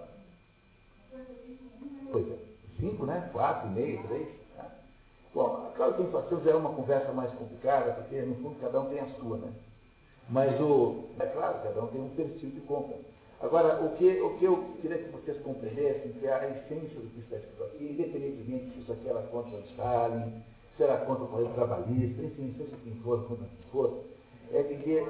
[2.09, 2.37] Pois é,
[2.79, 3.29] cinco, né?
[3.33, 4.27] Quatro, meio, três.
[4.55, 4.65] Né?
[5.35, 8.79] Bom, claro que a inflação já é uma conversa mais complicada, porque no fundo cada
[8.79, 9.51] um tem a sua, né?
[10.29, 11.03] Mas o.
[11.19, 12.95] É claro, cada um tem um perfil de compra.
[13.43, 17.09] Agora, o que, o que eu queria que vocês compreendessem, que é a essência do
[17.09, 20.41] que está escrito aqui, independentemente se isso aqui era contra o Stalin,
[20.77, 23.99] se era contra o Correio Trabalhista, enfim, seja quem for, contra quem for,
[24.53, 25.05] é que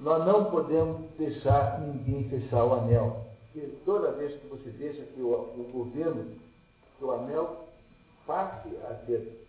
[0.00, 3.24] nós não podemos deixar ninguém fechar o anel.
[3.52, 6.26] Porque toda vez que você deixa que o, o governo
[6.98, 7.66] que o anel
[8.26, 9.46] passe a, ter,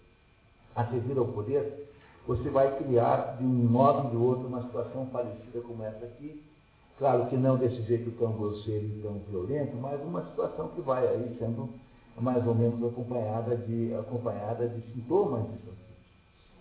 [0.75, 1.89] a servir ao poder,
[2.27, 6.43] você vai criar de um modo ou de outro uma situação parecida como essa aqui.
[6.97, 11.07] Claro que não desse jeito tão grosseiro e tão violento, mas uma situação que vai
[11.07, 11.69] aí sendo
[12.19, 15.87] mais ou menos acompanhada de, acompanhada de sintomas disso aqui.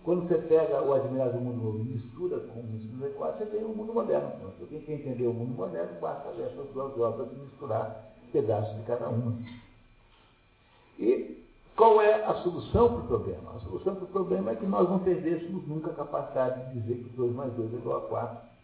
[0.03, 3.63] Quando você pega o admirável mundo novo e mistura com o mundo adequado, você tem
[3.63, 4.31] o um mundo moderno.
[4.37, 8.75] Então, quem quer entender o mundo moderno, basta ler essas duas obras e misturar pedaços
[8.77, 9.35] de cada uma.
[10.99, 11.43] E
[11.75, 13.55] qual é a solução para o problema?
[13.55, 17.03] A solução para o problema é que nós não perdêssemos nunca a capacidade de dizer
[17.03, 18.56] que 2 mais 2 é igual a 4.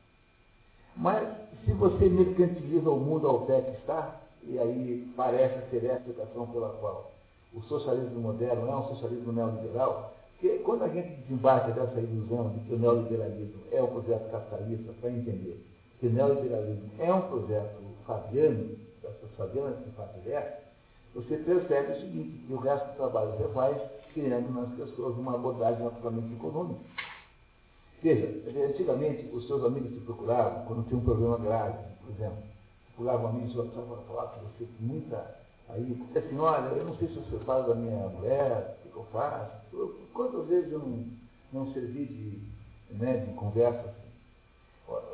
[0.95, 1.28] Mas
[1.65, 5.98] se você mercantiliza o mundo ao pé que está, e aí parece ser essa a
[5.98, 7.11] explicação pela qual
[7.53, 12.60] o socialismo moderno é um socialismo neoliberal, porque quando a gente desembarca dessa ilusão de
[12.61, 15.64] que o neoliberalismo é um projeto capitalista, para entender
[15.99, 20.10] que o neoliberalismo é um projeto fabiano, dessas fabianas que faz
[21.14, 23.78] você percebe o seguinte, que o resto do trabalho você faz
[24.14, 26.82] criando nas pessoas uma abordagem naturalmente econômica.
[28.03, 28.27] Veja,
[28.67, 32.43] antigamente os seus amigos te procuravam quando tinha um problema grave, por exemplo.
[32.95, 35.35] Procuravam amigos para falar com você com muita.
[35.69, 39.05] Aí, assim, olha, eu não sei se você fala da minha mulher, o que eu
[39.13, 39.53] faço.
[40.13, 41.05] Quantas vezes eu não,
[41.53, 44.03] não servi de, né, de conversa assim?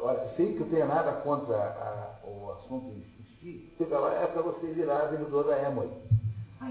[0.02, 3.20] Olha, sei que eu tenho nada contra a, o assunto em
[3.78, 5.90] chega lá é para você virar vendedor da Emory.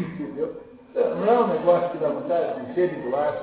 [0.00, 0.60] Entendeu?
[0.94, 3.38] Não é um negócio que dá vontade de ser de doar,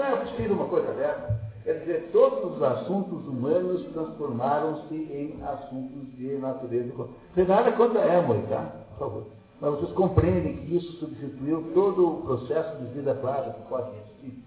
[0.00, 1.40] não é possível uma coisa dessa.
[1.62, 6.92] Quer dizer, todos os assuntos humanos transformaram-se em assuntos de natureza.
[7.34, 8.72] Tem nada contra Emory, tá?
[8.90, 9.26] Por favor.
[9.60, 14.42] Mas vocês compreendem que isso substituiu todo o processo de vida clara que pode existir.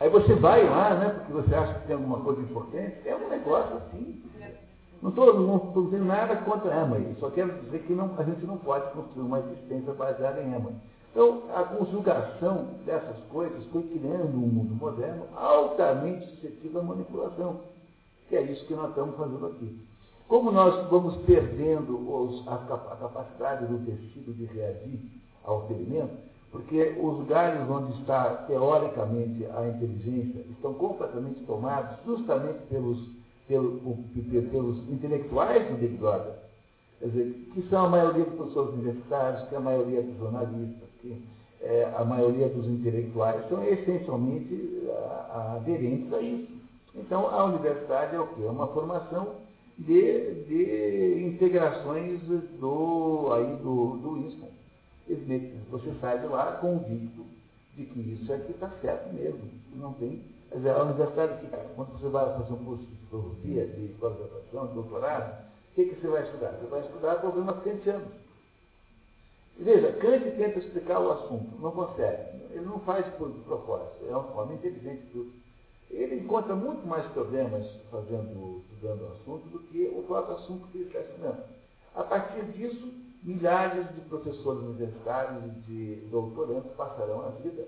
[0.00, 3.28] Aí você vai lá, né, porque você acha que tem alguma coisa importante, é um
[3.28, 4.22] negócio assim.
[5.02, 8.46] Não estou não, não tenho nada contra Emma, só quero dizer que não, a gente
[8.46, 10.72] não pode construir uma existência baseada em Emma.
[11.10, 17.60] Então, a conjugação dessas coisas foi criando um mundo moderno altamente suscetível à manipulação,
[18.28, 19.90] que é isso que nós estamos fazendo aqui.
[20.28, 25.00] Como nós vamos perdendo os, a, a, capacidade do tecido de reagir
[25.44, 26.16] ao ferimento,
[26.52, 32.98] porque os lugares onde está teoricamente a inteligência estão completamente tomados justamente pelos,
[33.48, 33.80] pelos,
[34.52, 36.34] pelos intelectuais do Big Brother,
[37.00, 40.88] quer dizer, que são a maioria dos professores universitários, que é a maioria dos jornalistas,
[40.88, 40.89] que
[41.62, 44.88] é, a maioria dos intelectuais são essencialmente
[45.30, 46.60] aderentes a isso.
[46.94, 48.42] Então, a universidade é o quê?
[48.44, 49.36] É uma formação
[49.78, 52.20] de, de integrações
[52.58, 54.40] do, aí do, do.
[55.70, 57.24] Você sai de lá convicto
[57.76, 59.40] de que isso aqui está certo mesmo.
[59.74, 60.22] Não tem.
[60.54, 61.46] Dizer, a universidade,
[61.76, 66.00] quando você vai fazer um curso de filosofia, de pós-graduação, de doutorado, o que, que
[66.00, 66.50] você vai estudar?
[66.50, 68.08] Você vai estudar problemas kantianos.
[69.60, 72.40] Veja, Kant tenta explicar o assunto, não consegue.
[72.50, 75.30] Ele não faz por propósito, é uma forma inteligente tudo
[75.90, 80.78] ele encontra muito mais problemas fazendo, estudando o assunto do que o próprio assunto que
[80.78, 81.42] ele está estudando.
[81.94, 82.92] A partir disso,
[83.22, 87.66] milhares de professores universitários e de doutorandos passarão a vida,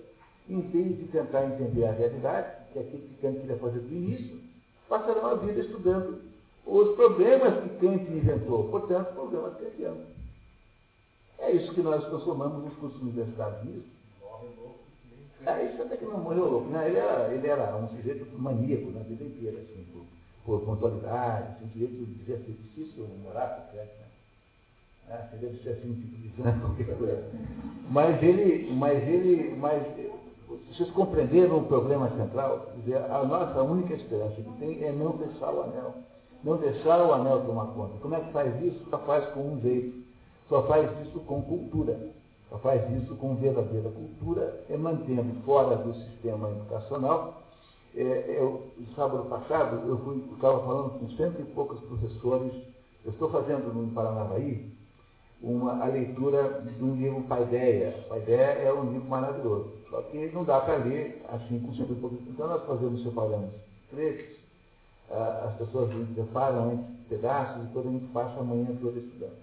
[0.49, 3.93] em vez de tentar entender a realidade, que é aquilo que Kant queria fazer do
[3.93, 4.41] início,
[4.89, 6.21] passarão a vida estudando
[6.65, 10.07] os problemas que Kant inventou, portanto, problemas kantianos.
[11.43, 13.91] É isso que nós transformamos os cursos universitários nisso.
[15.45, 16.87] Ah, isso até que não morreu louco, né?
[16.87, 20.05] Ele era, ele era um sujeito maníaco na vida inteira, assim, por,
[20.45, 24.07] por pontualidade, assim, um sujeito devia ser difícil morar por perto, né?
[25.11, 27.25] Ah, você deve ser assim, um tipo de qualquer coisa.
[27.91, 29.83] Mas ele, mas ele, mas
[30.71, 32.71] vocês compreenderam o problema central?
[32.77, 35.95] Dizer, a nossa única esperança que tem é não deixar o anel.
[36.45, 37.99] Não deixar o anel tomar conta.
[38.01, 38.79] Como é que faz isso?
[38.91, 40.03] Só faz com um jeito.
[40.53, 41.99] Só faz isso com cultura
[42.59, 47.43] faz isso com verdadeira cultura, e mantendo fora do sistema educacional.
[47.97, 52.53] É, eu, sábado passado, eu fui, estava falando com cento e poucos professores,
[53.05, 54.71] eu estou fazendo no Paranavaí
[55.43, 58.05] uma, a leitura de um livro Paideia.
[58.09, 61.97] Paideia é um livro maravilhoso, só que não dá para ler assim com cento e
[61.97, 62.21] poucos.
[62.29, 63.51] Então nós fazemos, separamos
[63.91, 64.37] trechos,
[65.11, 69.42] as pessoas preparam pedaços e depois a gente passa a manhã toda estudando.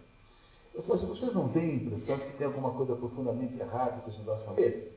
[0.80, 4.10] Eu falei assim, vocês não têm impressão de que tem alguma coisa profundamente errada com
[4.10, 4.88] esse nosso família?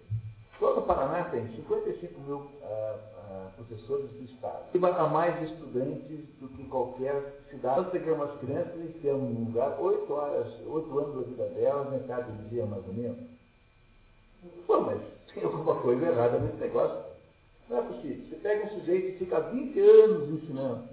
[0.61, 4.63] Todo Paraná tem 55 mil ah, ah, professores do Estado.
[4.73, 7.81] E há mais estudantes do que qualquer cidade.
[7.81, 11.91] Nós pegamos as crianças e enfiamos num lugar, oito horas, oito anos da vida delas,
[11.91, 13.19] metade do dia mais ou menos.
[14.69, 15.01] Pô, mas
[15.35, 16.97] tem alguma coisa errada nesse negócio.
[17.69, 18.25] Não é possível.
[18.29, 20.85] Você pega um sujeito e fica 20 anos ensinando.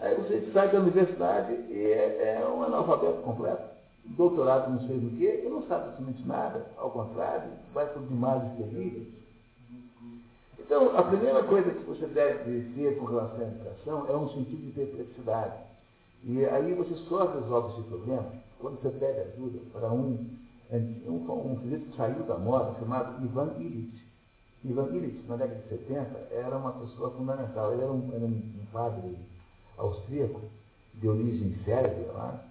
[0.00, 3.77] Aí você sai da universidade e é, é um analfabeto completo
[4.16, 8.42] doutorado não sei do que, ele não sabe absolutamente nada, ao contrário, vai por demais
[8.56, 9.08] terríveis.
[10.58, 14.66] Então, a primeira coisa que você deve ter com relação à educação é um sentido
[14.66, 15.54] de perplexidade.
[16.24, 18.26] E aí você só resolve esse problema
[18.58, 20.26] quando você pede ajuda para um,
[20.70, 24.04] um, um sujeito que saiu da moda, chamado Ivan Illich.
[24.64, 27.72] Ivan Illich, na década de 70, era uma pessoa fundamental.
[27.72, 29.16] Ele era um, era um padre
[29.78, 30.40] austríaco,
[30.94, 32.44] de origem sérvia lá,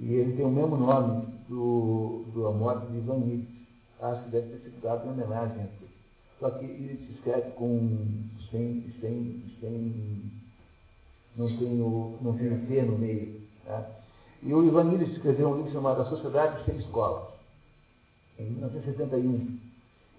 [0.00, 3.68] e ele tem o mesmo nome do, do morte de Ivan Illich.
[4.00, 5.90] Acho que deve ter sido dado em homenagem a ele.
[6.38, 10.32] Só que ele se escreve com sem, sem, sem
[11.36, 13.42] não tem o, não tem o T no meio.
[13.66, 13.86] Tá?
[14.42, 17.28] E o Ivan Illich escreveu um livro chamado A Sociedade Sem Escolas,
[18.38, 19.58] em 1971.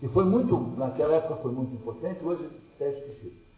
[0.03, 3.50] E foi muito, naquela época foi muito importante, hoje está esquecido.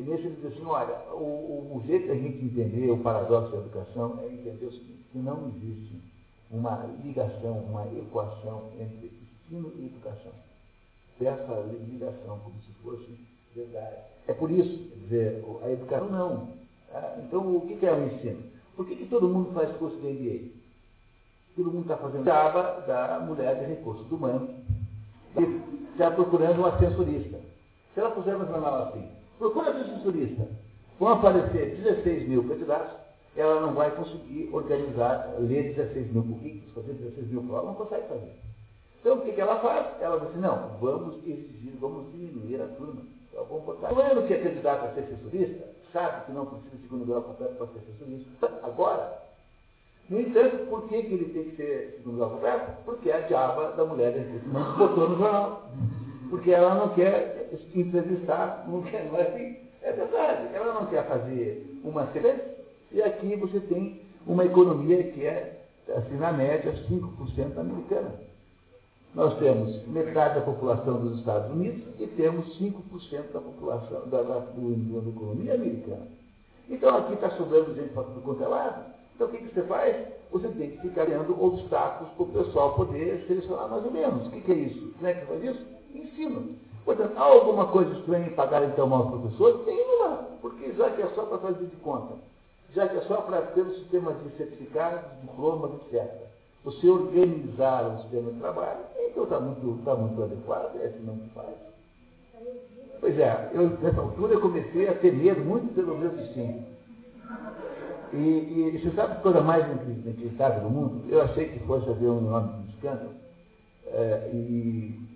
[0.00, 3.58] E nesse ele diz assim, olha, o, o jeito da gente entender o paradoxo da
[3.58, 6.00] educação é entender o seguinte, que não existe
[6.50, 9.12] uma ligação, uma equação entre
[9.44, 10.32] ensino e educação.
[11.20, 13.14] Essa ligação como se fosse
[13.54, 13.96] verdade.
[14.26, 16.48] É por isso, quer dizer, a educação não.
[16.94, 18.42] Ah, então, o que é o ensino?
[18.74, 20.50] Por que, que todo mundo faz curso de MBA?
[21.56, 24.48] Todo mundo está fazendo aba da mulher de recursos humanos
[25.36, 27.38] e está procurando uma ascensorista.
[27.92, 30.46] Se ela puser no jornal assim, procura ascensorista,
[30.98, 32.92] vão aparecer 16 mil candidatos,
[33.34, 38.06] ela não vai conseguir organizar, ler 16 mil currículos, fazer 16 mil provas, não consegue
[38.06, 38.38] fazer.
[39.00, 39.86] Então, o que, que ela faz?
[40.02, 43.00] Ela diz assim, não, vamos exigir, vamos diminuir a turma.
[43.30, 43.94] Então, vamos botar.
[43.94, 47.22] O ano que é candidato a ser assessorista, sabe que não precisa de segundo grau
[47.22, 48.60] completo para ser assessorista.
[48.62, 49.22] Agora,
[50.10, 52.72] no entanto, por que, que ele tem que ser segundo grau completo?
[52.84, 54.12] Porque a diaba da mulher
[54.76, 55.70] botou no jornal.
[56.30, 59.56] Porque ela não quer entrevistar, não quer, não é assim.
[59.82, 62.50] É verdade, ela não quer fazer uma sequência
[62.92, 65.60] e aqui você tem uma economia que é,
[65.96, 68.12] assim, na média, 5% americana.
[69.14, 74.38] Nós temos metade da população dos Estados Unidos e temos 5% da população da, da,
[74.38, 76.06] do, da economia americana.
[76.68, 78.84] Então aqui está sobrando gente para tudo quanto é lado.
[79.14, 79.96] Então o que, que você faz?
[80.30, 84.28] Você tem que ficar criando obstáculos para o pessoal poder selecionar mais ou menos.
[84.28, 84.92] O que, que é isso?
[84.92, 85.66] Como é que faz isso?
[85.94, 86.56] Ensino.
[86.84, 89.64] Portanto, há alguma coisa estranha em pagar então mal ao professor?
[89.64, 92.14] Tem uma, porque já que é só para fazer de conta,
[92.74, 96.10] já que é só para ter o sistema de certificados, diplomas, etc.
[96.64, 98.80] Você organizar o sistema de trabalho,
[99.10, 101.56] então está muito, tá muito adequado, é assim não se faz.
[103.00, 106.64] Pois é, eu, nessa altura eu comecei a ter medo muito pelo meu destino.
[108.12, 111.04] E, e você sabe a coisa mais inacreditável do mundo?
[111.08, 113.10] Eu achei que fosse haver um enorme escândalo.
[113.86, 115.09] É, e, e,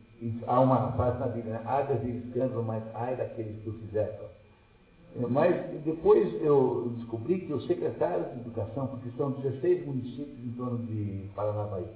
[0.46, 1.62] há uma frase na Bíblia, né?
[1.66, 4.34] há de escândalo, mas ai daqueles que o fizeram.
[5.30, 10.78] Mas depois eu descobri que os secretários de educação, porque são 16 municípios em torno
[10.86, 11.86] de Paranavaí,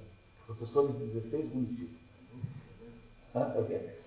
[0.46, 1.98] professores de 16 municípios.
[3.34, 3.98] Ah, é?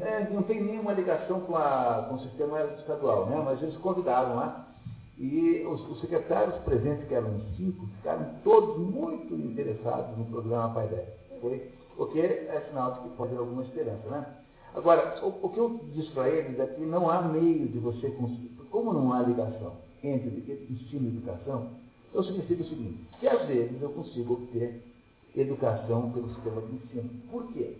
[0.00, 3.42] É, não tem nenhuma ligação com, a, com o sistema estadual, né?
[3.44, 4.66] mas eles convidaram lá.
[5.18, 10.88] E os, os, secretários presentes, que eram cinco, ficaram todos muito interessados no programa Pai
[10.88, 11.08] 10.
[11.40, 14.08] Foi, o que é sinal de que pode haver alguma esperança.
[14.08, 14.26] Né?
[14.74, 18.10] Agora, o, o que eu disse para eles é que não há meio de você
[18.10, 18.50] conseguir.
[18.70, 20.28] Como não há ligação entre
[20.70, 21.70] ensino e educação,
[22.10, 24.82] então significa o seguinte, que às vezes eu consigo obter
[25.34, 27.10] educação pelo sistema de ensino.
[27.30, 27.76] Por quê?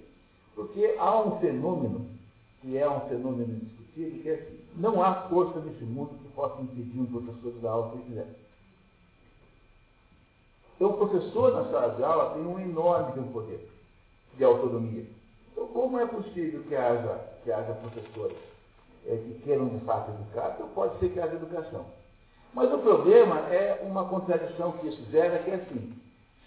[0.55, 2.07] Porque há um fenômeno,
[2.63, 6.63] que é um fenômeno indiscutível, que é assim, não há força nesse mundo que possa
[6.63, 8.27] impedir um professor de dar aula se quiser.
[10.77, 13.76] Então, o professor na sala de aula tem um enorme poder
[14.37, 15.05] de autonomia.
[15.53, 18.37] Então, como é possível que haja, que haja professores
[19.07, 20.53] é, que queiram de fato educar?
[20.55, 21.87] Então, pode ser que haja educação.
[22.53, 25.93] Mas o problema é uma contradição que isso gera, que é assim,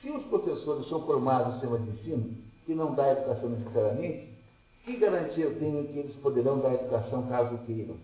[0.02, 2.36] se os professores são formados no sistema de ensino,
[2.66, 4.30] que não dá educação necessariamente,
[4.86, 7.96] que garantia eu tenho que eles poderão dar educação caso queiram?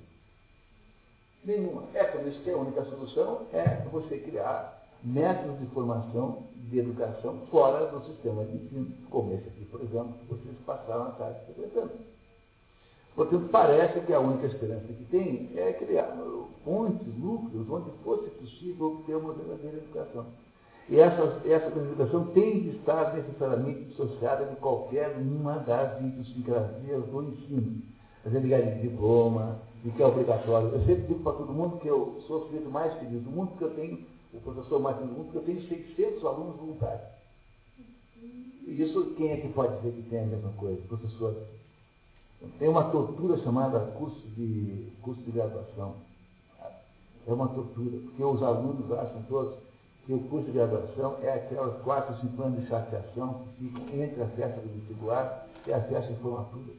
[1.43, 1.83] Nenhuma.
[1.93, 7.39] É por isso que a única solução é você criar métodos de formação de educação
[7.51, 11.39] fora do sistema de ensino, como esse aqui, por exemplo, que vocês passaram a tarde
[11.45, 11.91] frequentando.
[13.15, 16.17] Portanto, parece que a única esperança que tem é criar
[16.65, 20.25] pontes, núcleos, onde fosse possível obter uma verdadeira educação.
[20.89, 27.23] E essa, essa educação tem de estar necessariamente dissociada de qualquer uma das idiosincrasias do
[27.23, 27.81] ensino.
[28.23, 30.69] Dizer, ligada de diploma, de que é obrigatório.
[30.69, 33.49] Eu sempre digo para todo mundo que eu sou o sujeito mais feliz do mundo,
[33.49, 33.99] porque eu tenho,
[34.35, 37.15] o professor do mundo, porque eu tenho 600 alunos voluntários.
[38.67, 40.81] E isso, quem é que pode dizer que tem a mesma coisa?
[40.87, 41.35] Professor.
[42.59, 45.95] Tem uma tortura chamada curso de, curso de graduação.
[47.27, 49.55] É uma tortura, porque os alunos acham todos
[50.05, 54.21] que o curso de graduação é aquelas quatro, cinco anos de chateação que ficam entre
[54.21, 56.73] a festa do vestibular e a festa de formatura.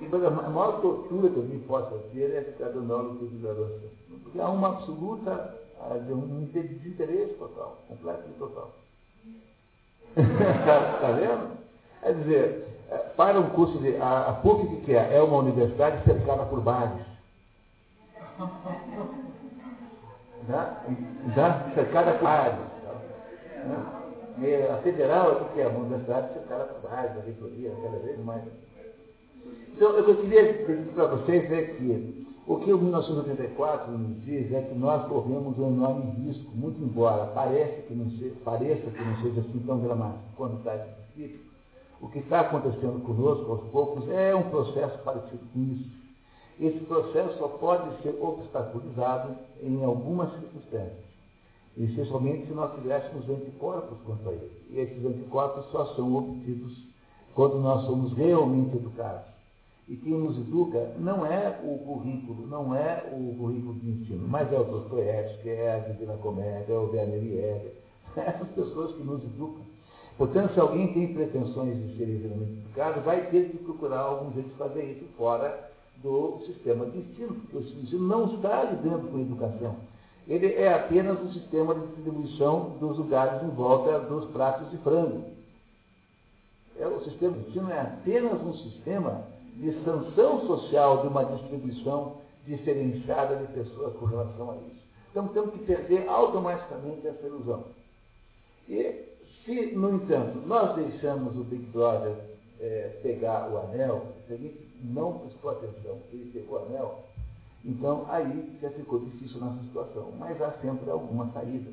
[0.00, 3.90] E a maior tortura que alguém possa ter é ficar dando aula de graduação.
[4.22, 5.54] Porque há uma absoluta,
[6.10, 8.70] um desinteresse total, completo e total.
[10.16, 11.50] Está tá vendo?
[12.02, 13.96] É dizer, é, para um curso de.
[13.96, 15.16] A, a PUC que é?
[15.16, 17.10] É uma universidade cercada por bares
[20.48, 21.72] né?
[21.74, 22.58] cercada por áreas.
[24.38, 24.70] Né?
[24.72, 25.66] a federal, que é?
[25.66, 28.42] Uma universidade cercada por áreas, a reitoria, cada vez mais.
[29.74, 34.24] Então, o que eu queria dizer para vocês é que o que o 1984 nos
[34.24, 38.90] diz é que nós corremos um enorme risco, muito embora pareça que não seja, pareça
[38.90, 41.38] que não seja assim tão dramático quando está escrito,
[42.00, 45.90] o que está acontecendo conosco aos poucos é um processo parecido com isso.
[46.58, 51.04] Esse processo só pode ser obstaculizado em algumas circunstâncias,
[51.76, 54.50] especialmente se nós tivéssemos anticorpos contra ele.
[54.70, 56.89] E esses anticorpos só são obtidos
[57.40, 59.24] quando nós somos realmente educados.
[59.88, 64.52] E quem nos educa não é o currículo, não é o currículo de ensino, mas
[64.52, 67.72] é o Dostoiévski, é a Divina Comédia, é o Werner Jäger,
[68.14, 69.62] essas pessoas que nos educam.
[70.18, 74.50] Portanto, se alguém tem pretensões de ser realmente educado, vai ter que procurar algum jeito
[74.50, 75.70] de fazer isso fora
[76.02, 79.76] do sistema de ensino, porque o ensino não está lidando com educação.
[80.28, 85.39] Ele é apenas um sistema de distribuição dos lugares em volta dos pratos de frango.
[86.80, 89.22] É, o sistema de ensino é apenas um sistema
[89.54, 92.16] de sanção social de uma distribuição
[92.46, 94.80] diferenciada de pessoas com relação a isso.
[95.10, 97.64] Então temos que perder automaticamente essa ilusão.
[98.66, 99.04] E
[99.44, 102.14] se, no entanto, nós deixamos o Big Brother
[102.58, 107.04] é, pegar o anel, se gente não prestou atenção, ele pegou o anel,
[107.62, 110.12] Então, aí já ficou difícil nossa situação.
[110.18, 111.70] Mas há sempre alguma saída.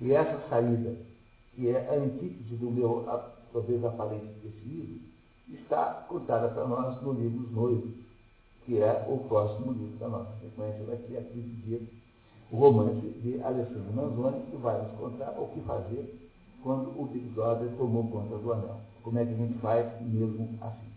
[0.00, 0.96] E essa saída,
[1.54, 3.04] que é a antítese do meu,
[3.54, 5.00] talvez, aparente pessimismo,
[5.48, 7.94] está contada para nós no livro Os Noivos,
[8.66, 11.82] que é o próximo livro da nossa sequência daqui a 15 dias,
[12.50, 16.30] o romance de Alessandro Manzoni, que vai nos contar o que fazer
[16.62, 18.80] quando o Big Brother tomou conta do anel.
[19.02, 20.93] Como é que a gente faz mesmo assim.